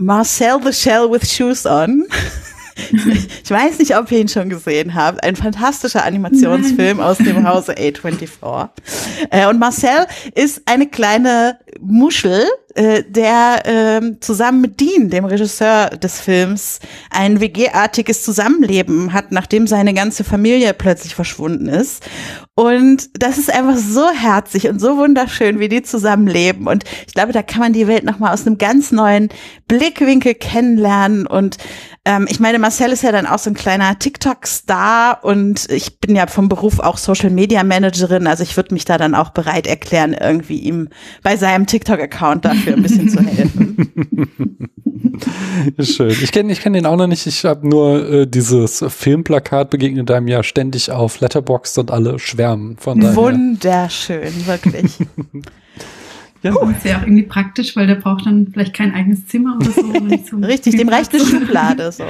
Marcel 0.00 0.58
the 0.64 0.72
Shell 0.72 1.10
with 1.10 1.32
Shoes 1.32 1.64
on. 1.64 2.06
Ich 3.44 3.50
weiß 3.50 3.78
nicht, 3.78 3.96
ob 3.96 4.10
ihr 4.12 4.18
ihn 4.18 4.28
schon 4.28 4.48
gesehen 4.48 4.94
habt. 4.94 5.22
Ein 5.22 5.36
fantastischer 5.36 6.04
Animationsfilm 6.04 7.00
aus 7.00 7.18
dem 7.18 7.46
Hause 7.48 7.74
A24. 7.74 8.68
Äh, 9.30 9.46
und 9.46 9.58
Marcel 9.58 10.06
ist 10.34 10.62
eine 10.66 10.86
kleine 10.86 11.58
Muschel, 11.80 12.44
äh, 12.74 13.02
der 13.08 13.62
ähm, 13.64 14.18
zusammen 14.20 14.60
mit 14.60 14.80
Dean, 14.80 15.10
dem 15.10 15.24
Regisseur 15.24 15.90
des 15.90 16.20
Films, 16.20 16.80
ein 17.10 17.40
WG-artiges 17.40 18.22
Zusammenleben 18.22 19.12
hat, 19.12 19.32
nachdem 19.32 19.66
seine 19.66 19.94
ganze 19.94 20.24
Familie 20.24 20.74
plötzlich 20.74 21.14
verschwunden 21.14 21.68
ist. 21.68 22.04
Und 22.58 23.10
das 23.22 23.38
ist 23.38 23.54
einfach 23.54 23.76
so 23.76 24.10
herzig 24.10 24.68
und 24.68 24.80
so 24.80 24.96
wunderschön, 24.96 25.60
wie 25.60 25.68
die 25.68 25.82
zusammenleben. 25.82 26.66
Und 26.66 26.82
ich 27.06 27.14
glaube, 27.14 27.32
da 27.32 27.40
kann 27.40 27.60
man 27.60 27.72
die 27.72 27.86
Welt 27.86 28.02
nochmal 28.02 28.34
aus 28.34 28.48
einem 28.48 28.58
ganz 28.58 28.90
neuen 28.90 29.28
Blickwinkel 29.68 30.34
kennenlernen. 30.34 31.28
Und 31.28 31.58
ähm, 32.04 32.26
ich 32.28 32.40
meine, 32.40 32.58
Marcel 32.58 32.90
ist 32.90 33.04
ja 33.04 33.12
dann 33.12 33.26
auch 33.26 33.38
so 33.38 33.50
ein 33.50 33.54
kleiner 33.54 33.96
TikTok-Star 33.96 35.22
und 35.22 35.70
ich 35.70 36.00
bin 36.00 36.16
ja 36.16 36.26
vom 36.26 36.48
Beruf 36.48 36.80
auch 36.80 36.96
Social-Media-Managerin. 36.96 38.26
Also 38.26 38.42
ich 38.42 38.56
würde 38.56 38.74
mich 38.74 38.84
da 38.84 38.98
dann 38.98 39.14
auch 39.14 39.30
bereit 39.30 39.68
erklären, 39.68 40.12
irgendwie 40.12 40.58
ihm 40.58 40.88
bei 41.22 41.36
seinem 41.36 41.64
TikTok-Account 41.64 42.44
dafür 42.44 42.74
ein 42.74 42.82
bisschen 42.82 43.08
zu 43.08 43.20
helfen. 43.20 43.87
Schön. 45.80 46.10
Ich 46.10 46.32
kenne 46.32 46.52
ich 46.52 46.60
kenn 46.60 46.72
den 46.72 46.86
auch 46.86 46.96
noch 46.96 47.06
nicht. 47.06 47.26
Ich 47.26 47.44
habe 47.44 47.68
nur 47.68 48.08
äh, 48.08 48.26
dieses 48.26 48.84
Filmplakat 48.88 49.70
begegnet 49.70 50.10
einem 50.10 50.28
ja 50.28 50.42
ständig 50.42 50.90
auf 50.90 51.20
Letterboxd 51.20 51.78
und 51.78 51.90
alle 51.90 52.18
schwärmen. 52.18 52.76
Von 52.76 53.00
daher. 53.00 53.16
Wunderschön, 53.16 54.46
wirklich. 54.46 54.98
Ja, 56.40 56.52
Das 56.52 56.70
ist 56.70 56.84
ja 56.84 56.98
auch 56.98 57.02
irgendwie 57.02 57.24
praktisch, 57.24 57.74
weil 57.74 57.88
der 57.88 57.96
braucht 57.96 58.24
dann 58.24 58.46
vielleicht 58.52 58.72
kein 58.72 58.94
eigenes 58.94 59.26
Zimmer 59.26 59.56
oder 59.60 59.72
so. 59.72 59.80
oder 59.80 60.00
nicht 60.02 60.28
so 60.28 60.36
Richtig, 60.42 60.76
dem 60.76 60.88
reicht 60.88 61.12
eine. 61.12 61.24
Schublade 61.24 61.90
so. 61.90 62.04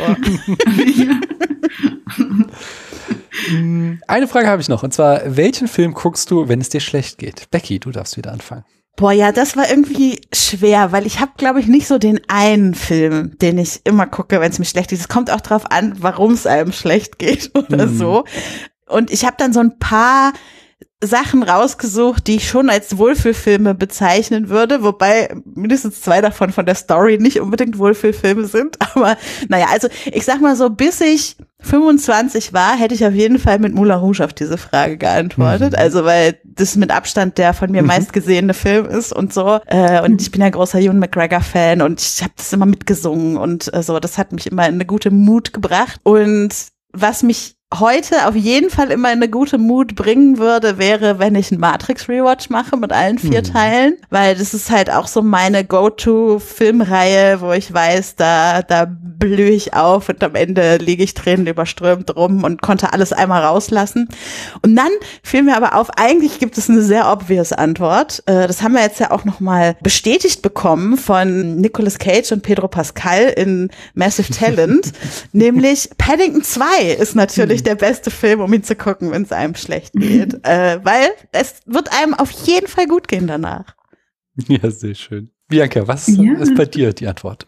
Eine 4.06 4.28
Frage 4.28 4.48
habe 4.48 4.60
ich 4.60 4.68
noch. 4.68 4.82
Und 4.82 4.92
zwar, 4.92 5.22
welchen 5.24 5.66
Film 5.66 5.94
guckst 5.94 6.30
du, 6.30 6.46
wenn 6.48 6.60
es 6.60 6.68
dir 6.68 6.80
schlecht 6.80 7.16
geht? 7.16 7.50
Becky, 7.50 7.78
du 7.78 7.90
darfst 7.90 8.18
wieder 8.18 8.30
anfangen. 8.32 8.64
Boah, 8.98 9.12
ja, 9.12 9.30
das 9.30 9.56
war 9.56 9.70
irgendwie 9.70 10.20
schwer, 10.34 10.90
weil 10.90 11.06
ich 11.06 11.20
habe, 11.20 11.30
glaube 11.36 11.60
ich, 11.60 11.68
nicht 11.68 11.86
so 11.86 11.98
den 11.98 12.20
einen 12.26 12.74
Film, 12.74 13.38
den 13.38 13.56
ich 13.56 13.80
immer 13.84 14.06
gucke, 14.08 14.40
wenn 14.40 14.50
es 14.50 14.58
mir 14.58 14.64
schlecht 14.64 14.90
geht. 14.90 14.98
Es 14.98 15.06
kommt 15.06 15.30
auch 15.30 15.40
drauf 15.40 15.70
an, 15.70 15.94
warum 16.00 16.32
es 16.32 16.46
einem 16.48 16.72
schlecht 16.72 17.20
geht 17.20 17.52
oder 17.56 17.86
Mhm. 17.86 17.96
so. 17.96 18.24
Und 18.88 19.12
ich 19.12 19.24
habe 19.24 19.36
dann 19.38 19.52
so 19.52 19.60
ein 19.60 19.78
paar 19.78 20.32
Sachen 21.02 21.44
rausgesucht, 21.44 22.26
die 22.26 22.36
ich 22.36 22.48
schon 22.48 22.68
als 22.70 22.98
Wohlfühlfilme 22.98 23.74
bezeichnen 23.74 24.48
würde, 24.48 24.82
wobei 24.82 25.32
mindestens 25.44 26.00
zwei 26.00 26.20
davon 26.20 26.50
von 26.50 26.66
der 26.66 26.74
Story 26.74 27.18
nicht 27.18 27.40
unbedingt 27.40 27.78
Wohlfühlfilme 27.78 28.46
sind. 28.46 28.76
Aber 28.94 29.16
naja, 29.48 29.66
also 29.70 29.88
ich 30.06 30.24
sag 30.24 30.40
mal 30.40 30.56
so, 30.56 30.70
bis 30.70 31.00
ich 31.00 31.36
25 31.60 32.52
war, 32.52 32.76
hätte 32.76 32.94
ich 32.94 33.04
auf 33.06 33.12
jeden 33.12 33.38
Fall 33.38 33.60
mit 33.60 33.74
Moulin 33.74 33.98
Rouge 33.98 34.24
auf 34.24 34.32
diese 34.32 34.58
Frage 34.58 34.96
geantwortet. 34.96 35.72
Mhm. 35.72 35.78
Also 35.78 36.04
weil 36.04 36.38
das 36.44 36.74
mit 36.74 36.90
Abstand 36.90 37.38
der 37.38 37.54
von 37.54 37.70
mir 37.70 37.82
Mhm. 37.82 37.88
meistgesehene 37.88 38.54
Film 38.54 38.86
ist 38.86 39.12
und 39.12 39.32
so. 39.32 39.60
Äh, 39.66 40.02
und 40.02 40.20
ich 40.20 40.32
bin 40.32 40.40
ja 40.40 40.50
großer 40.50 40.80
Ewan 40.80 40.98
McGregor-Fan 40.98 41.80
und 41.80 42.00
ich 42.00 42.22
habe 42.22 42.32
das 42.36 42.52
immer 42.52 42.66
mitgesungen 42.66 43.36
und 43.36 43.72
äh, 43.72 43.82
so. 43.84 44.00
Das 44.00 44.18
hat 44.18 44.32
mich 44.32 44.48
immer 44.50 44.66
in 44.66 44.74
eine 44.74 44.86
gute 44.86 45.12
Mut 45.12 45.52
gebracht. 45.52 46.00
Und 46.02 46.50
was 46.92 47.22
mich 47.22 47.57
heute 47.74 48.26
auf 48.26 48.34
jeden 48.34 48.70
Fall 48.70 48.90
immer 48.90 49.12
in 49.12 49.18
eine 49.18 49.28
gute 49.28 49.58
Mut 49.58 49.94
bringen 49.94 50.38
würde, 50.38 50.78
wäre, 50.78 51.18
wenn 51.18 51.34
ich 51.34 51.52
einen 51.52 51.60
Matrix-Rewatch 51.60 52.48
mache 52.48 52.78
mit 52.78 52.92
allen 52.92 53.18
vier 53.18 53.40
Mhm. 53.40 53.44
Teilen, 53.52 53.96
weil 54.08 54.34
das 54.36 54.54
ist 54.54 54.70
halt 54.70 54.90
auch 54.90 55.06
so 55.06 55.20
meine 55.20 55.64
Go-To-Filmreihe, 55.66 57.40
wo 57.42 57.52
ich 57.52 57.72
weiß, 57.72 58.16
da, 58.16 58.62
da 58.62 58.86
blühe 58.90 59.50
ich 59.50 59.74
auf 59.74 60.08
und 60.08 60.22
am 60.24 60.34
Ende 60.34 60.76
liege 60.78 61.02
ich 61.02 61.12
Tränen 61.12 61.46
überströmt 61.46 62.14
rum 62.16 62.42
und 62.44 62.62
konnte 62.62 62.92
alles 62.94 63.12
einmal 63.12 63.44
rauslassen. 63.44 64.08
Und 64.62 64.74
dann 64.76 64.90
fiel 65.22 65.42
mir 65.42 65.56
aber 65.56 65.74
auf, 65.74 65.90
eigentlich 65.98 66.38
gibt 66.38 66.56
es 66.56 66.70
eine 66.70 66.80
sehr 66.82 67.10
obvious 67.12 67.52
Antwort. 67.52 68.22
Äh, 68.26 68.46
Das 68.46 68.62
haben 68.62 68.72
wir 68.72 68.82
jetzt 68.82 69.00
ja 69.00 69.10
auch 69.10 69.24
nochmal 69.26 69.76
bestätigt 69.82 70.40
bekommen 70.40 70.96
von 70.96 71.56
Nicolas 71.56 71.98
Cage 71.98 72.32
und 72.32 72.42
Pedro 72.42 72.68
Pascal 72.68 73.26
in 73.36 73.68
Massive 73.94 74.32
Talent, 74.32 74.92
nämlich 75.32 75.90
Paddington 75.98 76.42
2 76.42 76.64
ist 76.98 77.14
natürlich 77.14 77.57
der 77.62 77.74
beste 77.74 78.10
Film, 78.10 78.40
um 78.40 78.52
ihn 78.52 78.62
zu 78.62 78.74
gucken, 78.76 79.10
wenn 79.10 79.22
es 79.22 79.32
einem 79.32 79.54
schlecht 79.54 79.92
geht, 79.94 80.34
äh, 80.44 80.78
weil 80.84 81.08
es 81.32 81.60
wird 81.66 81.90
einem 82.00 82.14
auf 82.14 82.30
jeden 82.46 82.66
Fall 82.68 82.86
gut 82.86 83.08
gehen 83.08 83.26
danach. 83.26 83.74
Ja, 84.48 84.70
sehr 84.70 84.94
schön. 84.94 85.30
Bianca, 85.48 85.88
was 85.88 86.06
Ja. 86.08 86.34
ist 86.34 86.54
bei 86.54 86.64
dir 86.66 86.92
die 86.92 87.06
Antwort? 87.06 87.46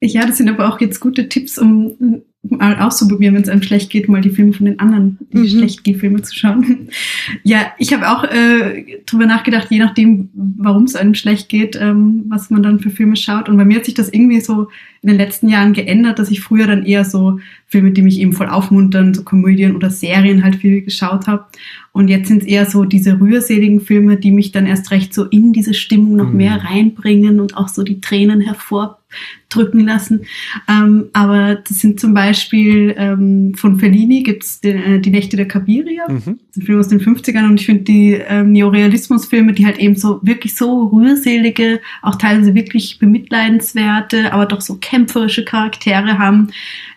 Ja, 0.00 0.26
das 0.26 0.36
sind 0.36 0.48
aber 0.50 0.68
auch 0.68 0.80
jetzt 0.80 1.00
gute 1.00 1.28
Tipps, 1.28 1.56
um 1.58 2.22
mal 2.42 2.78
auszuprobieren, 2.78 3.34
wenn 3.34 3.42
es 3.42 3.48
einem 3.48 3.62
schlecht 3.62 3.88
geht, 3.88 4.06
mal 4.06 4.20
die 4.20 4.28
Filme 4.28 4.52
von 4.52 4.66
den 4.66 4.78
anderen, 4.78 5.18
die 5.32 5.38
Mhm. 5.38 5.48
schlecht 5.48 5.82
gehen, 5.82 5.98
Filme 5.98 6.20
zu 6.20 6.34
schauen. 6.34 6.90
Ja, 7.42 7.72
ich 7.78 7.94
habe 7.94 8.06
auch 8.10 8.24
äh, 8.24 9.00
drüber 9.06 9.24
nachgedacht, 9.24 9.68
je 9.70 9.78
nachdem, 9.78 10.28
warum 10.34 10.84
es 10.84 10.94
einem 10.94 11.14
schlecht 11.14 11.48
geht, 11.48 11.74
ähm, 11.80 12.26
was 12.28 12.50
man 12.50 12.62
dann 12.62 12.80
für 12.80 12.90
Filme 12.90 13.16
schaut. 13.16 13.48
Und 13.48 13.56
bei 13.56 13.64
mir 13.64 13.76
hat 13.78 13.86
sich 13.86 13.94
das 13.94 14.10
irgendwie 14.10 14.40
so 14.40 14.68
in 15.00 15.08
den 15.08 15.16
letzten 15.16 15.48
Jahren 15.48 15.72
geändert, 15.72 16.18
dass 16.18 16.30
ich 16.30 16.42
früher 16.42 16.66
dann 16.66 16.84
eher 16.84 17.06
so 17.06 17.38
Filme, 17.74 17.90
die 17.90 18.02
mich 18.02 18.20
eben 18.20 18.32
voll 18.32 18.48
aufmuntern, 18.48 19.14
so 19.14 19.24
Komödien 19.24 19.74
oder 19.74 19.90
Serien 19.90 20.44
halt 20.44 20.54
viel 20.54 20.80
geschaut 20.82 21.26
habe. 21.26 21.46
Und 21.90 22.06
jetzt 22.08 22.28
sind 22.28 22.42
es 22.42 22.48
eher 22.48 22.66
so 22.66 22.84
diese 22.84 23.20
rührseligen 23.20 23.80
Filme, 23.80 24.16
die 24.16 24.30
mich 24.30 24.52
dann 24.52 24.66
erst 24.66 24.92
recht 24.92 25.12
so 25.12 25.24
in 25.24 25.52
diese 25.52 25.74
Stimmung 25.74 26.14
noch 26.16 26.30
Mhm. 26.30 26.36
mehr 26.36 26.64
reinbringen 26.64 27.40
und 27.40 27.56
auch 27.56 27.66
so 27.68 27.82
die 27.82 28.00
Tränen 28.00 28.40
hervordrücken 28.40 29.80
lassen. 29.84 30.22
Ähm, 30.68 31.06
aber 31.12 31.56
das 31.56 31.80
sind 31.80 31.98
zum 32.00 32.14
Beispiel 32.14 32.94
ähm, 32.96 33.54
von 33.54 33.78
Fellini 33.78 34.22
gibt's 34.22 34.60
den, 34.60 34.76
äh, 34.76 35.00
die 35.00 35.10
Nächte 35.10 35.36
der 35.36 35.46
Kabiria. 35.48 36.08
Mhm. 36.08 36.18
Das 36.24 36.26
ist 36.50 36.56
ein 36.56 36.62
Film 36.62 36.78
aus 36.80 36.88
den 36.88 37.00
50ern 37.00 37.48
und 37.48 37.60
ich 37.60 37.66
finde 37.66 37.82
die 37.84 38.12
ähm, 38.28 38.52
Neorealismus-Filme, 38.52 39.52
die 39.52 39.66
halt 39.66 39.78
eben 39.78 39.96
so 39.96 40.20
wirklich 40.22 40.54
so 40.56 40.86
rührselige, 40.86 41.80
auch 42.02 42.16
teilweise 42.16 42.54
wirklich 42.54 42.98
bemitleidenswerte, 42.98 44.32
aber 44.32 44.46
doch 44.46 44.60
so 44.60 44.78
kämpferische 44.80 45.44
Charaktere 45.44 46.18
haben, 46.18 46.48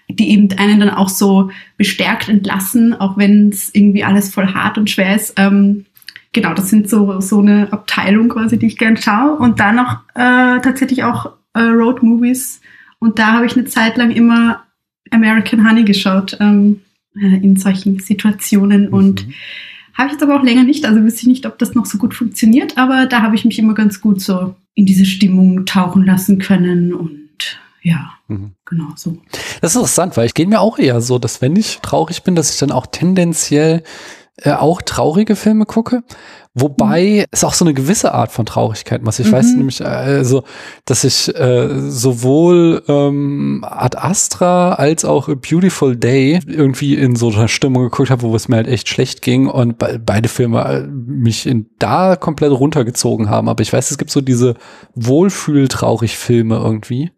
die 0.10 0.30
eben 0.32 0.50
einen 0.58 0.80
dann 0.80 0.90
auch 0.90 1.10
so 1.10 1.52
bestärkt 1.78 2.30
entlassen, 2.30 2.94
auch 2.94 3.18
wenn 3.18 3.50
es 3.50 3.74
irgendwie 3.74 4.04
alles 4.04 4.34
voll 4.34 4.48
hart 4.54 4.78
und 4.78 4.90
schwer 4.90 5.16
ist. 5.16 5.34
Ähm, 5.38 5.86
genau, 6.34 6.54
das 6.54 6.70
sind 6.70 6.90
so, 6.90 7.20
so 7.20 7.40
eine 7.40 7.72
Abteilung 7.72 8.30
quasi, 8.30 8.58
die 8.58 8.68
ich 8.68 8.78
gern 8.78 8.98
schaue. 8.98 9.36
Und 9.38 9.60
dann 9.60 9.76
noch 9.76 10.00
äh, 10.16 10.62
tatsächlich 10.62 11.04
auch 11.04 11.34
äh, 11.54 11.62
Road 11.62 12.04
Movies. 12.04 12.62
Und 13.00 13.20
da 13.20 13.34
habe 13.34 13.46
ich 13.46 13.58
eine 13.58 13.66
Zeit 13.66 13.98
lang 13.98 14.12
immer 14.12 14.64
American 15.12 15.68
Honey 15.68 15.84
geschaut, 15.84 16.38
ähm, 16.40 16.82
äh, 17.20 17.38
in 17.38 17.58
solchen 17.58 18.00
Situationen. 18.00 18.88
Und 18.88 19.28
Mhm. 19.28 19.34
habe 19.94 20.08
ich 20.08 20.14
jetzt 20.14 20.24
aber 20.24 20.40
auch 20.40 20.44
länger 20.44 20.64
nicht, 20.64 20.86
also 20.86 21.04
wüsste 21.04 21.22
ich 21.22 21.28
nicht, 21.28 21.46
ob 21.46 21.58
das 21.58 21.76
noch 21.76 21.86
so 21.86 21.98
gut 21.98 22.14
funktioniert, 22.14 22.78
aber 22.78 23.08
da 23.08 23.22
habe 23.22 23.36
ich 23.36 23.46
mich 23.46 23.60
immer 23.60 23.74
ganz 23.74 24.00
gut 24.02 24.22
so 24.22 24.56
in 24.74 24.86
diese 24.86 25.06
Stimmung 25.06 25.66
tauchen 25.66 26.06
lassen 26.06 26.40
können 26.40 26.94
und 26.94 27.27
ja, 27.82 28.12
Mhm. 28.28 28.54
genau 28.66 28.88
so. 28.96 29.18
Das 29.62 29.72
ist 29.72 29.76
interessant, 29.78 30.18
weil 30.18 30.26
ich 30.26 30.34
gehe 30.34 30.48
mir 30.48 30.60
auch 30.60 30.78
eher 30.78 31.00
so, 31.02 31.18
dass 31.20 31.42
wenn 31.42 31.56
ich 31.56 31.80
traurig 31.82 32.24
bin, 32.24 32.36
dass 32.36 32.52
ich 32.52 32.60
dann 32.60 32.72
auch 32.72 32.86
tendenziell 32.88 33.84
äh, 34.42 34.52
auch 34.52 34.82
traurige 34.82 35.36
Filme 35.36 35.66
gucke. 35.66 36.04
Wobei 36.60 37.26
es 37.30 37.44
auch 37.44 37.54
so 37.54 37.64
eine 37.66 37.76
gewisse 37.76 38.16
Art 38.16 38.32
von 38.32 38.48
Traurigkeit 38.48 39.04
muss. 39.04 39.20
Ich 39.20 39.32
weiß 39.32 39.52
Mhm. 39.52 39.58
nämlich, 39.58 39.82
äh, 39.82 39.86
also, 39.86 40.44
dass 40.86 41.04
ich 41.04 41.36
äh, 41.36 41.70
sowohl 41.90 42.82
ähm, 42.88 43.64
Ad 43.68 43.96
Astra 44.00 44.74
als 44.74 45.06
auch 45.06 45.28
A 45.30 45.36
Beautiful 45.36 45.96
Day 45.96 46.40
irgendwie 46.48 46.96
in 46.96 47.16
so 47.16 47.30
einer 47.30 47.48
Stimmung 47.48 47.84
geguckt 47.84 48.10
habe, 48.10 48.24
wo 48.24 48.36
es 48.36 48.48
mir 48.48 48.56
halt 48.56 48.68
echt 48.68 48.90
schlecht 48.90 49.22
ging 49.22 49.48
und 49.48 49.78
be 49.78 50.00
beide 50.04 50.30
Filme 50.30 50.64
äh, 50.66 50.82
mich 50.88 51.46
in 51.46 51.68
da 51.78 52.16
komplett 52.16 52.52
runtergezogen 52.52 53.30
haben. 53.30 53.50
Aber 53.50 53.62
ich 53.62 53.72
weiß, 53.72 53.92
es 53.92 54.00
gibt 54.00 54.10
so 54.10 54.22
diese 54.22 54.56
Wohlfühl-Traurig-Filme 54.96 56.56
irgendwie 56.58 57.12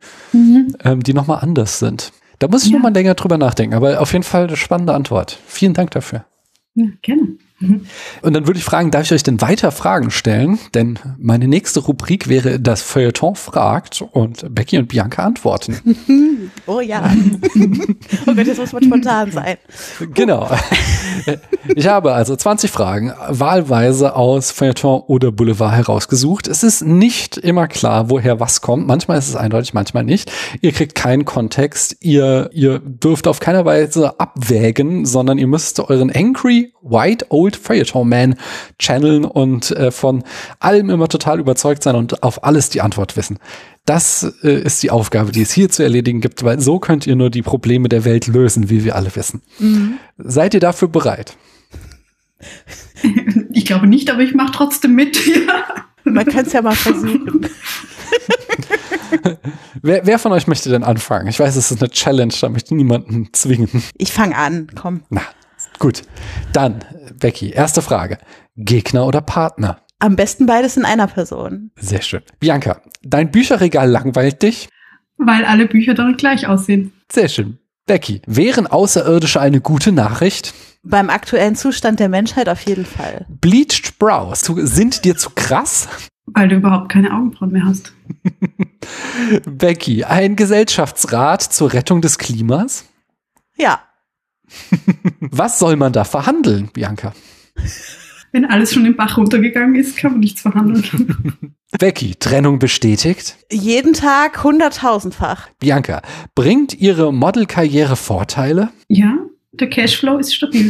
ähm, 0.84 1.02
die 1.04 1.14
nochmal 1.14 1.40
anders 1.42 1.80
sind. 1.80 2.12
Da 2.40 2.48
muss 2.48 2.64
ich 2.64 2.70
Ja. 2.72 2.78
noch 2.78 2.84
mal 2.84 2.94
länger 2.94 3.14
drüber 3.16 3.38
nachdenken, 3.38 3.76
aber 3.76 4.02
auf 4.02 4.12
jeden 4.14 4.24
Fall 4.24 4.48
eine 4.48 4.56
spannende 4.58 4.94
Antwort. 4.94 5.38
Vielen 5.46 5.74
Dank 5.74 5.92
dafür. 5.92 6.26
Ja, 6.76 6.88
gerne. 7.02 7.38
Und 8.22 8.34
dann 8.34 8.48
würde 8.48 8.60
ich 8.60 8.64
fragen, 8.64 8.92
darf 8.92 9.04
ich 9.04 9.14
euch 9.14 9.24
denn 9.24 9.42
weiter 9.42 9.72
Fragen 9.72 10.12
stellen? 10.12 10.60
Denn 10.74 11.00
meine 11.18 11.48
nächste 11.48 11.82
Rubrik 11.82 12.28
wäre 12.30 12.60
das 12.60 12.82
Feuilleton 12.82 13.36
fragt 13.36 14.02
und 14.02 14.54
Becky 14.54 14.78
und 14.78 14.88
Bianca 14.88 15.24
antworten. 15.24 15.80
Oh 16.66 16.80
ja. 16.82 17.12
oh 18.26 18.34
Gott, 18.34 18.48
jetzt 18.48 18.58
muss 18.58 18.74
man 18.74 18.84
spontan 18.84 19.32
sein. 19.32 19.58
genau. 20.14 20.50
Ich 21.76 21.88
habe 21.88 22.14
also 22.14 22.36
20 22.36 22.72
Fragen 22.72 23.14
wahlweise 23.28 24.16
aus 24.16 24.52
Feuilleton 24.52 25.02
oder 25.08 25.32
Boulevard 25.32 25.74
herausgesucht. 25.74 26.48
Es 26.48 26.64
ist 26.64 26.82
nicht 26.82 27.38
immer 27.38 27.68
klar, 27.68 28.10
woher 28.10 28.40
was 28.40 28.62
kommt. 28.62 28.88
Manchmal 28.88 29.18
ist 29.18 29.30
es 29.30 29.36
eindeutig, 29.36 29.74
manchmal 29.74 30.04
nicht. 30.04 30.32
Ihr 30.62 30.72
kriegt 30.72 30.96
keinen 30.96 31.26
Kontext. 31.26 31.98
Ihr, 32.02 32.50
ihr 32.54 32.80
dürft 32.80 33.28
auf 33.28 33.40
keiner 33.40 33.66
Weise 33.66 34.20
abwägen, 34.20 35.06
sondern 35.06 35.38
ihr 35.38 35.48
müsst 35.48 35.80
euren 35.80 36.12
Angry 36.12 36.74
White 36.82 37.28
Old 37.30 37.49
Feuilleton 37.56 38.08
Man 38.08 38.36
channeln 38.78 39.26
und 39.26 39.72
äh, 39.72 39.92
von 39.92 40.24
allem 40.60 40.90
immer 40.90 41.08
total 41.08 41.40
überzeugt 41.40 41.84
sein 41.84 41.96
und 41.96 42.24
auf 42.24 42.44
alles 42.44 42.70
die 42.70 42.82
Antwort 42.82 43.18
wissen. 43.18 43.40
Das 43.86 44.24
äh, 44.44 44.62
ist 44.62 44.84
die 44.84 44.92
Aufgabe, 44.92 45.32
die 45.32 45.42
es 45.42 45.52
hier 45.52 45.70
zu 45.70 45.84
erledigen 45.84 46.22
gibt, 46.22 46.44
weil 46.44 46.60
so 46.60 46.80
könnt 46.80 47.08
ihr 47.08 47.16
nur 47.16 47.30
die 47.30 47.42
Probleme 47.42 47.90
der 47.90 48.06
Welt 48.06 48.28
lösen, 48.28 48.70
wie 48.70 48.84
wir 48.84 48.96
alle 48.96 49.16
wissen. 49.16 49.42
Seid 50.18 50.54
ihr 50.54 50.60
dafür 50.60 50.88
bereit? 50.88 51.36
Ich 53.52 53.66
glaube 53.66 53.88
nicht, 53.88 54.10
aber 54.10 54.22
ich 54.22 54.36
mache 54.36 54.52
trotzdem 54.54 54.96
mit. 54.96 55.20
ja. 55.48 55.66
Man 56.04 56.26
kann 56.26 56.46
es 56.46 56.54
ja 56.54 56.62
mal 56.62 56.76
versuchen. 56.76 57.48
Wer, 59.82 60.06
wer 60.06 60.20
von 60.20 60.32
euch 60.32 60.48
möchte 60.48 60.70
denn 60.70 60.84
anfangen? 60.84 61.28
Ich 61.28 61.40
weiß, 61.40 61.56
es 61.56 61.72
ist 61.72 61.82
eine 61.82 61.90
Challenge, 61.90 62.34
da 62.42 62.50
möchte 62.50 62.76
niemanden 62.76 63.30
zwingen. 63.32 63.84
Ich 63.98 64.12
fange 64.12 64.36
an, 64.36 64.68
komm. 64.76 65.04
Na, 65.10 65.22
gut. 65.80 66.04
Dann, 66.54 66.84
Becky, 67.20 67.50
erste 67.52 67.82
Frage. 67.82 68.18
Gegner 68.56 69.08
oder 69.08 69.22
Partner? 69.22 69.82
Am 70.00 70.16
besten 70.16 70.46
beides 70.46 70.78
in 70.78 70.86
einer 70.86 71.08
Person. 71.08 71.72
Sehr 71.76 72.02
schön. 72.02 72.22
Bianca, 72.40 72.82
dein 73.02 73.32
Bücherregal 73.32 73.90
langweilt 73.90 74.42
dich? 74.44 74.70
Weil 75.18 75.44
alle 75.44 75.66
Bücher 75.66 75.94
dann 75.94 76.16
gleich 76.16 76.48
aussehen. 76.48 76.94
Sehr 77.12 77.28
schön. 77.28 77.60
Becky, 77.86 78.22
wären 78.26 78.68
Außerirdische 78.68 79.42
eine 79.42 79.62
gute 79.62 79.92
Nachricht? 79.92 80.54
Beim 80.84 81.10
aktuellen 81.10 81.56
Zustand 81.56 82.00
der 82.00 82.08
Menschheit 82.08 82.48
auf 82.48 82.62
jeden 82.62 82.86
Fall. 82.86 83.26
Bleached 83.28 84.00
Brows 84.00 84.42
sind 84.42 85.04
dir 85.04 85.18
zu 85.18 85.32
krass? 85.32 85.90
Weil 86.28 86.48
du 86.48 86.56
überhaupt 86.56 86.90
keine 86.90 87.12
Augenbrauen 87.12 87.52
mehr 87.52 87.66
hast. 87.66 87.92
Becky, 89.46 90.04
ein 90.04 90.36
Gesellschaftsrat 90.36 91.42
zur 91.42 91.74
Rettung 91.74 92.02
des 92.02 92.18
Klimas? 92.18 92.86
Ja. 93.58 93.82
Was 95.20 95.60
soll 95.60 95.76
man 95.76 95.94
da 95.94 96.04
verhandeln, 96.04 96.70
Bianca? 96.74 97.14
Wenn 98.32 98.46
alles 98.46 98.74
schon 98.74 98.86
im 98.86 98.96
Bach 98.96 99.18
runtergegangen 99.18 99.76
ist, 99.76 99.98
kann 99.98 100.12
man 100.12 100.20
nichts 100.20 100.42
verhandeln. 100.42 101.54
Becky, 101.80 102.16
Trennung 102.16 102.60
bestätigt? 102.60 103.38
Jeden 103.52 103.94
Tag 103.94 104.44
hunderttausendfach. 104.44 105.50
Bianca, 105.60 106.02
bringt 106.36 106.80
ihre 106.80 107.12
Modelkarriere 107.14 107.96
Vorteile? 107.96 108.70
ja, 108.88 109.18
der 109.52 109.70
Cashflow 109.70 110.18
ist 110.20 110.34
stabil. 110.36 110.70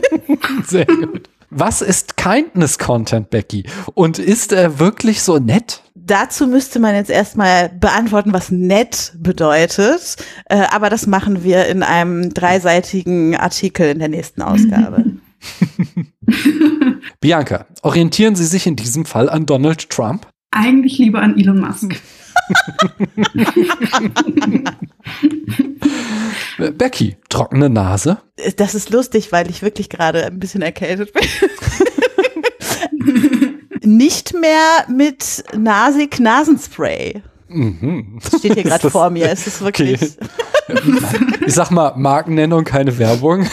Sehr 0.66 0.84
gut. 0.86 1.28
Was 1.50 1.82
ist 1.82 2.16
Kindness-Content, 2.16 3.30
Becky? 3.30 3.64
Und 3.94 4.18
ist 4.18 4.52
er 4.52 4.78
wirklich 4.78 5.22
so 5.22 5.38
nett? 5.38 5.82
Dazu 6.04 6.48
müsste 6.48 6.80
man 6.80 6.96
jetzt 6.96 7.10
erstmal 7.10 7.68
beantworten, 7.68 8.32
was 8.32 8.50
nett 8.50 9.12
bedeutet. 9.16 10.16
Äh, 10.46 10.64
aber 10.70 10.90
das 10.90 11.06
machen 11.06 11.44
wir 11.44 11.66
in 11.66 11.84
einem 11.84 12.34
dreiseitigen 12.34 13.36
Artikel 13.36 13.88
in 13.88 14.00
der 14.00 14.08
nächsten 14.08 14.42
Ausgabe. 14.42 15.04
Bianca, 17.20 17.66
orientieren 17.82 18.34
Sie 18.34 18.46
sich 18.46 18.66
in 18.66 18.74
diesem 18.74 19.04
Fall 19.04 19.28
an 19.28 19.46
Donald 19.46 19.90
Trump? 19.90 20.26
Eigentlich 20.50 20.98
lieber 20.98 21.22
an 21.22 21.38
Elon 21.38 21.60
Musk. 21.60 21.94
Becky, 26.78 27.16
trockene 27.28 27.70
Nase? 27.70 28.18
Das 28.56 28.74
ist 28.74 28.90
lustig, 28.90 29.30
weil 29.30 29.48
ich 29.50 29.62
wirklich 29.62 29.88
gerade 29.88 30.26
ein 30.26 30.40
bisschen 30.40 30.62
erkältet 30.62 31.12
bin. 31.12 31.22
Nicht 33.84 34.34
mehr 34.34 34.86
mit 34.88 35.44
nasig 35.56 36.20
Nasenspray. 36.20 37.22
Mhm. 37.48 38.18
Das 38.22 38.38
steht 38.40 38.54
hier 38.54 38.62
gerade 38.64 38.90
vor 38.90 39.10
mir. 39.10 39.30
Es 39.30 39.46
ist 39.46 39.60
wirklich. 39.60 40.16
Ich 41.46 41.54
sag 41.54 41.70
mal, 41.70 41.92
Markennennung, 41.96 42.64
keine 42.64 42.96
Werbung. 42.98 43.46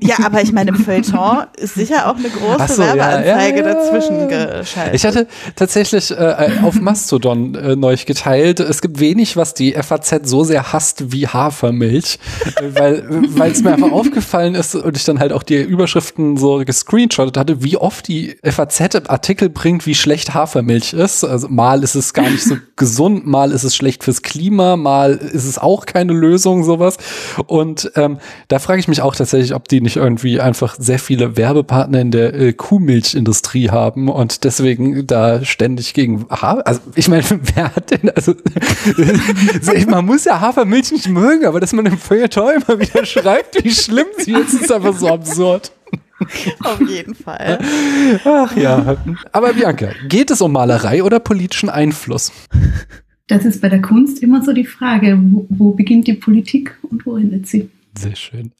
Ja, 0.00 0.16
aber 0.24 0.42
ich 0.42 0.52
meine, 0.52 0.70
im 0.70 0.76
Feuilleton 0.76 1.46
ist 1.56 1.74
sicher 1.74 2.08
auch 2.08 2.16
eine 2.16 2.28
große 2.28 2.74
so, 2.74 2.82
ja, 2.82 2.94
Werbeanzeige 2.94 3.60
ja, 3.60 3.66
ja. 3.66 3.74
dazwischen 3.74 4.28
geschaltet. 4.28 4.94
Ich 4.94 5.04
hatte 5.04 5.26
tatsächlich 5.56 6.10
äh, 6.12 6.50
auf 6.62 6.80
Mastodon 6.80 7.54
äh, 7.54 7.76
neulich 7.76 8.06
geteilt, 8.06 8.60
es 8.60 8.80
gibt 8.80 9.00
wenig, 9.00 9.36
was 9.36 9.54
die 9.54 9.72
FAZ 9.72 10.20
so 10.24 10.44
sehr 10.44 10.72
hasst 10.72 11.12
wie 11.12 11.26
Hafermilch, 11.26 12.18
äh, 12.44 12.78
weil 12.78 13.04
weil 13.30 13.50
es 13.50 13.62
mir 13.62 13.72
einfach 13.72 13.92
aufgefallen 13.92 14.54
ist 14.54 14.74
und 14.74 14.96
ich 14.96 15.04
dann 15.04 15.18
halt 15.18 15.32
auch 15.32 15.42
die 15.42 15.56
Überschriften 15.56 16.36
so 16.36 16.62
gescreenshottet 16.64 17.36
hatte, 17.36 17.62
wie 17.62 17.76
oft 17.76 18.06
die 18.08 18.36
FAZ 18.42 19.08
Artikel 19.08 19.48
bringt, 19.48 19.86
wie 19.86 19.94
schlecht 19.94 20.34
Hafermilch 20.34 20.92
ist. 20.92 21.24
Also 21.24 21.48
mal 21.48 21.82
ist 21.82 21.94
es 21.94 22.12
gar 22.12 22.28
nicht 22.28 22.44
so 22.44 22.56
gesund, 22.76 23.26
mal 23.26 23.52
ist 23.52 23.64
es 23.64 23.74
schlecht 23.74 24.04
fürs 24.04 24.22
Klima, 24.22 24.76
mal 24.76 25.12
ist 25.14 25.46
es 25.46 25.58
auch 25.58 25.86
keine 25.86 26.12
Lösung. 26.12 26.45
Lösung, 26.46 26.64
sowas. 26.64 26.96
Und 27.46 27.90
ähm, 27.96 28.18
da 28.48 28.58
frage 28.58 28.78
ich 28.78 28.88
mich 28.88 29.02
auch 29.02 29.16
tatsächlich, 29.16 29.54
ob 29.54 29.68
die 29.68 29.80
nicht 29.80 29.96
irgendwie 29.96 30.40
einfach 30.40 30.76
sehr 30.78 30.98
viele 30.98 31.36
Werbepartner 31.36 32.00
in 32.00 32.10
der 32.10 32.34
äh, 32.34 32.52
Kuhmilchindustrie 32.52 33.70
haben 33.70 34.08
und 34.08 34.44
deswegen 34.44 35.06
da 35.06 35.44
ständig 35.44 35.92
gegen 35.92 36.26
ha 36.30 36.60
also 36.64 36.80
ich 36.94 37.08
meine, 37.08 37.24
wer 37.54 37.74
hat 37.74 37.90
denn, 37.90 38.10
also 38.10 38.34
man 39.88 40.06
muss 40.06 40.24
ja 40.24 40.40
Hafermilch 40.40 40.92
nicht 40.92 41.08
mögen, 41.08 41.46
aber 41.46 41.60
dass 41.60 41.72
man 41.72 41.86
im 41.86 41.98
Feuilleton 41.98 42.62
immer 42.62 42.78
wieder 42.78 43.04
schreibt, 43.04 43.62
wie 43.64 43.72
schlimm 43.72 44.06
sie 44.18 44.32
ist, 44.32 44.54
ist 44.54 44.72
einfach 44.72 44.96
so 44.96 45.08
absurd. 45.08 45.72
Auf 46.64 46.80
jeden 46.80 47.14
Fall. 47.14 47.58
Ach 48.24 48.56
ja. 48.56 48.96
Aber 49.32 49.52
Bianca, 49.52 49.88
geht 50.08 50.30
es 50.30 50.40
um 50.40 50.52
Malerei 50.52 51.02
oder 51.02 51.20
politischen 51.20 51.68
Einfluss? 51.68 52.32
Das 53.28 53.44
ist 53.44 53.60
bei 53.60 53.68
der 53.68 53.82
Kunst 53.82 54.22
immer 54.22 54.44
so 54.44 54.52
die 54.52 54.66
Frage, 54.66 55.18
wo, 55.20 55.46
wo 55.48 55.72
beginnt 55.72 56.06
die 56.06 56.14
Politik 56.14 56.78
und 56.82 57.04
wo 57.06 57.16
endet 57.16 57.48
sie? 57.48 57.70
Sehr 57.98 58.14
schön. 58.14 58.52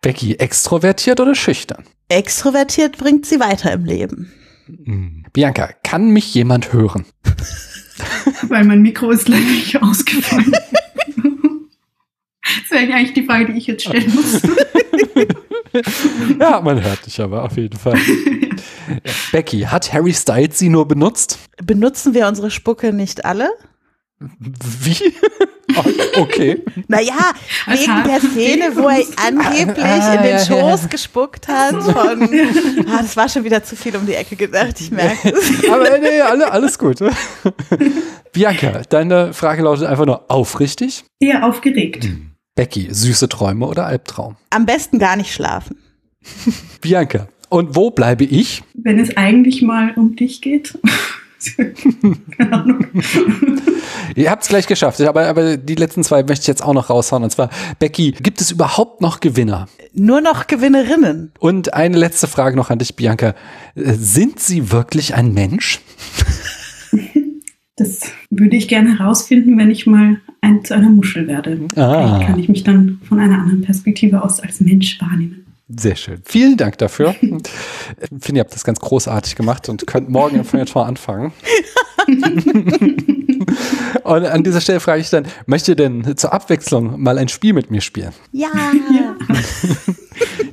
Becky, 0.00 0.34
extrovertiert 0.34 1.20
oder 1.20 1.34
schüchtern? 1.34 1.84
Extrovertiert 2.08 2.96
bringt 2.96 3.26
sie 3.26 3.40
weiter 3.40 3.72
im 3.72 3.84
Leben. 3.84 4.32
Hm. 4.66 5.24
Bianca, 5.32 5.70
kann 5.82 6.08
mich 6.10 6.32
jemand 6.34 6.72
hören? 6.72 7.04
Weil 8.48 8.64
mein 8.64 8.82
Mikro 8.82 9.10
ist 9.10 9.28
leider 9.28 9.44
nicht 9.44 9.82
ausgefallen. 9.82 10.52
Das 12.42 12.70
wäre 12.70 12.94
eigentlich 12.94 13.14
die 13.14 13.24
Frage, 13.24 13.52
die 13.52 13.58
ich 13.58 13.66
jetzt 13.66 13.84
stellen 13.84 14.14
muss. 14.14 14.42
ja, 16.40 16.60
man 16.60 16.82
hört 16.82 17.06
dich 17.06 17.20
aber 17.20 17.44
auf 17.44 17.56
jeden 17.56 17.78
Fall. 17.78 17.98
Becky, 19.32 19.62
hat 19.62 19.92
Harry 19.92 20.14
Styles 20.14 20.58
sie 20.58 20.68
nur 20.68 20.86
benutzt? 20.88 21.38
Benutzen 21.62 22.14
wir 22.14 22.28
unsere 22.28 22.50
Spucke 22.50 22.92
nicht 22.92 23.24
alle? 23.24 23.50
Wie? 24.18 25.12
okay. 26.20 26.62
Naja, 26.88 27.32
wegen 27.66 28.04
der 28.04 28.20
Szene, 28.30 28.76
wo 28.76 28.88
er 28.88 29.04
angeblich 29.16 29.84
ah, 29.84 30.14
in 30.14 30.22
den 30.22 30.38
Schoß 30.38 30.88
gespuckt 30.88 31.48
hat 31.48 31.74
von, 31.82 32.22
ah, 32.88 33.02
das 33.02 33.16
war 33.16 33.28
schon 33.28 33.44
wieder 33.44 33.62
zu 33.62 33.76
viel 33.76 33.94
um 33.94 34.06
die 34.06 34.14
Ecke 34.14 34.36
gedacht, 34.36 34.80
ich 34.80 34.90
merke 34.90 35.30
es. 35.30 35.68
Aber 35.70 35.98
nee, 35.98 36.20
alle, 36.20 36.50
alles 36.50 36.78
gut. 36.78 36.98
Bianca, 38.32 38.82
deine 38.88 39.34
Frage 39.34 39.62
lautet 39.62 39.86
einfach 39.86 40.06
nur 40.06 40.30
aufrichtig? 40.30 41.04
Eher 41.20 41.44
aufgeregt. 41.44 42.04
Hm. 42.04 42.30
Becky, 42.54 42.88
süße 42.90 43.28
Träume 43.28 43.66
oder 43.66 43.84
Albtraum? 43.84 44.36
Am 44.48 44.64
besten 44.64 44.98
gar 44.98 45.16
nicht 45.16 45.32
schlafen. 45.32 45.76
Bianca, 46.80 47.28
und 47.50 47.76
wo 47.76 47.90
bleibe 47.90 48.24
ich? 48.24 48.62
Wenn 48.74 48.98
es 48.98 49.16
eigentlich 49.16 49.60
mal 49.60 49.92
um 49.96 50.16
dich 50.16 50.40
geht. 50.40 50.78
Keine 52.36 52.52
Ahnung. 52.52 52.86
Ihr 54.14 54.30
habt 54.30 54.42
es 54.42 54.48
gleich 54.48 54.66
geschafft, 54.66 55.00
aber, 55.00 55.26
aber 55.26 55.56
die 55.56 55.74
letzten 55.74 56.02
zwei 56.02 56.22
möchte 56.22 56.42
ich 56.42 56.46
jetzt 56.46 56.62
auch 56.62 56.72
noch 56.72 56.90
raushauen. 56.90 57.22
Und 57.22 57.30
zwar, 57.30 57.50
Becky, 57.78 58.12
gibt 58.12 58.40
es 58.40 58.50
überhaupt 58.50 59.00
noch 59.00 59.20
Gewinner? 59.20 59.68
Nur 59.92 60.20
noch 60.20 60.46
Gewinnerinnen. 60.46 61.32
Und 61.38 61.74
eine 61.74 61.96
letzte 61.96 62.26
Frage 62.26 62.56
noch 62.56 62.70
an 62.70 62.78
dich, 62.78 62.96
Bianca. 62.96 63.34
Sind 63.74 64.40
Sie 64.40 64.72
wirklich 64.72 65.14
ein 65.14 65.32
Mensch? 65.32 65.80
Das 67.76 68.10
würde 68.30 68.56
ich 68.56 68.68
gerne 68.68 68.98
herausfinden, 68.98 69.58
wenn 69.58 69.70
ich 69.70 69.86
mal 69.86 70.18
ein, 70.40 70.64
zu 70.64 70.74
einer 70.74 70.88
Muschel 70.88 71.26
werde. 71.26 71.60
Ah. 71.76 72.16
Vielleicht 72.16 72.26
kann 72.26 72.38
ich 72.38 72.48
mich 72.48 72.64
dann 72.64 73.00
von 73.06 73.18
einer 73.18 73.38
anderen 73.38 73.60
Perspektive 73.60 74.22
aus 74.22 74.40
als 74.40 74.60
Mensch 74.60 74.98
wahrnehmen. 75.00 75.45
Sehr 75.68 75.96
schön. 75.96 76.22
Vielen 76.24 76.56
Dank 76.56 76.78
dafür. 76.78 77.16
ich 77.20 77.30
finde, 78.20 78.38
ihr 78.38 78.40
habt 78.40 78.54
das 78.54 78.62
ganz 78.62 78.78
großartig 78.78 79.34
gemacht 79.34 79.68
und 79.68 79.86
könnt 79.86 80.08
morgen 80.08 80.36
im 80.36 80.44
Feuilleton 80.44 80.86
anfangen. 80.86 81.32
und 84.04 84.26
an 84.26 84.44
dieser 84.44 84.60
Stelle 84.60 84.78
frage 84.78 85.00
ich 85.00 85.10
dann, 85.10 85.26
möchtet 85.46 85.80
ihr 85.80 85.88
denn 85.88 86.16
zur 86.16 86.32
Abwechslung 86.32 87.00
mal 87.00 87.18
ein 87.18 87.28
Spiel 87.28 87.52
mit 87.52 87.72
mir 87.72 87.80
spielen? 87.80 88.12
Ja. 88.30 88.48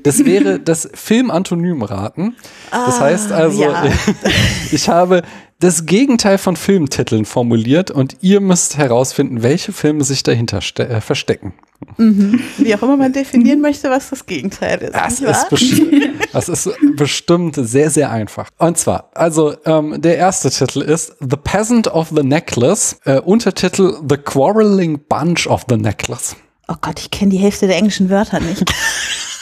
Das 0.04 0.26
wäre 0.26 0.60
das 0.60 0.90
Film-Antonym-Raten. 0.94 2.36
Das 2.72 2.96
ah, 2.98 3.02
heißt 3.02 3.32
also, 3.32 3.62
ja. 3.62 3.86
ich 4.72 4.90
habe 4.90 5.22
das 5.60 5.86
Gegenteil 5.86 6.38
von 6.38 6.58
Filmtiteln 6.58 7.24
formuliert 7.24 7.90
und 7.90 8.18
ihr 8.20 8.42
müsst 8.42 8.78
herausfinden, 8.78 9.44
welche 9.44 9.72
Filme 9.72 10.04
sich 10.04 10.24
dahinter 10.24 10.60
äh, 10.80 11.00
verstecken. 11.00 11.54
Mhm. 11.98 12.40
Wie 12.58 12.76
auch 12.76 12.82
immer 12.82 12.98
man 12.98 13.14
definieren 13.14 13.62
möchte, 13.62 13.90
was 13.90 14.10
das 14.10 14.26
Gegenteil 14.26 14.80
ist. 14.80 14.94
Das, 14.94 15.20
ist, 15.20 15.50
bestimmt, 15.50 16.04
das 16.34 16.50
ist 16.50 16.70
bestimmt 16.96 17.56
sehr, 17.56 17.90
sehr 17.90 18.12
einfach. 18.12 18.50
Und 18.58 18.78
zwar, 18.78 19.10
also 19.14 19.54
ähm, 19.66 20.02
der 20.02 20.18
erste 20.18 20.50
Titel 20.50 20.82
ist 20.82 21.16
The 21.20 21.38
Peasant 21.42 21.88
of 21.88 22.10
the 22.16 22.24
Necklace, 22.24 22.98
äh, 23.06 23.20
Untertitel 23.20 23.98
The 24.08 24.18
Quarreling 24.18 25.00
Bunch 25.08 25.48
of 25.48 25.66
the 25.70 25.78
Necklace. 25.78 26.36
Oh 26.68 26.76
Gott, 26.80 27.00
ich 27.00 27.12
kenne 27.12 27.32
die 27.32 27.38
Hälfte 27.38 27.68
der 27.68 27.78
englischen 27.78 28.10
Wörter 28.10 28.40
nicht. 28.40 28.64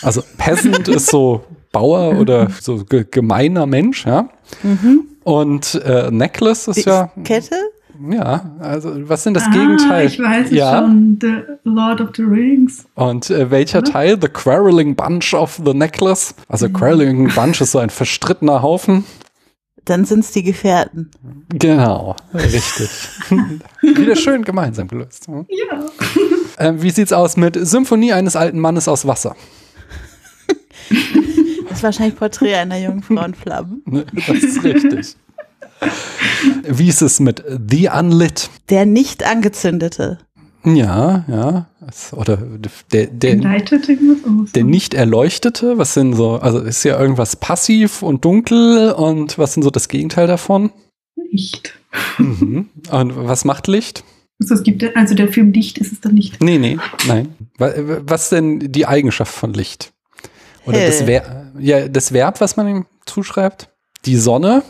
Also 0.03 0.23
Peasant 0.39 0.87
ist 0.87 1.11
so 1.11 1.43
Bauer 1.71 2.19
oder 2.19 2.47
so 2.59 2.83
gemeiner 2.87 3.67
Mensch, 3.67 4.05
ja. 4.07 4.29
Mhm. 4.63 5.05
Und 5.23 5.75
äh, 5.85 6.09
Necklace 6.09 6.67
ist 6.69 6.85
die 6.85 6.89
ja. 6.89 7.11
Kette? 7.23 7.55
Ja, 8.09 8.55
also 8.59 9.09
was 9.09 9.23
sind 9.23 9.35
das 9.35 9.43
ah, 9.47 9.51
Gegenteil? 9.51 10.07
Ich 10.07 10.19
weiß 10.19 10.47
es 10.47 10.51
ja. 10.51 10.79
schon, 10.79 11.19
The 11.21 11.43
Lord 11.63 12.01
of 12.01 12.09
the 12.15 12.23
Rings. 12.23 12.85
Und 12.95 13.29
äh, 13.29 13.51
welcher 13.51 13.79
Oder? 13.79 13.91
Teil? 13.91 14.17
The 14.19 14.27
Quarreling 14.27 14.95
Bunch 14.95 15.33
of 15.33 15.61
the 15.63 15.73
Necklace. 15.73 16.33
Also 16.47 16.67
mhm. 16.67 16.73
Quarreling 16.73 17.31
Bunch 17.33 17.61
ist 17.61 17.71
so 17.71 17.79
ein 17.79 17.89
verstrittener 17.89 18.61
Haufen. 18.61 19.03
Dann 19.85 20.05
sind 20.05 20.19
es 20.19 20.31
die 20.31 20.43
Gefährten. 20.43 21.09
Genau, 21.49 22.15
richtig. 22.33 22.89
Wieder 23.81 24.15
schön 24.15 24.43
gemeinsam 24.43 24.87
gelöst. 24.87 25.27
Hm? 25.27 25.45
Ja. 25.49 25.85
Äh, 26.57 26.73
wie 26.83 26.91
sieht's 26.91 27.13
aus 27.13 27.37
mit 27.37 27.57
Symphonie 27.59 28.13
eines 28.13 28.35
alten 28.35 28.59
Mannes 28.59 28.87
aus 28.87 29.07
Wasser? 29.07 29.35
Das 31.69 31.77
ist 31.77 31.83
wahrscheinlich 31.83 32.17
Porträt 32.17 32.55
einer 32.55 32.77
Jungfrau 32.77 33.23
in 33.23 33.33
Flammen. 33.33 33.81
Das 34.13 34.27
ist 34.27 34.61
richtig. 34.61 35.15
Wie 36.67 36.87
ist 36.87 37.01
es 37.01 37.19
mit 37.19 37.43
The 37.69 37.89
Unlit? 37.89 38.49
Der 38.69 38.85
nicht 38.85 39.23
angezündete. 39.23 40.19
Ja, 40.63 41.25
ja. 41.27 41.67
Oder 42.11 42.37
der, 42.91 43.07
der, 43.07 43.35
der 43.35 44.63
nicht 44.63 44.93
erleuchtete, 44.93 45.77
was 45.79 45.95
sind 45.95 46.13
so, 46.13 46.35
also 46.35 46.59
ist 46.59 46.83
ja 46.83 46.99
irgendwas 46.99 47.35
passiv 47.35 48.03
und 48.03 48.23
dunkel 48.23 48.91
und 48.91 49.39
was 49.39 49.53
sind 49.53 49.63
so 49.63 49.71
das 49.71 49.87
Gegenteil 49.87 50.27
davon? 50.27 50.71
Licht. 51.31 51.73
Mhm. 52.19 52.69
Und 52.91 53.15
was 53.15 53.43
macht 53.43 53.67
Licht? 53.67 54.03
Also, 54.39 54.55
es 54.55 54.63
gibt, 54.63 54.83
also 54.95 55.15
der 55.15 55.27
Film 55.29 55.51
Licht 55.51 55.77
ist 55.77 55.91
es 55.91 56.01
dann 56.01 56.13
nicht. 56.13 56.41
Nee, 56.41 56.57
nee, 56.57 56.77
nein. 57.07 57.35
Was 57.57 58.23
ist 58.23 58.31
denn 58.31 58.71
die 58.71 58.85
Eigenschaft 58.85 59.33
von 59.33 59.53
Licht? 59.53 59.93
Oder 60.65 60.79
Hell. 60.79 60.87
das, 60.87 61.01
Ver 61.03 61.51
ja, 61.59 61.87
das 61.87 62.13
Verb, 62.13 62.39
was 62.41 62.55
man 62.57 62.67
ihm 62.67 62.85
zuschreibt? 63.05 63.69
Die 64.05 64.17
Sonne? 64.17 64.63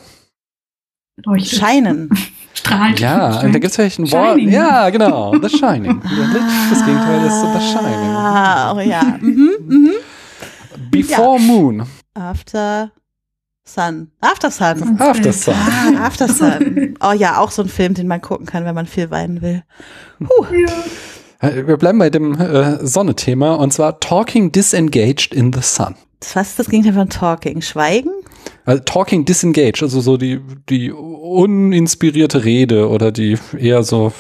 Leuchtet. 1.26 1.60
Scheinen. 1.60 2.10
Strahlt. 2.54 3.00
Ja, 3.00 3.40
und 3.42 3.54
da 3.54 3.60
gibt 3.60 3.66
es 3.66 3.76
vielleicht 3.76 4.00
ein 4.00 4.12
Wort. 4.12 4.40
Ja, 4.40 4.90
genau. 4.90 5.34
The 5.40 5.50
Shining. 5.50 6.02
das 6.70 6.86
Gegenteil 6.86 7.26
ist 7.26 7.40
so 7.40 7.48
The 7.54 7.60
Shining. 7.60 8.10
Ah, 8.10 8.74
oh 8.74 8.80
ja. 8.80 9.18
Mhm, 9.22 9.52
mhm. 9.68 9.92
Before 10.90 11.40
ja. 11.40 11.46
Moon. 11.46 11.84
After 12.14 12.92
Sun. 13.64 14.12
After 14.20 14.52
Sun. 14.52 15.00
After 15.00 15.32
Sun. 15.32 15.54
Ah, 15.56 16.06
After 16.06 16.28
Sun. 16.34 16.96
Oh 17.02 17.14
ja, 17.14 17.38
auch 17.38 17.52
so 17.52 17.62
ein 17.62 17.70
Film, 17.70 17.94
den 17.94 18.08
man 18.08 18.22
gucken 18.22 18.46
kann, 18.46 18.66
wenn 18.66 18.76
man 18.76 18.86
viel 18.86 19.10
weinen 19.12 19.42
will. 19.42 19.64
Puh. 20.20 20.46
Ja. 20.54 21.48
Äh, 21.50 21.68
wir 21.68 21.78
bleiben 21.78 22.00
bei 22.00 22.10
dem 22.10 22.40
äh, 22.40 22.86
Sonne-Thema 22.86 23.56
und 23.56 23.72
zwar 23.72 24.00
Talking 24.00 24.52
Disengaged 24.52 25.34
in 25.34 25.54
the 25.54 25.62
Sun. 25.62 25.96
Was 26.34 26.50
ist 26.50 26.60
das 26.60 26.70
Gegenteil 26.70 26.94
von 26.94 27.10
Talking? 27.10 27.62
Schweigen? 27.62 28.12
Also 28.66 28.84
talking 28.84 29.26
disengaged, 29.26 29.82
also 29.82 30.02
so 30.02 30.18
die, 30.18 30.40
die 30.70 30.92
uninspirierte 30.92 32.46
Rede 32.46 32.90
oder 32.90 33.12
die 33.12 33.38
eher 33.58 33.84
so 33.84 34.14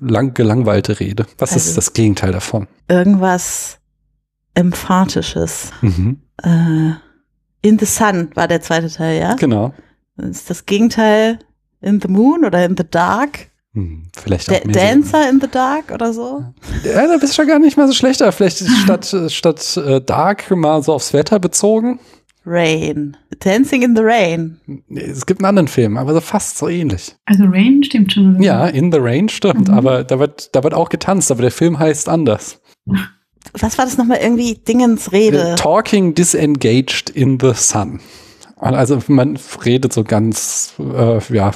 lang 0.00 0.34
gelangweilte 0.34 1.00
Rede. 1.00 1.26
Was 1.38 1.52
also 1.52 1.68
ist 1.68 1.76
das 1.76 1.92
Gegenteil 1.92 2.32
davon? 2.32 2.68
Irgendwas 2.88 3.78
Emphatisches. 4.54 5.70
Mhm. 5.80 6.20
Äh, 6.42 6.92
in 7.62 7.78
the 7.78 7.86
Sun 7.86 8.30
war 8.34 8.48
der 8.48 8.60
zweite 8.60 8.90
Teil, 8.90 9.20
ja? 9.20 9.34
Genau. 9.34 9.72
Das 10.16 10.30
ist 10.30 10.50
das 10.50 10.66
Gegenteil 10.66 11.38
in 11.80 12.00
the 12.00 12.08
Moon 12.08 12.44
oder 12.44 12.64
in 12.64 12.76
the 12.76 12.84
Dark? 12.88 13.49
Hm, 13.72 14.02
vielleicht 14.16 14.50
auch 14.50 14.60
da 14.60 14.68
Dancer 14.68 15.22
so. 15.22 15.28
in 15.28 15.40
the 15.40 15.46
Dark 15.46 15.92
oder 15.92 16.12
so? 16.12 16.44
Ja, 16.84 17.06
da 17.06 17.16
bist 17.18 17.32
du 17.32 17.36
schon 17.36 17.46
gar 17.46 17.60
nicht 17.60 17.76
mal 17.76 17.86
so 17.86 17.94
schlechter. 17.94 18.32
Vielleicht 18.32 18.64
statt, 18.82 19.14
statt 19.28 19.76
äh, 19.76 20.00
Dark 20.00 20.50
mal 20.50 20.82
so 20.82 20.92
aufs 20.92 21.12
Wetter 21.12 21.38
bezogen. 21.38 22.00
Rain. 22.44 23.16
Dancing 23.38 23.82
in 23.82 23.94
the 23.94 24.02
Rain. 24.02 24.58
Es 24.88 25.24
gibt 25.26 25.40
einen 25.40 25.46
anderen 25.46 25.68
Film, 25.68 25.96
aber 25.96 26.14
so 26.14 26.20
fast 26.20 26.58
so 26.58 26.68
ähnlich. 26.68 27.14
Also 27.26 27.44
Rain 27.44 27.84
stimmt 27.84 28.12
schon. 28.12 28.36
Oder? 28.36 28.44
Ja, 28.44 28.66
In 28.66 28.90
the 28.90 28.98
Rain 29.00 29.28
stimmt, 29.28 29.68
mhm. 29.68 29.74
aber 29.74 30.04
da 30.04 30.18
wird, 30.18 30.54
da 30.54 30.64
wird 30.64 30.74
auch 30.74 30.88
getanzt, 30.88 31.30
aber 31.30 31.42
der 31.42 31.50
Film 31.50 31.78
heißt 31.78 32.08
anders. 32.08 32.60
Was 33.52 33.78
war 33.78 33.84
das 33.84 33.96
nochmal 33.96 34.18
irgendwie 34.22 34.54
Dingens 34.54 35.12
Rede? 35.12 35.54
Talking 35.56 36.14
Disengaged 36.14 37.10
in 37.10 37.38
the 37.40 37.52
Sun. 37.54 38.00
Also 38.60 38.98
man 39.08 39.38
redet 39.64 39.92
so 39.92 40.04
ganz, 40.04 40.74
äh, 40.78 41.18
ja, 41.34 41.52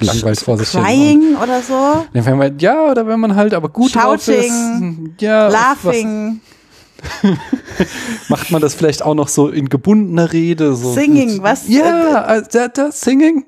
langweilt 0.00 0.40
vor 0.40 0.56
sich 0.56 0.70
hin. 0.70 0.82
Crying 0.82 1.36
oder 1.36 1.60
so? 1.62 2.06
Wenn 2.12 2.38
man, 2.38 2.58
ja, 2.60 2.90
oder 2.90 3.06
wenn 3.08 3.18
man 3.18 3.34
halt 3.34 3.54
aber 3.54 3.68
gut 3.68 3.90
Shouting, 3.90 5.14
ist, 5.14 5.22
ja, 5.22 5.48
Laughing, 5.48 6.40
macht 8.28 8.52
man 8.52 8.62
das 8.62 8.74
vielleicht 8.74 9.02
auch 9.02 9.14
noch 9.14 9.26
so 9.26 9.48
in 9.48 9.68
gebundener 9.68 10.32
Rede? 10.32 10.74
So 10.76 10.92
Singing, 10.92 11.34
mit, 11.34 11.42
was? 11.42 11.68
Ja, 11.68 12.36
äh, 12.36 12.42
da, 12.50 12.68
da, 12.68 12.92
singing? 12.92 13.44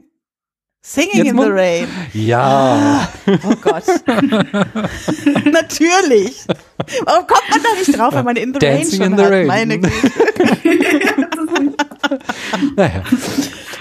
Singing 0.82 1.24
Jetzt 1.24 1.30
in 1.30 1.38
the 1.38 1.48
Rain. 1.48 1.88
Ja. 2.14 3.08
Oh 3.44 3.54
Gott. 3.60 3.84
Natürlich. 5.44 6.46
Warum 7.04 7.26
kommt 7.26 7.50
man 7.50 7.60
da 7.62 7.78
nicht 7.78 7.98
drauf, 7.98 8.14
wenn 8.14 8.24
man 8.24 8.36
in 8.36 8.54
the 8.54 8.58
Dancing 8.58 9.02
Rain 9.02 9.12
in 9.12 9.18
schon 9.18 9.18
the 9.18 9.24
hat? 9.24 9.30
Rain. 9.30 9.46
Meine 9.46 9.78
Güte. 9.78 10.10
Naja. 12.76 13.02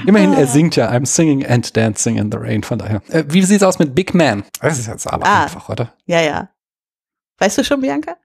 Immerhin, 0.05 0.33
er 0.33 0.47
singt 0.47 0.75
ja 0.75 0.89
I'm 0.91 1.05
singing 1.05 1.45
and 1.45 1.75
dancing 1.75 2.17
in 2.17 2.31
the 2.31 2.37
rain, 2.37 2.63
von 2.63 2.79
daher. 2.79 3.01
Äh, 3.09 3.25
wie 3.29 3.41
sieht's 3.43 3.63
aus 3.63 3.79
mit 3.79 3.93
Big 3.95 4.13
Man? 4.13 4.43
Das 4.61 4.79
ist 4.79 4.87
jetzt 4.87 5.05
aber 5.11 5.25
Ah. 5.25 5.43
einfach, 5.43 5.67
oder? 5.69 5.93
Ja, 6.05 6.21
ja. 6.21 6.49
Weißt 7.39 7.57
du 7.57 7.63
schon, 7.63 7.81
Bianca? 7.81 8.15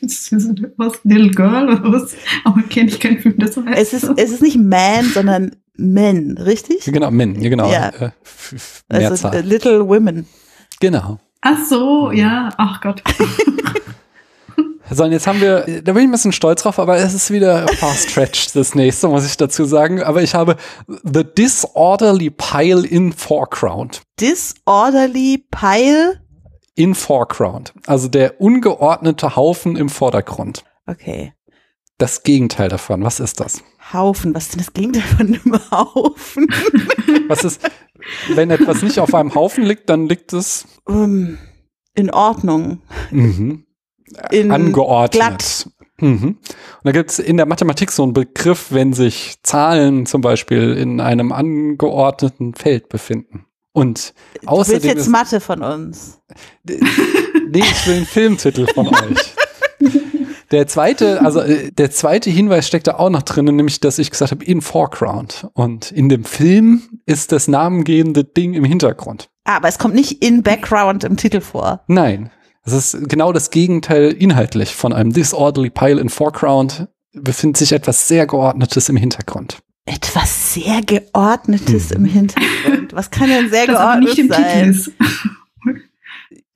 Das 0.00 0.32
was, 0.76 0.92
Little 1.04 1.30
Girl 1.30 1.68
oder 1.70 1.92
was? 1.92 2.14
Aber 2.44 2.60
kenne 2.62 2.88
ich 2.88 2.98
keinen 2.98 3.18
Film, 3.20 3.36
der 3.38 3.52
so 3.52 3.64
heißt. 3.64 3.78
Es 3.78 4.02
ist, 4.02 4.10
es 4.16 4.30
ist 4.32 4.42
nicht 4.42 4.58
Man, 4.58 5.04
sondern 5.04 5.54
Men, 5.76 6.36
richtig? 6.38 6.84
Genau, 6.84 7.10
Min, 7.10 7.40
ja, 7.40 7.48
genau. 7.50 7.70
Ja. 7.70 7.88
Äh, 7.90 8.10
Also 8.88 9.08
Mehrzahl. 9.10 9.34
äh, 9.36 9.40
Little 9.42 9.86
Women. 9.88 10.26
genau. 10.80 11.18
Ach 11.40 11.58
so, 11.68 12.10
ja. 12.12 12.48
Ach 12.58 12.80
Gott. 12.80 13.02
So, 14.90 15.04
und 15.04 15.12
jetzt 15.12 15.26
haben 15.26 15.40
wir, 15.40 15.82
da 15.82 15.92
bin 15.92 16.02
ich 16.02 16.08
ein 16.08 16.12
bisschen 16.12 16.32
stolz 16.32 16.62
drauf, 16.62 16.78
aber 16.78 16.96
es 16.96 17.14
ist 17.14 17.30
wieder 17.30 17.66
far 17.68 17.94
stretched, 17.94 18.54
das 18.56 18.74
nächste, 18.74 19.08
muss 19.08 19.24
ich 19.24 19.36
dazu 19.36 19.64
sagen. 19.64 20.02
Aber 20.02 20.22
ich 20.22 20.34
habe 20.34 20.56
The 20.86 21.24
Disorderly 21.24 22.30
Pile 22.30 22.86
in 22.86 23.12
Foreground. 23.12 24.02
Disorderly 24.20 25.46
Pile. 25.50 26.20
In 26.74 26.94
Foreground. 26.94 27.72
Also 27.86 28.08
der 28.08 28.40
ungeordnete 28.40 29.36
Haufen 29.36 29.76
im 29.76 29.88
Vordergrund. 29.88 30.64
Okay. 30.86 31.32
Das 31.98 32.22
Gegenteil 32.22 32.68
davon. 32.68 33.04
Was 33.04 33.20
ist 33.20 33.38
das? 33.40 33.62
Haufen. 33.92 34.34
Was 34.34 34.44
ist 34.44 34.54
denn 34.54 34.58
das 34.64 34.72
Gegenteil 34.72 35.02
von 35.02 35.26
einem 35.26 35.70
Haufen? 35.70 36.46
Was 37.28 37.44
ist, 37.44 37.60
wenn 38.34 38.50
etwas 38.50 38.82
nicht 38.82 38.98
auf 38.98 39.14
einem 39.14 39.34
Haufen 39.34 39.64
liegt, 39.64 39.88
dann 39.88 40.08
liegt 40.08 40.32
es 40.32 40.66
Ähm, 40.88 41.38
in 41.94 42.10
Ordnung. 42.10 42.80
mhm, 43.10 43.64
angeordnet. 44.50 45.12
glatt. 45.12 45.68
Mhm. 45.98 46.24
Und 46.24 46.38
da 46.84 46.92
gibt 46.92 47.10
es 47.10 47.18
in 47.18 47.36
der 47.36 47.46
Mathematik 47.46 47.92
so 47.92 48.02
einen 48.02 48.12
Begriff, 48.12 48.66
wenn 48.70 48.92
sich 48.92 49.36
Zahlen 49.42 50.06
zum 50.06 50.20
Beispiel 50.20 50.72
in 50.72 51.00
einem 51.00 51.30
angeordneten 51.32 52.54
Feld 52.54 52.88
befinden. 52.88 53.46
Und 53.72 54.12
Du 54.34 54.40
willst 54.40 54.48
außerdem 54.48 54.90
jetzt 54.90 55.08
Mathe 55.08 55.40
von 55.40 55.62
uns. 55.62 56.20
nee, 56.64 57.60
ich 57.60 57.86
will 57.86 57.96
einen 57.96 58.06
Filmtitel 58.06 58.66
von 58.66 58.88
euch. 58.94 59.34
Der 60.50 60.66
zweite, 60.66 61.22
also 61.22 61.40
äh, 61.40 61.70
der 61.72 61.90
zweite 61.90 62.28
Hinweis 62.28 62.66
steckt 62.66 62.86
da 62.86 62.96
auch 62.96 63.08
noch 63.08 63.22
drin, 63.22 63.46
nämlich, 63.46 63.80
dass 63.80 63.98
ich 63.98 64.10
gesagt 64.10 64.32
habe, 64.32 64.44
in 64.44 64.60
Foreground. 64.60 65.48
Und 65.54 65.90
in 65.90 66.10
dem 66.10 66.24
Film 66.24 66.82
ist 67.06 67.32
das 67.32 67.48
namengebende 67.48 68.24
Ding 68.24 68.52
im 68.52 68.64
Hintergrund. 68.64 69.30
Ah, 69.44 69.56
aber 69.56 69.68
es 69.68 69.78
kommt 69.78 69.94
nicht 69.94 70.22
in 70.22 70.42
Background 70.42 71.04
im 71.04 71.16
Titel 71.16 71.40
vor. 71.40 71.82
Nein, 71.86 72.30
es 72.64 72.72
ist 72.94 73.08
genau 73.08 73.32
das 73.32 73.50
Gegenteil 73.50 74.12
inhaltlich 74.12 74.74
von 74.74 74.92
einem 74.92 75.12
disorderly 75.12 75.70
pile 75.70 76.00
in 76.00 76.08
Foreground. 76.08 76.88
Befindet 77.14 77.58
sich 77.58 77.72
etwas 77.72 78.08
sehr 78.08 78.26
Geordnetes 78.26 78.88
im 78.88 78.96
Hintergrund. 78.96 79.58
Etwas 79.84 80.54
sehr 80.54 80.80
Geordnetes 80.82 81.90
Mhm. 81.90 81.96
im 81.96 82.04
Hintergrund. 82.06 82.92
Was 82.94 83.10
kann 83.10 83.28
denn 83.28 83.50
sehr 83.50 83.66
Das 83.66 83.76
geordnet 83.76 84.08
nicht 84.08 84.18
im 84.18 84.28
Titel 84.28 84.42
sein? 84.42 84.70
ist. 84.70 84.92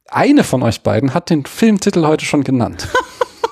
Eine 0.09 0.45
von 0.45 0.63
euch 0.63 0.83
beiden 0.83 1.13
hat 1.15 1.31
den 1.31 1.45
Filmtitel 1.45 2.07
heute 2.07 2.25
schon 2.25 2.45
genannt. 2.45 2.89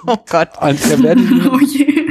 Oh 0.06 0.16
Gott. 0.28 0.50
Und 0.60 0.78
ihr 0.86 1.02
werdet 1.02 1.30
ihn, 1.30 1.48
Oh 1.50 1.58
je. 1.58 2.10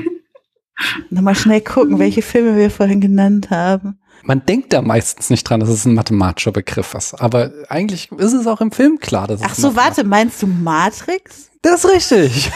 Nochmal 1.12 1.36
schnell 1.36 1.62
gucken, 1.62 2.00
welche 2.00 2.24
Filme 2.24 2.58
wir 2.58 2.72
vorhin 2.72 3.02
genannt 3.02 3.52
haben. 3.52 4.00
Man 4.24 4.46
denkt 4.46 4.74
da 4.74 4.82
meistens 4.82 5.30
nicht 5.30 5.44
dran, 5.44 5.60
dass 5.60 5.70
es 5.70 5.86
ein 5.86 5.94
mathematischer 5.94 6.52
Begriff 6.52 6.94
ist. 6.94 7.14
Aber 7.22 7.52
eigentlich 7.70 8.12
ist 8.12 8.34
es 8.34 8.48
auch 8.48 8.62
im 8.62 8.72
Film 8.72 9.00
klar, 9.00 9.28
dass 9.28 9.42
es 9.42 9.48
Ach 9.48 9.56
so, 9.56 9.76
warte, 9.76 10.04
meinst 10.04 10.42
du 10.42 10.48
Matrix? 10.48 11.50
Das 11.62 11.84
ist 11.84 11.92
richtig. 11.92 12.52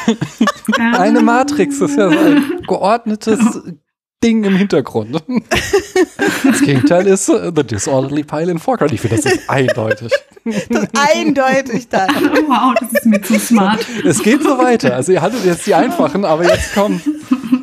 Eine 0.78 1.22
Matrix 1.22 1.80
ist 1.80 1.98
ja 1.98 2.10
so 2.10 2.18
ein 2.18 2.62
geordnetes 2.68 3.40
Ding 4.24 4.44
im 4.44 4.56
Hintergrund. 4.56 5.24
Das 6.44 6.62
Gegenteil 6.62 7.08
ist 7.08 7.30
äh, 7.30 7.52
The 7.56 7.64
Disorderly 7.64 8.24
Pile 8.24 8.52
in 8.52 8.60
Foreground. 8.60 8.92
Ich 8.92 9.02
finde, 9.02 9.18
das 9.18 9.32
ist 9.32 9.50
eindeutig. 9.50 10.12
Das 10.70 10.84
ist 10.84 10.92
eindeutig 10.94 11.90
dann. 11.90 12.10
Oh, 12.10 12.50
wow, 12.50 12.74
das 12.80 12.92
ist 12.92 13.06
mir 13.06 13.22
zu 13.22 13.40
smart. 13.40 13.86
Es 14.06 14.24
geht 14.24 14.42
so 14.42 14.58
weiter. 14.58 14.96
Also 14.96 15.12
ihr 15.12 15.22
hattet 15.22 15.46
jetzt 15.46 15.68
die 15.68 15.76
einfachen, 15.76 16.26
aber 16.26 16.46
jetzt 16.46 16.74
kommt, 16.74 17.02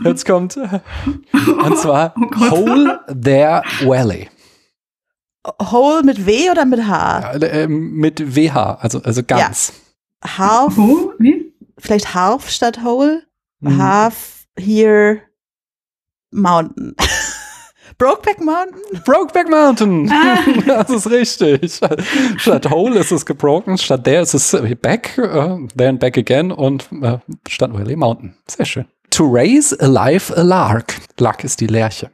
jetzt 0.05 0.27
kommt, 0.27 0.57
äh, 0.57 0.81
und 1.65 1.79
zwar 1.79 2.15
Oh. 2.41 2.51
Whole 2.51 3.01
There 3.09 3.63
Valley. 3.83 4.29
Whole 5.61 6.03
mit 6.03 6.27
W 6.27 6.51
oder 6.51 6.65
mit 6.65 6.87
H? 6.87 7.37
Ja, 7.37 7.47
äh, 7.47 7.69
mit 7.69 8.37
WH, 8.37 8.79
also, 8.81 9.03
also 9.03 9.23
ganz. 9.23 9.73
Half, 10.25 10.77
Wo? 10.77 11.13
Wie? 11.19 11.53
vielleicht 11.79 12.15
Half 12.15 12.49
statt 12.49 12.83
Whole? 12.83 13.23
Mhm. 13.61 13.83
Half 13.83 14.47
here 14.59 15.21
Mountain. 16.31 16.97
Brokeback 17.99 18.41
Mountain? 18.41 19.03
Brokeback 19.05 19.49
Mountain. 19.49 20.11
Das 20.67 20.91
ist 20.91 21.11
richtig. 21.11 21.81
Statt 22.39 22.71
Whole 22.71 22.99
ist 22.99 23.13
es 23.13 23.25
gebroken, 23.25 23.79
statt 23.79 24.05
there 24.05 24.23
ist 24.23 24.35
es 24.35 24.57
back, 24.81 25.17
äh, 25.19 25.59
then 25.77 25.99
back 25.99 26.19
again 26.19 26.51
und 26.51 26.89
äh, 27.03 27.19
statt 27.49 27.73
Valley 27.73 27.97
Mountain. 27.97 28.35
Sehr 28.49 28.65
schön. 28.65 28.87
To 29.15 29.25
raise 29.25 29.73
alive 29.79 30.37
a 30.37 30.43
lark. 30.43 30.97
Lark 31.21 31.45
ist 31.45 31.61
die 31.61 31.69
Lerche. 31.69 32.11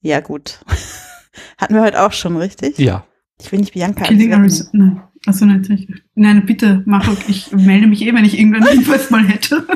Ja, 0.00 0.20
gut. 0.20 0.60
Hatten 1.58 1.74
wir 1.74 1.82
heute 1.82 2.00
auch 2.00 2.12
schon, 2.12 2.36
richtig? 2.36 2.78
Ja. 2.78 3.04
Ich 3.40 3.50
will 3.50 3.58
nicht 3.58 3.74
Bianca. 3.74 4.04
Killing. 4.04 4.32
Arizona. 4.32 5.10
Achso, 5.26 5.44
nein. 5.44 6.00
Nein, 6.14 6.46
bitte, 6.46 6.84
mach 6.86 7.04
doch. 7.04 7.16
Ich 7.28 7.50
melde 7.50 7.88
mich 7.88 8.02
eh, 8.02 8.14
wenn 8.14 8.24
ich 8.24 8.38
irgendwann 8.38 8.64
Hinweis 8.68 9.10
mal 9.10 9.26
hätte. 9.26 9.66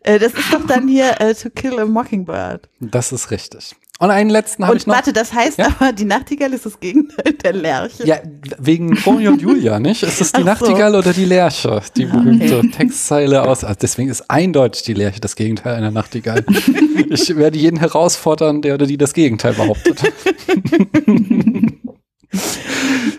Äh, 0.00 0.18
das 0.18 0.34
ist 0.34 0.52
doch 0.52 0.66
dann 0.66 0.88
hier 0.88 1.18
äh, 1.22 1.34
To 1.34 1.48
Kill 1.48 1.78
a 1.78 1.86
Mockingbird. 1.86 2.68
Das 2.80 3.10
ist 3.10 3.30
richtig. 3.30 3.74
Und 4.00 4.10
einen 4.10 4.28
letzten 4.28 4.66
habe 4.66 4.76
ich 4.76 4.86
noch. 4.88 4.94
warte, 4.94 5.12
das 5.12 5.32
heißt 5.32 5.58
Ja? 5.58 5.68
aber, 5.78 5.92
die 5.92 6.04
Nachtigall 6.04 6.52
ist 6.52 6.66
das 6.66 6.80
Gegenteil 6.80 7.32
der 7.34 7.52
Lerche. 7.52 8.04
Ja, 8.04 8.16
wegen 8.58 8.98
Romeo 8.98 9.30
und 9.30 9.40
Julia, 9.40 9.78
nicht? 9.78 10.02
Ist 10.02 10.20
es 10.20 10.32
die 10.32 10.40
so. 10.40 10.44
Nachtigall 10.46 10.96
oder 10.96 11.12
die 11.12 11.24
Lerche? 11.24 11.80
Die 11.96 12.06
berühmte 12.06 12.58
Okay. 12.58 12.70
Textzeile 12.70 13.42
aus. 13.48 13.62
Also 13.62 13.78
deswegen 13.80 14.10
ist 14.10 14.28
eindeutig 14.28 14.82
die 14.82 14.94
Lerche 14.94 15.20
das 15.20 15.36
Gegenteil 15.36 15.76
einer 15.76 15.92
Nachtigall. 15.92 16.44
ich 17.10 17.36
werde 17.36 17.56
jeden 17.56 17.78
herausfordern, 17.78 18.62
der 18.62 18.74
oder 18.74 18.86
die 18.86 18.98
das 18.98 19.14
Gegenteil 19.14 19.54
behauptet. 19.54 20.02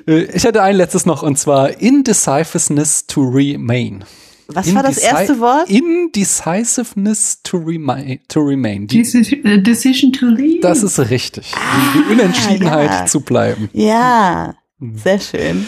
Äh, 0.08 0.24
ich 0.36 0.44
hätte 0.44 0.62
ein 0.62 0.76
letztes 0.76 1.06
noch 1.06 1.24
und 1.24 1.40
zwar 1.40 1.80
Indecisiveness 1.82 3.08
to 3.08 3.22
remain. 3.22 4.04
Was 4.48 4.74
war 4.76 4.84
das 4.84 4.98
erste 4.98 5.40
Wort? 5.40 5.70
Indecisiveness 5.70 7.42
to 7.44 7.58
remain. 7.58 8.20
To 8.28 8.42
remain. 8.42 8.88
Die, 8.88 9.04
Deci- 9.04 9.44
äh, 9.44 9.62
Decision 9.62 10.14
to 10.14 10.28
leave. 10.28 10.60
das 10.62 10.84
ist 10.84 11.00
richtig. 11.10 11.52
die 11.96 12.12
Unentschiedenheit 12.14 12.92
ja. 12.92 13.06
zu 13.06 13.22
bleiben. 13.22 13.70
Ja, 13.74 14.56
sehr 14.80 15.20
schön. 15.20 15.66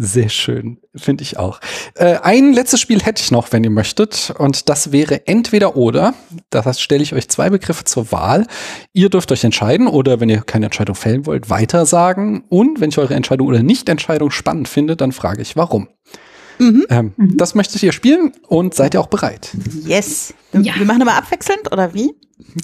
Sehr 0.00 0.28
schön, 0.28 0.78
finde 0.94 1.22
ich 1.22 1.38
auch. 1.38 1.58
Äh, 1.96 2.18
ein 2.22 2.52
letztes 2.52 2.80
Spiel 2.80 3.02
hätte 3.02 3.20
ich 3.20 3.32
noch, 3.32 3.50
wenn 3.50 3.64
ihr 3.64 3.70
möchtet, 3.70 4.32
und 4.38 4.68
das 4.68 4.92
wäre 4.92 5.26
entweder 5.26 5.74
oder. 5.76 6.14
Das 6.50 6.66
heißt, 6.66 6.80
stelle 6.80 7.02
ich 7.02 7.14
euch 7.14 7.28
zwei 7.28 7.50
Begriffe 7.50 7.82
zur 7.82 8.12
Wahl. 8.12 8.46
Ihr 8.92 9.08
dürft 9.10 9.32
euch 9.32 9.42
entscheiden 9.42 9.88
oder 9.88 10.20
wenn 10.20 10.28
ihr 10.28 10.42
keine 10.42 10.66
Entscheidung 10.66 10.94
fällen 10.94 11.26
wollt, 11.26 11.50
weitersagen. 11.50 12.44
Und 12.48 12.80
wenn 12.80 12.90
ich 12.90 12.98
eure 12.98 13.14
Entscheidung 13.14 13.48
oder 13.48 13.64
Nicht-Entscheidung 13.64 14.30
spannend 14.30 14.68
finde, 14.68 14.94
dann 14.94 15.10
frage 15.10 15.42
ich, 15.42 15.56
warum. 15.56 15.88
Mhm. 16.58 16.86
Ähm, 16.90 17.12
Das 17.18 17.54
möchtet 17.54 17.82
ihr 17.82 17.92
spielen 17.92 18.32
und 18.46 18.74
seid 18.74 18.94
ihr 18.94 19.00
auch 19.00 19.06
bereit? 19.08 19.50
Yes. 19.84 20.34
Wir, 20.52 20.60
Ja. 20.62 20.74
wir 20.76 20.86
machen 20.86 21.02
immer 21.02 21.14
abwechselnd, 21.16 21.70
oder 21.72 21.94
wie? 21.94 22.12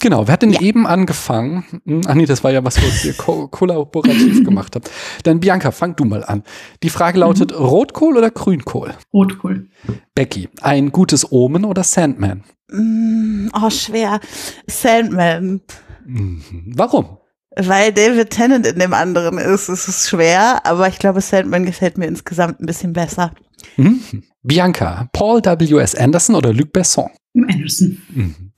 Genau, 0.01 0.27
wer 0.27 0.33
hat 0.35 0.43
denn 0.43 0.53
Ja. 0.53 0.61
eben 0.61 0.87
angefangen? 0.87 1.65
Hm, 1.85 2.03
Ach 2.07 2.15
nee, 2.15 2.27
das 2.27 2.45
war 2.45 2.53
ja 2.53 2.65
was, 2.65 2.77
was 2.83 3.05
ihr 3.05 3.13
ko 3.15 3.49
kollaborativ 3.51 4.45
gemacht 4.45 4.75
habt. 4.77 4.91
Dann 5.25 5.41
Bianca, 5.41 5.71
fang 5.73 5.97
du 5.97 6.05
mal 6.05 6.25
an. 6.25 6.43
Die 6.83 6.91
Frage 6.91 7.19
lautet 7.19 7.53
Rotkohl 7.59 8.17
oder 8.17 8.31
Grünkohl? 8.31 8.95
Rotkohl. 9.13 9.69
Becky, 10.15 10.49
ein 10.63 10.91
gutes 10.93 11.31
Omen 11.33 11.65
oder 11.65 11.83
Sandman? 11.83 12.45
Mm, 12.71 13.49
oh, 13.53 13.69
schwer. 13.71 14.21
Sandman. 14.69 15.61
Mhm. 16.07 16.43
Warum? 16.77 17.19
Weil 17.57 17.93
David 17.93 18.31
Tennant 18.31 18.67
in 18.67 18.79
dem 18.81 18.93
anderen 18.95 19.39
ist, 19.39 19.69
ist 19.69 19.87
es 19.87 20.09
schwer, 20.09 20.61
aber 20.67 20.89
ich 20.89 20.99
glaube, 20.99 21.21
Sandman 21.21 21.65
gefällt 21.65 21.99
mir 21.99 22.07
insgesamt 22.07 22.61
ein 22.61 22.67
bisschen 22.67 22.93
besser. 22.93 23.33
Mhm. 23.77 24.23
Bianca, 24.43 25.09
Paul 25.13 25.41
W.S. 25.45 25.95
Anderson 25.95 26.35
oder 26.37 26.53
Luc 26.53 26.73
Besson? 26.73 27.11
Anderson. 27.35 28.03
Mhm. 28.11 28.53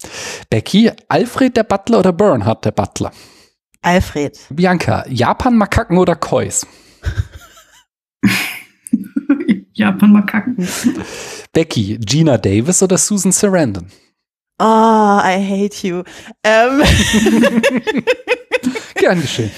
Becky, 0.50 0.90
Alfred 1.09 1.57
der 1.57 1.64
Butler 1.64 2.00
oder 2.00 2.12
Bernhard 2.12 2.64
der 2.64 2.72
Butler? 2.72 3.12
Alfred. 3.82 4.38
Bianca, 4.50 5.04
Japan-Makaken 5.09 5.96
oder 5.98 6.16
Kois? 6.16 6.66
Japan-Makaken. 9.72 10.57
Becky, 11.52 11.98
Gina 11.98 12.38
Davis 12.38 12.82
oder 12.82 12.98
Susan 12.98 13.32
Sarandon? 13.32 13.86
Oh, 14.59 14.64
I 15.22 15.36
hate 15.38 15.86
you. 15.86 16.02
Ähm, 16.42 16.82
Gern 18.94 19.20
geschehen. 19.20 19.50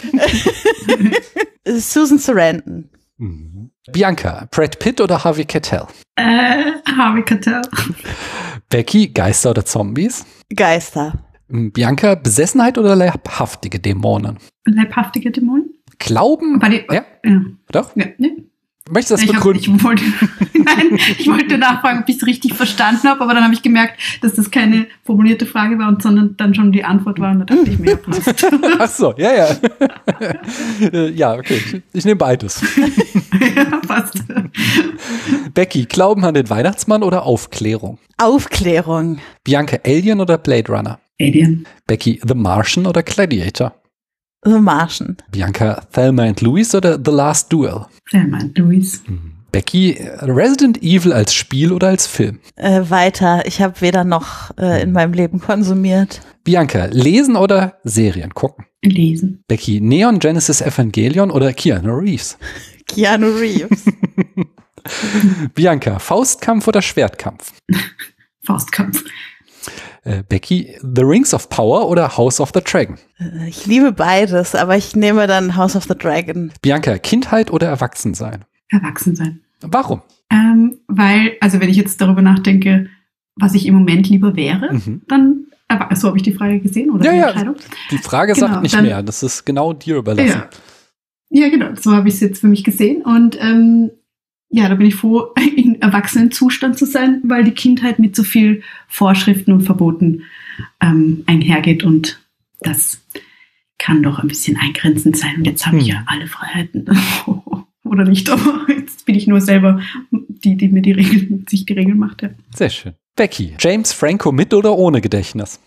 Susan 1.79 2.19
Sarandon. 2.19 2.91
Mhm. 3.19 3.58
Bianca, 3.93 4.47
Brad 4.51 4.79
Pitt 4.79 5.01
oder 5.01 5.23
Harvey 5.25 5.45
Keitel? 5.45 5.87
Äh, 6.17 6.73
Harvey 6.97 7.23
Keitel. 7.23 7.63
Becky, 8.69 9.09
Geister 9.09 9.51
oder 9.51 9.65
Zombies? 9.65 10.27
Geister. 10.55 11.15
Bianca, 11.49 12.15
Besessenheit 12.15 12.77
oder 12.77 12.95
leibhaftige 12.95 13.79
Dämonen? 13.79 14.39
Leibhaftige 14.67 15.31
Dämonen? 15.31 15.71
Glauben? 15.99 16.61
Die, 16.61 16.85
Ja, 16.91 17.05
ja. 17.25 17.41
doch? 17.73 17.97
ja 17.97 18.07
ne? 18.19 18.37
Möchtest 18.91 19.11
du 19.11 19.15
das 19.17 19.23
ich, 19.23 19.29
hab, 19.29 19.45
begründen? 19.45 19.77
ich, 19.77 19.85
wollte, 19.85 20.05
nein, 20.55 20.99
ich 21.19 21.27
wollte 21.29 21.59
nachfragen, 21.59 22.01
ob 22.01 22.09
ich 22.09 22.17
es 22.17 22.27
richtig 22.27 22.55
verstanden 22.55 23.09
habe, 23.09 23.21
aber 23.21 23.35
dann 23.35 23.45
habe 23.45 23.53
ich 23.53 23.63
gemerkt, 23.63 24.01
dass 24.23 24.35
das 24.35 24.51
keine 24.51 24.87
formulierte 25.05 25.45
Frage 25.45 25.79
war, 25.79 25.89
und 25.89 26.03
sondern 26.03 26.37
dann 26.37 26.55
schon 26.55 26.73
die 26.73 26.85
Antwort 26.85 27.21
war 27.21 27.33
und 27.33 27.41
da 27.41 27.45
dachte 27.45 27.71
ich 27.71 27.79
mir, 27.79 27.91
ja, 27.91 27.97
passt. 27.97 28.47
Ach 28.79 28.89
so, 28.89 29.15
ja, 29.17 29.35
ja. 29.35 29.49
Äh, 30.81 31.11
ja, 31.11 31.35
okay. 31.35 31.61
Ich, 31.65 31.83
ich 31.93 32.05
nehme 32.05 32.17
beides. 32.17 32.63
ja, 33.57 33.78
passt. 34.01 34.23
Becky, 35.55 35.87
Glauben 35.87 36.25
an 36.25 36.35
den 36.35 36.49
Weihnachtsmann 36.51 37.03
oder 37.03 37.25
Aufklärung? 37.25 37.99
Aufklärung. 38.17 39.19
Bianca, 39.45 39.79
Alien 39.85 40.21
oder 40.21 40.39
Blade 40.39 40.73
Runner? 40.73 40.99
Alien. 41.21 41.67
Becky, 41.87 42.21
The 42.27 42.35
Martian 42.35 42.87
oder 42.87 43.03
Gladiator? 43.03 43.75
The 44.45 44.59
Martian. 44.61 45.17
Bianca, 45.31 45.83
Thelma 45.93 46.25
and 46.25 46.41
Louise 46.41 46.77
oder 46.77 46.99
The 47.05 47.11
Last 47.11 47.53
Duel? 47.53 47.87
Thelma 48.11 48.41
Louise. 48.57 49.01
Becky, 49.51 49.97
Resident 50.21 50.83
Evil 50.83 51.13
als 51.13 51.35
Spiel 51.35 51.73
oder 51.73 51.89
als 51.89 52.07
Film? 52.07 52.39
Äh, 52.57 52.83
weiter. 52.89 53.47
Ich 53.47 53.61
habe 53.61 53.81
weder 53.81 54.05
noch 54.05 54.57
äh, 54.59 54.83
in 54.83 54.93
meinem 54.93 55.13
Leben 55.15 55.41
konsumiert. 55.41 56.21
Bianca, 56.45 56.87
lesen 56.87 57.35
oder 57.37 57.79
Serien 57.83 58.35
gucken? 58.35 58.67
Lesen. 58.83 59.43
Becky, 59.49 59.81
Neon 59.81 60.19
Genesis 60.19 60.61
Evangelion 60.61 61.31
oder 61.31 61.53
Keanu 61.53 61.97
Reeves? 61.97 62.39
Keanu 62.89 63.29
Reeves. 63.37 63.85
Bianca, 65.55 65.99
Faustkampf 65.99 66.67
oder 66.69 66.83
Schwertkampf? 66.83 67.53
Faustkampf. 68.45 69.05
Äh, 70.05 70.23
Becky, 70.29 70.77
The 70.81 71.03
Rings 71.03 71.35
of 71.35 71.49
Power 71.51 71.89
oder 71.89 72.17
House 72.17 72.41
of 72.41 72.51
the 72.55 72.61
Dragon? 72.65 72.97
Äh, 73.19 73.49
ich 73.49 73.67
liebe 73.67 73.93
beides, 73.93 74.55
aber 74.55 74.77
ich 74.77 74.97
nehme 74.97 75.27
dann 75.27 75.57
House 75.57 75.77
of 75.77 75.85
the 75.85 75.95
Dragon. 75.97 76.53
Bianca, 76.63 76.97
Kindheit 76.99 77.51
oder 77.51 77.69
Erwachsensein? 77.69 78.45
Erwachsen 78.71 79.17
sein. 79.17 79.41
Warum? 79.61 80.03
Ähm, 80.31 80.79
weil, 80.87 81.33
also 81.41 81.61
wenn 81.61 81.69
ich 81.69 81.77
jetzt 81.77 82.01
darüber 82.01 82.23
nachdenke, 82.23 82.89
was 83.37 83.55
ich 83.55 83.67
im 83.67 83.75
Moment 83.75 84.09
lieber 84.09 84.37
wäre, 84.37 84.73
Mhm. 84.73 85.03
dann, 85.09 85.47
so 85.95 86.09
habe 86.09 86.17
ich 86.17 86.23
die 86.23 86.33
Frage 86.33 86.61
gesehen 86.61 86.91
oder 86.91 87.05
Ja, 87.05 87.13
die 87.13 87.19
ja. 87.19 87.29
Entscheidung? 87.31 87.57
Die 87.91 87.99
Frage 87.99 88.33
Genau, 88.35 88.47
sagt 88.49 88.63
nicht 88.63 88.75
dann- 88.75 88.85
mehr. 88.85 89.03
Das 89.03 89.23
ist 89.23 89.45
genau 89.45 89.73
dir 89.73 89.97
überlassen. 89.97 90.29
Ja. 90.29 90.49
Ja, 91.31 91.49
genau, 91.49 91.75
so 91.75 91.93
habe 91.93 92.09
ich 92.09 92.15
es 92.15 92.21
jetzt 92.21 92.41
für 92.41 92.47
mich 92.49 92.65
gesehen 92.65 93.03
und 93.03 93.39
ähm, 93.41 93.91
ja, 94.51 94.69
da 94.69 94.77
bin 94.77 94.87
ich 94.87 94.95
froh, 94.95 95.35
in 95.57 95.81
Erwachsenenzustand 95.83 96.79
zu 96.79 96.87
sein, 96.87 97.21
weil 97.25 97.45
die 97.45 97.53
Kindheit 97.53 97.99
mit 97.99 98.17
so 98.17 98.23
viel 98.23 98.63
Vorschriften 98.89 99.53
und 99.53 99.63
Verboten 99.63 100.23
ähm, 100.81 101.23
einhergeht 101.27 101.85
und 101.85 102.21
das 102.61 103.01
kann 103.79 104.03
doch 104.03 104.19
ein 104.19 104.29
bisschen 104.29 104.57
eingrenzend 104.57 105.17
sein. 105.17 105.37
Und 105.37 105.45
jetzt 105.47 105.67
habe 105.67 105.77
ich 105.79 105.85
Hm. 105.85 105.91
ja 105.91 106.03
alle 106.07 106.27
Freiheiten. 106.27 106.87
Oder 107.85 108.05
nicht, 108.05 108.29
aber 108.29 108.67
jetzt 108.69 109.07
bin 109.07 109.15
ich 109.15 109.27
nur 109.29 109.41
selber 109.41 109.81
die, 110.11 110.57
die 110.57 110.69
mir 110.69 110.83
die 110.83 110.93
Regeln, 110.93 111.47
sich 111.49 111.65
die 111.65 111.73
Regeln 111.75 111.99
macht. 111.99 112.23
Ja. 112.23 112.31
Sehr 112.55 112.71
schön. 112.71 112.95
Becky, 113.17 113.55
James 113.59 113.93
Franco 113.93 114.31
mit 114.33 114.53
oder 114.53 114.77
ohne 114.77 115.01
Gedächtnis? 115.01 115.59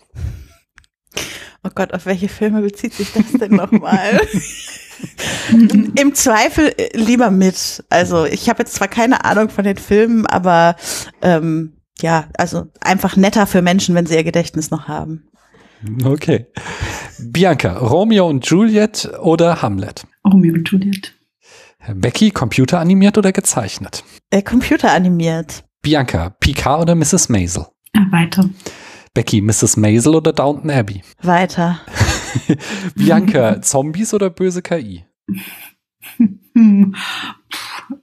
Oh 1.64 1.70
Gott, 1.74 1.92
auf 1.92 2.06
welche 2.06 2.28
Filme 2.28 2.62
bezieht 2.62 2.92
sich 2.92 3.12
das 3.12 3.32
denn 3.32 3.52
nochmal? 3.56 4.20
Im 5.96 6.14
Zweifel 6.14 6.72
äh, 6.76 6.96
lieber 6.96 7.30
mit. 7.30 7.84
Also 7.90 8.24
ich 8.24 8.48
habe 8.48 8.60
jetzt 8.60 8.74
zwar 8.74 8.88
keine 8.88 9.24
Ahnung 9.24 9.48
von 9.48 9.64
den 9.64 9.76
Filmen, 9.76 10.26
aber 10.26 10.76
ähm, 11.20 11.76
ja, 12.00 12.28
also 12.36 12.66
einfach 12.80 13.16
netter 13.16 13.46
für 13.46 13.62
Menschen, 13.62 13.94
wenn 13.94 14.06
sie 14.06 14.16
ihr 14.16 14.24
Gedächtnis 14.24 14.70
noch 14.70 14.88
haben. 14.88 15.28
Okay. 16.04 16.46
Bianca, 17.18 17.76
Romeo 17.78 18.28
und 18.28 18.46
Juliet 18.46 19.10
oder 19.20 19.62
Hamlet? 19.62 20.06
Romeo 20.24 20.54
und 20.54 20.68
Juliet. 20.68 21.14
Becky, 21.94 22.30
computeranimiert 22.30 23.18
oder 23.18 23.32
gezeichnet? 23.32 24.04
Äh, 24.30 24.42
computeranimiert. 24.42 25.64
Bianca, 25.82 26.30
Picard 26.38 26.82
oder 26.82 26.94
Mrs. 26.94 27.28
Maisel? 27.28 27.66
Ah, 27.96 28.06
weiter. 28.10 28.48
Becky, 29.14 29.40
Mrs. 29.40 29.76
Maisel 29.76 30.14
oder 30.14 30.32
Downton 30.32 30.70
Abbey? 30.70 31.02
Weiter. 31.22 31.80
Bianca, 32.94 33.60
Zombies 33.62 34.14
oder 34.14 34.30
böse 34.30 34.62
KI? 34.62 35.04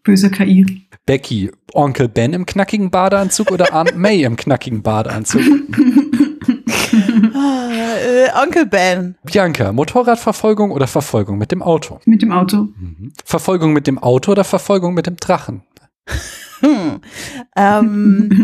Böse 0.03 0.29
KI. 0.29 0.87
Becky, 1.05 1.51
Onkel 1.73 2.07
Ben 2.07 2.33
im 2.33 2.45
knackigen 2.45 2.91
Badeanzug 2.91 3.51
oder 3.51 3.73
Aunt 3.73 3.95
May 3.95 4.23
im 4.23 4.35
knackigen 4.35 4.81
Badeanzug? 4.83 5.41
Äh, 6.91 8.29
Onkel 8.41 8.65
Ben. 8.65 9.15
Bianca, 9.23 9.71
Motorradverfolgung 9.71 10.71
oder 10.71 10.87
Verfolgung 10.87 11.37
mit 11.37 11.51
dem 11.51 11.61
Auto? 11.61 11.99
Mit 12.05 12.21
dem 12.21 12.31
Auto. 12.31 12.69
Verfolgung 13.23 13.73
mit 13.73 13.87
dem 13.87 13.99
Auto 13.99 14.31
oder 14.31 14.43
Verfolgung 14.43 14.93
mit 14.93 15.07
dem 15.07 15.17
Drachen? 15.17 15.63
Hm. 16.61 17.01
Ähm, 17.55 18.43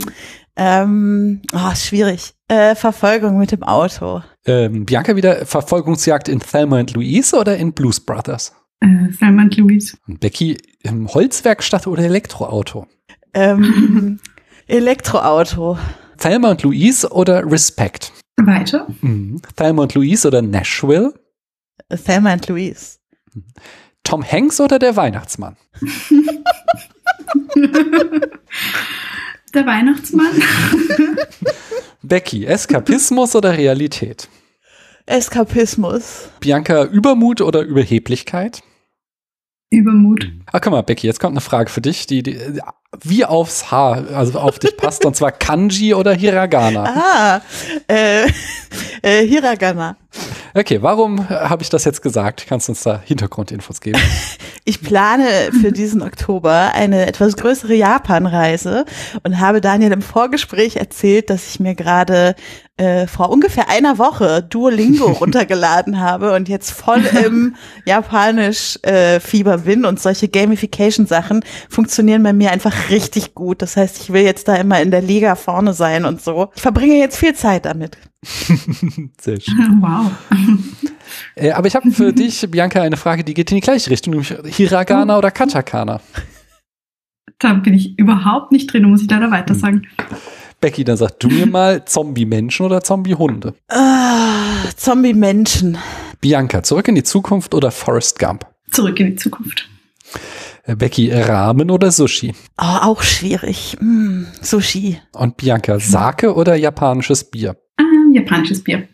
ähm, 0.55 1.41
oh, 1.53 1.75
schwierig. 1.75 2.33
Äh, 2.47 2.75
Verfolgung 2.75 3.37
mit 3.37 3.51
dem 3.51 3.63
Auto. 3.63 4.21
Ähm, 4.45 4.85
Bianca 4.85 5.15
wieder 5.15 5.45
Verfolgungsjagd 5.45 6.29
in 6.29 6.39
Thelma 6.39 6.77
and 6.79 6.93
Louise 6.93 7.35
oder 7.35 7.57
in 7.57 7.73
Blues 7.73 7.99
Brothers? 7.99 8.53
Äh, 8.79 9.09
Thelma 9.17 9.43
und 9.43 9.57
Louise. 9.57 9.97
Und 10.07 10.19
Becky, 10.19 10.57
ähm, 10.83 11.07
Holzwerkstatt 11.13 11.87
oder 11.87 12.03
Elektroauto? 12.03 12.87
Ähm, 13.33 14.19
Elektroauto. 14.67 15.77
Thelma 16.17 16.51
und 16.51 16.63
Louise 16.63 17.09
oder 17.09 17.49
Respect? 17.49 18.11
Weiter. 18.37 18.87
Mhm. 19.01 19.41
Thelma 19.55 19.83
und 19.83 19.95
Louise 19.95 20.27
oder 20.27 20.41
Nashville? 20.41 21.13
Thelma 22.05 22.31
and 22.33 22.47
Louise. 22.47 22.97
Tom 24.03 24.23
Hanks 24.23 24.61
oder 24.61 24.77
der 24.79 24.95
Weihnachtsmann? 24.95 25.57
Der 29.55 29.65
Weihnachtsmann. 29.65 30.33
Becky, 32.07 32.45
Eskapismus 32.45 33.35
oder 33.35 33.57
Realität? 33.57 34.29
Eskapismus. 35.07 36.29
Bianca, 36.39 36.83
Übermut 36.83 37.41
oder 37.41 37.61
Überheblichkeit? 37.61 38.61
Übermut. 39.75 40.31
Ah, 40.51 40.59
guck 40.59 40.71
mal, 40.71 40.81
Becky, 40.81 41.07
jetzt 41.07 41.19
kommt 41.19 41.33
eine 41.33 41.41
Frage 41.41 41.69
für 41.69 41.81
dich, 41.81 42.07
die, 42.07 42.23
die 42.23 42.39
wie 43.03 43.25
aufs 43.25 43.71
Haar, 43.71 44.05
also 44.13 44.39
auf 44.39 44.59
dich 44.59 44.77
passt, 44.77 45.05
und 45.05 45.15
zwar 45.15 45.31
Kanji 45.31 45.93
oder 45.93 46.13
Hiragana. 46.13 46.83
Ah, 46.83 47.41
äh, 47.87 48.27
äh, 49.01 49.27
Hiragana. 49.27 49.97
Okay, 50.53 50.81
warum 50.81 51.27
habe 51.29 51.63
ich 51.63 51.69
das 51.69 51.83
jetzt 51.83 52.01
gesagt? 52.01 52.45
Kannst 52.47 52.67
du 52.67 52.71
uns 52.71 52.83
da 52.83 53.01
Hintergrundinfos 53.03 53.81
geben? 53.81 53.99
Ich 54.67 54.81
plane 54.81 55.51
für 55.61 55.71
diesen 55.71 56.01
Oktober 56.01 56.71
eine 56.73 57.05
etwas 57.05 57.35
größere 57.35 57.75
Japanreise 57.75 58.85
und 59.21 59.39
habe 59.39 59.61
Daniel 59.61 59.91
im 59.91 60.01
Vorgespräch 60.01 60.77
erzählt, 60.77 61.29
dass 61.29 61.47
ich 61.49 61.59
mir 61.59 61.75
gerade 61.75 62.33
äh, 62.77 63.07
vor 63.07 63.29
ungefähr 63.29 63.69
einer 63.69 63.97
Woche 63.97 64.43
Duolingo 64.43 65.05
runtergeladen 65.11 65.99
habe 65.99 66.33
und 66.33 66.49
jetzt 66.49 66.71
voll 66.71 67.03
im 67.25 67.55
Japanisch-Fieber 67.85 69.59
bin 69.59 69.85
und 69.85 69.99
solche 69.99 70.27
Gamification-Sachen 70.27 71.45
funktionieren 71.69 72.23
bei 72.23 72.33
mir 72.33 72.51
einfach 72.51 72.89
richtig 72.89 73.33
gut. 73.33 73.61
Das 73.61 73.77
heißt, 73.77 74.01
ich 74.01 74.11
will 74.11 74.23
jetzt 74.23 74.47
da 74.47 74.55
immer 74.55 74.81
in 74.81 74.91
der 74.91 75.01
Liga 75.01 75.35
vorne 75.35 75.73
sein 75.73 76.05
und 76.05 76.21
so. 76.21 76.49
Ich 76.55 76.61
verbringe 76.61 76.95
jetzt 76.95 77.17
viel 77.17 77.33
Zeit 77.33 77.65
damit. 77.65 77.97
Sehr 79.21 79.39
schön. 79.39 79.81
Wow. 79.81 80.11
Äh, 81.35 81.51
aber 81.51 81.67
ich 81.67 81.75
habe 81.75 81.91
für 81.91 82.11
dich, 82.11 82.45
Bianca, 82.49 82.81
eine 82.81 82.97
Frage, 82.97 83.23
die 83.23 83.33
geht 83.33 83.51
in 83.51 83.55
die 83.55 83.61
gleiche 83.61 83.89
Richtung, 83.89 84.11
nämlich 84.11 84.35
Hiragana 84.45 85.17
oder 85.17 85.31
Katakana. 85.31 86.01
Da 87.39 87.53
bin 87.53 87.73
ich 87.73 87.97
überhaupt 87.99 88.51
nicht 88.51 88.71
drin, 88.71 88.83
muss 88.83 89.01
ich 89.01 89.09
leider 89.09 89.31
weiter 89.31 89.55
sagen. 89.55 89.83
Becky, 90.61 90.83
dann 90.83 90.97
sag 90.97 91.19
du 91.19 91.27
mir 91.27 91.45
mal 91.45 91.85
Zombie-Menschen 91.85 92.65
oder 92.65 92.81
Zombie-Hunde. 92.81 93.53
Ah, 93.69 94.67
Zombie-Menschen. 94.75 95.77
Bianca, 96.21 96.63
zurück 96.63 96.87
in 96.87 96.95
die 96.95 97.03
Zukunft 97.03 97.53
oder 97.53 97.71
Forrest 97.71 98.19
Gump? 98.19 98.45
Zurück 98.71 98.99
in 98.99 99.11
die 99.11 99.15
Zukunft. 99.15 99.69
Äh, 100.63 100.75
Becky, 100.75 101.11
Ramen 101.11 101.69
oder 101.69 101.91
Sushi? 101.91 102.33
Oh, 102.57 102.77
auch 102.81 103.03
schwierig. 103.03 103.77
Mm, 103.79 104.23
Sushi. 104.41 104.99
Und 105.13 105.37
Bianca, 105.37 105.79
Sake 105.79 106.33
oder 106.33 106.55
japanisches 106.55 107.23
Bier? 107.23 107.55
Ähm, 107.79 108.13
japanisches 108.13 108.63
Bier. 108.63 108.87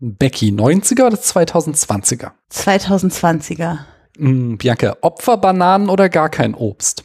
Becky, 0.00 0.50
90er 0.50 1.06
oder 1.06 1.16
2020er? 1.16 2.32
2020er. 2.50 3.78
Mm, 4.18 4.56
Bianca, 4.56 4.96
Opferbananen 5.00 5.88
oder 5.88 6.08
gar 6.08 6.28
kein 6.28 6.54
Obst? 6.54 7.04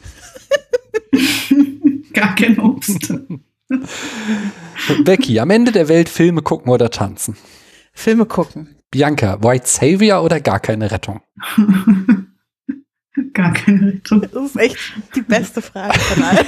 gar 2.12 2.34
kein 2.34 2.58
Obst. 2.58 3.14
Becky, 5.04 5.38
am 5.40 5.50
Ende 5.50 5.72
der 5.72 5.88
Welt 5.88 6.08
Filme 6.08 6.42
gucken 6.42 6.70
oder 6.72 6.90
tanzen? 6.90 7.36
Filme 7.92 8.26
gucken. 8.26 8.76
Bianca, 8.90 9.42
White 9.42 9.66
Savior 9.66 10.22
oder 10.22 10.40
gar 10.40 10.60
keine 10.60 10.90
Rettung? 10.90 11.20
gar 13.34 13.52
keine 13.52 13.92
Rettung. 13.92 14.22
Das 14.32 14.44
ist 14.44 14.56
echt 14.56 14.78
die 15.14 15.20
beste 15.20 15.60
Frage 15.60 15.98
von 15.98 16.22
allen. 16.22 16.46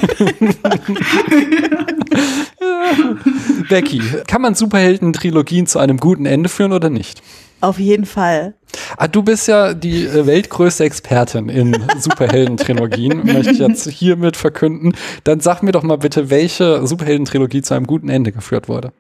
Becky, 3.68 4.01
kann 4.27 4.41
man 4.43 4.55
Superhelden-Trilogien 4.55 5.66
zu 5.66 5.79
einem 5.79 5.99
guten 5.99 6.25
Ende 6.25 6.49
führen 6.49 6.73
oder 6.73 6.89
nicht? 6.89 7.23
Auf 7.61 7.78
jeden 7.78 8.06
Fall. 8.06 8.54
Ah, 8.96 9.08
du 9.08 9.22
bist 9.22 9.48
ja 9.48 9.74
die 9.74 10.04
äh, 10.04 10.26
weltgrößte 10.26 10.84
Expertin 10.84 11.48
in 11.48 11.76
Superhelden-Trilogien, 11.98 13.24
möchte 13.24 13.52
ich 13.52 13.58
jetzt 13.58 13.88
hiermit 13.88 14.36
verkünden. 14.36 14.94
Dann 15.24 15.40
sag 15.40 15.62
mir 15.62 15.72
doch 15.72 15.82
mal 15.82 15.98
bitte, 15.98 16.30
welche 16.30 16.86
Superhelden-Trilogie 16.86 17.62
zu 17.62 17.74
einem 17.74 17.86
guten 17.86 18.08
Ende 18.08 18.32
geführt 18.32 18.68
wurde. 18.68 18.92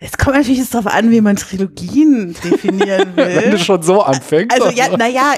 Es 0.00 0.16
kommt 0.16 0.36
natürlich 0.36 0.58
jetzt 0.58 0.74
darauf 0.74 0.86
an, 0.86 1.10
wie 1.10 1.20
man 1.20 1.34
Trilogien 1.34 2.34
definieren 2.44 3.08
will. 3.16 3.42
Wenn 3.42 3.50
du 3.50 3.58
schon 3.58 3.82
so 3.82 4.00
anfängst. 4.02 4.54
Also 4.54 4.70
ja, 4.70 4.96
naja, 4.96 5.34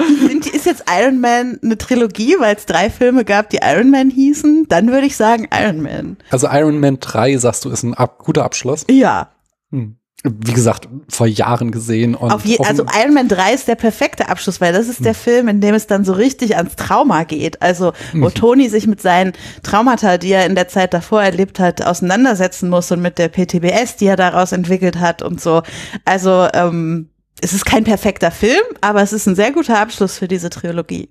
ist 0.53 0.66
jetzt 0.66 0.84
Iron 0.91 1.20
Man 1.20 1.59
eine 1.62 1.78
Trilogie, 1.78 2.36
weil 2.38 2.57
es 2.57 2.66
drei 2.66 2.91
Filme 2.91 3.24
gab, 3.24 3.49
die 3.49 3.61
Iron 3.62 3.91
Man 3.91 4.11
hießen? 4.11 4.66
Dann 4.68 4.88
würde 4.88 5.07
ich 5.07 5.16
sagen 5.16 5.49
Iron 5.51 5.80
Man. 5.80 6.18
Also 6.30 6.47
Iron 6.51 6.78
Man 6.78 7.01
3, 7.01 7.38
sagst 7.38 7.64
du, 7.64 7.70
ist 7.70 7.84
ein 7.84 7.95
ab 7.95 8.18
guter 8.18 8.45
Abschluss? 8.45 8.84
Ja. 8.91 9.30
Hm 9.70 9.97
wie 10.23 10.53
gesagt, 10.53 10.87
vor 11.09 11.27
Jahren 11.27 11.71
gesehen. 11.71 12.14
Und 12.14 12.45
je, 12.45 12.59
also 12.59 12.85
Iron 13.03 13.14
Man 13.14 13.29
3 13.29 13.55
ist 13.55 13.68
der 13.68 13.75
perfekte 13.75 14.29
Abschluss, 14.29 14.61
weil 14.61 14.73
das 14.73 14.89
ist 14.89 15.05
der 15.05 15.14
hm. 15.14 15.18
Film, 15.18 15.49
in 15.49 15.61
dem 15.62 15.75
es 15.75 15.87
dann 15.87 16.05
so 16.05 16.12
richtig 16.12 16.57
ans 16.57 16.77
Trauma 16.77 17.25
geht. 17.25 17.62
Also 17.62 17.93
wo 18.12 18.27
hm. 18.27 18.35
Tony 18.35 18.68
sich 18.68 18.87
mit 18.87 19.01
seinen 19.01 19.33
Traumata, 19.62 20.18
die 20.18 20.33
er 20.33 20.45
in 20.45 20.55
der 20.55 20.68
Zeit 20.68 20.93
davor 20.93 21.23
erlebt 21.23 21.59
hat, 21.59 21.83
auseinandersetzen 21.83 22.68
muss 22.68 22.91
und 22.93 23.01
mit 23.01 23.18
der 23.18 23.29
PTBS, 23.29 23.97
die 23.97 24.07
er 24.07 24.16
daraus 24.16 24.53
entwickelt 24.53 24.99
hat 24.99 25.23
und 25.23 25.41
so. 25.41 25.62
Also 26.05 26.49
ähm, 26.53 27.09
es 27.41 27.55
ist 27.55 27.64
kein 27.64 27.85
perfekter 27.85 28.31
Film, 28.31 28.62
aber 28.83 29.01
es 29.01 29.14
ist 29.14 29.27
ein 29.27 29.37
sehr 29.37 29.53
guter 29.53 29.79
Abschluss 29.79 30.18
für 30.18 30.29
diese 30.29 30.51
Trilogie. 30.51 31.09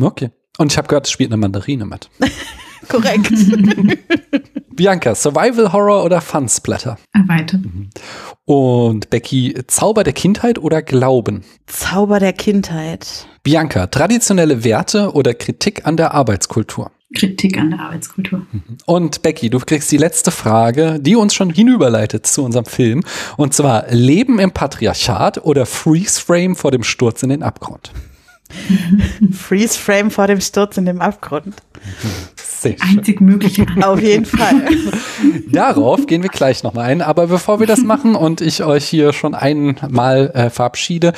Okay. 0.00 0.30
Und 0.56 0.72
ich 0.72 0.78
habe 0.78 0.88
gehört, 0.88 1.06
es 1.06 1.12
spielt 1.12 1.30
eine 1.30 1.36
Mandarine 1.36 1.84
mit. 1.84 2.08
Korrekt. 2.88 3.32
Bianca, 4.76 5.14
Survival 5.14 5.72
Horror 5.72 6.04
oder 6.04 6.20
Fun 6.20 6.48
Splatter? 6.48 6.98
Erweitert. 7.12 7.62
Mhm. 7.62 7.88
Und 8.44 9.10
Becky, 9.10 9.54
Zauber 9.66 10.04
der 10.04 10.12
Kindheit 10.12 10.58
oder 10.58 10.82
Glauben? 10.82 11.44
Zauber 11.66 12.20
der 12.20 12.34
Kindheit. 12.34 13.26
Bianca, 13.42 13.86
traditionelle 13.86 14.64
Werte 14.64 15.12
oder 15.12 15.32
Kritik 15.34 15.86
an 15.86 15.96
der 15.96 16.12
Arbeitskultur? 16.12 16.90
Kritik 17.14 17.56
an 17.56 17.70
der 17.70 17.80
Arbeitskultur. 17.80 18.40
Mhm. 18.50 18.62
Und 18.84 19.22
Becky, 19.22 19.48
du 19.48 19.58
kriegst 19.60 19.90
die 19.90 19.96
letzte 19.96 20.30
Frage, 20.30 20.98
die 21.00 21.16
uns 21.16 21.34
schon 21.34 21.50
hinüberleitet 21.50 22.26
zu 22.26 22.44
unserem 22.44 22.66
Film. 22.66 23.02
Und 23.36 23.54
zwar 23.54 23.86
Leben 23.88 24.38
im 24.38 24.50
Patriarchat 24.50 25.44
oder 25.44 25.66
Freeze 25.66 26.20
Frame 26.20 26.56
vor 26.56 26.70
dem 26.70 26.82
Sturz 26.82 27.22
in 27.22 27.30
den 27.30 27.42
Abgrund? 27.42 27.92
Freeze 29.32 29.78
Frame 29.78 30.10
vor 30.10 30.26
dem 30.26 30.40
Sturz 30.40 30.76
in 30.76 30.86
den 30.86 31.00
Abgrund. 31.00 31.54
Sehr 32.60 32.76
Einzig 32.80 33.20
mögliche. 33.20 33.66
Auf 33.82 34.00
jeden 34.00 34.24
Fall. 34.24 34.66
Darauf 35.50 36.06
gehen 36.06 36.22
wir 36.22 36.30
gleich 36.30 36.62
nochmal 36.62 36.86
ein. 36.86 37.02
Aber 37.02 37.26
bevor 37.26 37.60
wir 37.60 37.66
das 37.66 37.80
machen 37.84 38.14
und 38.14 38.40
ich 38.40 38.62
euch 38.64 38.86
hier 38.86 39.12
schon 39.12 39.34
einmal 39.34 40.30
äh, 40.34 40.50
verabschiede, 40.50 41.12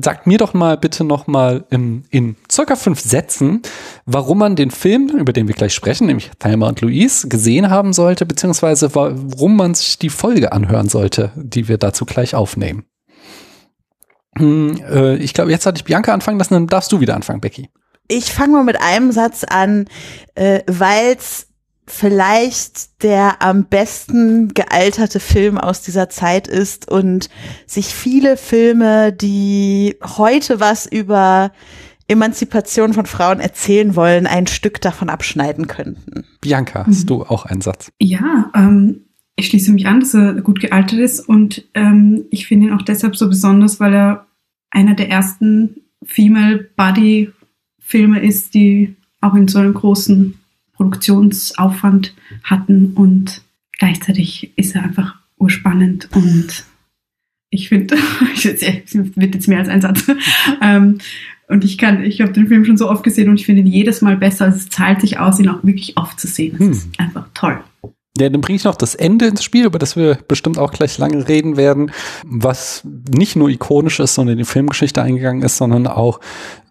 sagt 0.00 0.26
mir 0.26 0.38
doch 0.38 0.54
mal 0.54 0.76
bitte 0.78 1.04
nochmal 1.04 1.64
in, 1.70 2.04
in 2.10 2.36
circa 2.50 2.76
fünf 2.76 3.00
Sätzen, 3.00 3.62
warum 4.06 4.38
man 4.38 4.56
den 4.56 4.70
Film, 4.70 5.08
über 5.08 5.32
den 5.32 5.46
wir 5.46 5.54
gleich 5.54 5.74
sprechen, 5.74 6.06
nämlich 6.06 6.30
Thelma 6.38 6.68
und 6.68 6.80
Louise, 6.80 7.28
gesehen 7.28 7.68
haben 7.68 7.92
sollte, 7.92 8.24
beziehungsweise 8.24 8.94
warum 8.94 9.56
man 9.56 9.74
sich 9.74 9.98
die 9.98 10.10
Folge 10.10 10.52
anhören 10.52 10.88
sollte, 10.88 11.32
die 11.36 11.68
wir 11.68 11.76
dazu 11.76 12.06
gleich 12.06 12.34
aufnehmen. 12.34 12.84
Hm, 14.36 14.80
äh, 14.88 15.16
ich 15.16 15.34
glaube, 15.34 15.50
jetzt 15.50 15.66
hatte 15.66 15.78
ich 15.78 15.84
Bianca 15.84 16.14
anfangen 16.14 16.38
lassen, 16.38 16.54
dann 16.54 16.66
darfst 16.66 16.92
du 16.92 17.00
wieder 17.00 17.14
anfangen, 17.14 17.40
Becky. 17.40 17.68
Ich 18.08 18.32
fange 18.32 18.54
mal 18.54 18.64
mit 18.64 18.80
einem 18.80 19.12
Satz 19.12 19.44
an, 19.44 19.84
äh, 20.34 20.62
weil 20.66 21.14
es 21.16 21.48
vielleicht 21.86 23.02
der 23.02 23.42
am 23.42 23.64
besten 23.64 24.48
gealterte 24.54 25.20
Film 25.20 25.58
aus 25.58 25.82
dieser 25.82 26.08
Zeit 26.08 26.46
ist 26.48 26.90
und 26.90 27.28
sich 27.66 27.86
viele 27.86 28.36
Filme, 28.36 29.12
die 29.12 29.96
heute 30.02 30.60
was 30.60 30.86
über 30.86 31.52
Emanzipation 32.08 32.94
von 32.94 33.06
Frauen 33.06 33.40
erzählen 33.40 33.94
wollen, 33.94 34.26
ein 34.26 34.46
Stück 34.46 34.80
davon 34.80 35.10
abschneiden 35.10 35.66
könnten. 35.66 36.24
Bianca, 36.40 36.86
hast 36.86 37.04
mhm. 37.04 37.06
du 37.06 37.22
auch 37.22 37.44
einen 37.44 37.60
Satz? 37.60 37.90
Ja, 38.00 38.50
ähm, 38.54 39.04
ich 39.36 39.48
schließe 39.48 39.72
mich 39.72 39.86
an, 39.86 40.00
dass 40.00 40.14
er 40.14 40.34
gut 40.40 40.60
gealtert 40.60 40.98
ist 40.98 41.20
und 41.20 41.68
ähm, 41.74 42.24
ich 42.30 42.46
finde 42.46 42.66
ihn 42.66 42.72
auch 42.72 42.82
deshalb 42.82 43.16
so 43.16 43.28
besonders, 43.28 43.78
weil 43.78 43.94
er 43.94 44.26
einer 44.70 44.94
der 44.94 45.10
ersten 45.10 45.76
Female 46.04 46.70
Body 46.76 47.30
Filme 47.88 48.20
ist, 48.20 48.52
die 48.52 48.94
auch 49.22 49.34
in 49.34 49.48
so 49.48 49.58
einem 49.58 49.72
großen 49.72 50.34
Produktionsaufwand 50.74 52.14
hatten 52.44 52.92
und 52.92 53.40
gleichzeitig 53.78 54.52
ist 54.56 54.74
er 54.74 54.84
einfach 54.84 55.14
urspannend 55.38 56.10
und 56.14 56.64
ich 57.48 57.70
finde, 57.70 57.96
es 58.34 58.44
wird 58.44 59.34
jetzt 59.34 59.48
mehr 59.48 59.58
als 59.58 59.70
ein 59.70 59.80
Satz. 59.80 60.04
ähm, 60.60 60.98
und 61.48 61.64
ich 61.64 61.78
kann, 61.78 62.04
ich 62.04 62.20
habe 62.20 62.32
den 62.32 62.48
Film 62.48 62.66
schon 62.66 62.76
so 62.76 62.90
oft 62.90 63.02
gesehen 63.02 63.30
und 63.30 63.40
ich 63.40 63.46
finde 63.46 63.62
ihn 63.62 63.66
jedes 63.66 64.02
Mal 64.02 64.18
besser. 64.18 64.44
Also 64.44 64.58
es 64.58 64.68
zahlt 64.68 65.00
sich 65.00 65.18
aus, 65.18 65.40
ihn 65.40 65.48
auch 65.48 65.64
wirklich 65.64 65.96
oft 65.96 66.20
zu 66.20 66.26
sehen. 66.26 66.56
Es 66.56 66.60
hm. 66.60 66.70
ist 66.72 67.00
einfach 67.00 67.26
toll. 67.32 67.58
Ja, 68.20 68.28
dann 68.28 68.40
bringe 68.40 68.56
ich 68.56 68.64
noch 68.64 68.76
das 68.76 68.94
Ende 68.94 69.26
ins 69.26 69.42
Spiel, 69.42 69.66
über 69.66 69.78
das 69.78 69.96
wir 69.96 70.18
bestimmt 70.28 70.58
auch 70.58 70.72
gleich 70.72 70.98
lange 70.98 71.28
reden 71.28 71.56
werden, 71.56 71.90
was 72.24 72.82
nicht 72.84 73.36
nur 73.36 73.48
ikonisch 73.48 74.00
ist, 74.00 74.14
sondern 74.14 74.32
in 74.32 74.38
die 74.38 74.44
Filmgeschichte 74.44 75.02
eingegangen 75.02 75.42
ist, 75.42 75.56
sondern 75.56 75.86
auch 75.86 76.20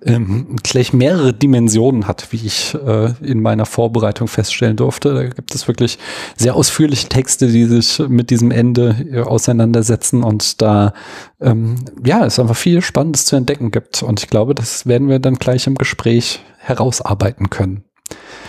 ähm, 0.03 0.55
gleich 0.63 0.93
mehrere 0.93 1.33
Dimensionen 1.33 2.07
hat, 2.07 2.27
wie 2.31 2.45
ich 2.45 2.75
äh, 2.75 3.13
in 3.21 3.41
meiner 3.41 3.65
Vorbereitung 3.65 4.27
feststellen 4.27 4.77
durfte. 4.77 5.13
Da 5.13 5.23
gibt 5.23 5.53
es 5.55 5.67
wirklich 5.67 5.97
sehr 6.35 6.55
ausführliche 6.55 7.09
Texte, 7.09 7.47
die 7.47 7.65
sich 7.65 7.99
mit 8.07 8.29
diesem 8.29 8.51
Ende 8.51 8.95
äh, 9.11 9.21
auseinandersetzen 9.21 10.23
und 10.23 10.61
da 10.61 10.93
ähm, 11.41 11.75
ja 12.05 12.25
es 12.25 12.39
einfach 12.39 12.55
viel 12.55 12.81
Spannendes 12.81 13.25
zu 13.25 13.35
entdecken 13.35 13.71
gibt. 13.71 14.03
Und 14.03 14.21
ich 14.21 14.29
glaube, 14.29 14.53
das 14.53 14.85
werden 14.85 15.09
wir 15.09 15.19
dann 15.19 15.35
gleich 15.35 15.67
im 15.67 15.75
Gespräch 15.75 16.41
herausarbeiten 16.59 17.49
können. 17.49 17.83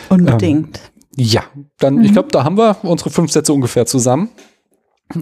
Unbedingt. 0.09 0.79
Ähm, 0.79 0.98
ja, 1.17 1.45
dann, 1.79 1.97
mhm. 1.97 2.05
ich 2.05 2.13
glaube, 2.13 2.29
da 2.31 2.45
haben 2.45 2.57
wir 2.57 2.77
unsere 2.83 3.11
fünf 3.11 3.33
Sätze 3.33 3.53
ungefähr 3.53 3.87
zusammen. 3.87 4.31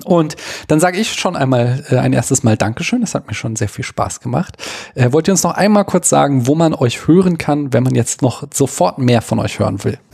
Und 0.04 0.36
dann 0.66 0.80
sage 0.80 0.98
ich 0.98 1.12
schon 1.12 1.36
einmal 1.36 1.84
äh, 1.90 1.96
ein 1.96 2.12
erstes 2.12 2.42
Mal 2.42 2.56
Dankeschön. 2.56 3.00
Das 3.02 3.14
hat 3.14 3.28
mir 3.28 3.34
schon 3.34 3.54
sehr 3.54 3.68
viel 3.68 3.84
Spaß 3.84 4.20
gemacht. 4.20 4.56
Äh, 4.94 5.12
wollt 5.12 5.28
ihr 5.28 5.32
uns 5.32 5.44
noch 5.44 5.54
einmal 5.54 5.84
kurz 5.84 6.08
sagen, 6.08 6.46
wo 6.48 6.56
man 6.56 6.74
euch 6.74 7.06
hören 7.06 7.38
kann, 7.38 7.72
wenn 7.72 7.84
man 7.84 7.94
jetzt 7.94 8.20
noch 8.20 8.48
sofort 8.52 8.98
mehr 8.98 9.22
von 9.22 9.38
euch 9.38 9.58
hören 9.58 9.82
will? 9.84 9.98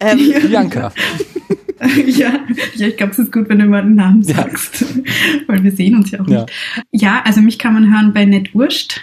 Ähm, 0.00 0.18
Bianca. 0.48 0.92
ja, 2.06 2.32
ja, 2.74 2.86
ich 2.88 2.96
glaube, 2.96 3.12
es 3.12 3.18
ist 3.20 3.30
gut, 3.30 3.48
wenn 3.48 3.60
du 3.60 3.66
mal 3.66 3.82
einen 3.82 3.94
Namen 3.94 4.24
sagst, 4.24 4.80
ja. 4.80 4.86
weil 5.46 5.62
wir 5.62 5.70
sehen 5.70 5.94
uns 5.94 6.10
ja 6.10 6.20
auch 6.20 6.26
nicht. 6.26 6.50
Ja. 6.72 6.82
ja, 6.90 7.22
also 7.24 7.40
mich 7.40 7.60
kann 7.60 7.74
man 7.74 7.94
hören 7.94 8.12
bei 8.12 8.24
Netwurscht. 8.24 9.02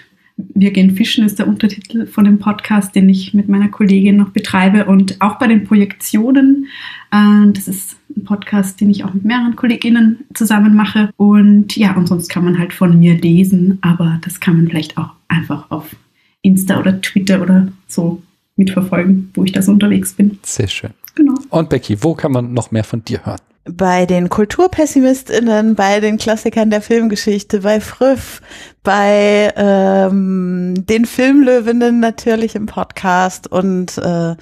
Wir 0.53 0.71
gehen 0.71 0.95
fischen 0.95 1.25
ist 1.25 1.37
der 1.37 1.47
Untertitel 1.47 2.05
von 2.07 2.23
dem 2.23 2.39
Podcast, 2.39 2.95
den 2.95 3.09
ich 3.09 3.33
mit 3.33 3.49
meiner 3.49 3.67
Kollegin 3.67 4.15
noch 4.15 4.29
betreibe 4.29 4.85
und 4.85 5.19
auch 5.19 5.37
bei 5.37 5.47
den 5.47 5.65
Projektionen. 5.65 6.67
Äh, 7.11 7.51
das 7.51 7.67
ist 7.67 7.97
ein 8.15 8.23
Podcast, 8.23 8.79
den 8.79 8.89
ich 8.89 9.03
auch 9.03 9.13
mit 9.13 9.25
mehreren 9.25 9.55
Kolleginnen 9.55 10.19
zusammen 10.33 10.75
mache. 10.75 11.09
Und 11.17 11.75
ja, 11.75 11.95
und 11.95 12.07
sonst 12.07 12.29
kann 12.29 12.45
man 12.45 12.57
halt 12.57 12.73
von 12.73 12.97
mir 12.97 13.15
lesen, 13.15 13.79
aber 13.81 14.19
das 14.23 14.39
kann 14.39 14.55
man 14.55 14.67
vielleicht 14.67 14.97
auch 14.97 15.09
einfach 15.27 15.69
auf 15.71 15.95
Insta 16.41 16.79
oder 16.79 17.01
Twitter 17.01 17.41
oder 17.41 17.67
so 17.87 18.21
mitverfolgen, 18.55 19.31
wo 19.33 19.43
ich 19.43 19.51
da 19.51 19.61
so 19.61 19.71
unterwegs 19.71 20.13
bin. 20.13 20.39
Sehr 20.43 20.67
schön. 20.67 20.91
Genau. 21.15 21.35
Und 21.49 21.69
Becky, 21.69 22.01
wo 22.01 22.13
kann 22.13 22.31
man 22.31 22.53
noch 22.53 22.71
mehr 22.71 22.83
von 22.83 23.03
dir 23.03 23.25
hören? 23.25 23.41
Bei 23.65 24.05
den 24.05 24.29
KulturpessimistInnen, 24.29 25.75
bei 25.75 25.99
den 25.99 26.17
Klassikern 26.17 26.69
der 26.69 26.81
Filmgeschichte, 26.81 27.59
bei 27.59 27.81
Früff, 27.81 28.41
bei 28.83 29.53
ähm, 29.55 30.73
den 30.77 31.05
Filmlöwinnen 31.05 31.99
natürlich 31.99 32.55
im 32.55 32.65
Podcast 32.65 33.47
und 33.51 33.97
äh, 33.97 34.35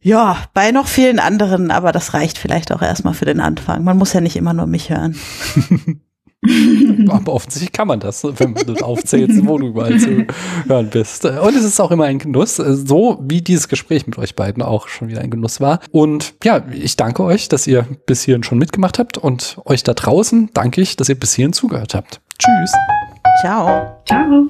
ja, 0.00 0.36
bei 0.54 0.70
noch 0.70 0.86
vielen 0.86 1.18
anderen, 1.18 1.72
aber 1.72 1.90
das 1.90 2.14
reicht 2.14 2.38
vielleicht 2.38 2.70
auch 2.70 2.82
erstmal 2.82 3.14
für 3.14 3.24
den 3.24 3.40
Anfang. 3.40 3.82
Man 3.82 3.96
muss 3.96 4.12
ja 4.12 4.20
nicht 4.20 4.36
immer 4.36 4.52
nur 4.52 4.66
mich 4.66 4.90
hören. 4.90 5.16
Aber 7.08 7.32
offensichtlich 7.32 7.72
kann 7.72 7.88
man 7.88 8.00
das, 8.00 8.24
wenn 8.24 8.54
du 8.54 8.74
aufzählst, 8.76 9.46
wo 9.46 9.58
du 9.58 9.68
überall 9.68 9.98
zu 9.98 10.26
hören 10.66 10.88
bist. 10.90 11.24
Und 11.24 11.56
es 11.56 11.64
ist 11.64 11.80
auch 11.80 11.90
immer 11.90 12.04
ein 12.04 12.18
Genuss, 12.18 12.56
so 12.56 13.22
wie 13.22 13.42
dieses 13.42 13.68
Gespräch 13.68 14.06
mit 14.06 14.18
euch 14.18 14.34
beiden 14.34 14.62
auch 14.62 14.88
schon 14.88 15.08
wieder 15.08 15.20
ein 15.20 15.30
Genuss 15.30 15.60
war. 15.60 15.80
Und 15.90 16.34
ja, 16.44 16.64
ich 16.72 16.96
danke 16.96 17.22
euch, 17.22 17.48
dass 17.48 17.66
ihr 17.66 17.86
bis 18.06 18.22
hierhin 18.22 18.42
schon 18.42 18.58
mitgemacht 18.58 18.98
habt 18.98 19.18
und 19.18 19.58
euch 19.64 19.82
da 19.82 19.94
draußen 19.94 20.50
danke 20.54 20.80
ich, 20.80 20.96
dass 20.96 21.08
ihr 21.08 21.18
bis 21.18 21.34
hierhin 21.34 21.52
zugehört 21.52 21.94
habt. 21.94 22.20
Tschüss. 22.38 22.72
Ciao. 23.40 23.96
Ciao. 24.06 24.46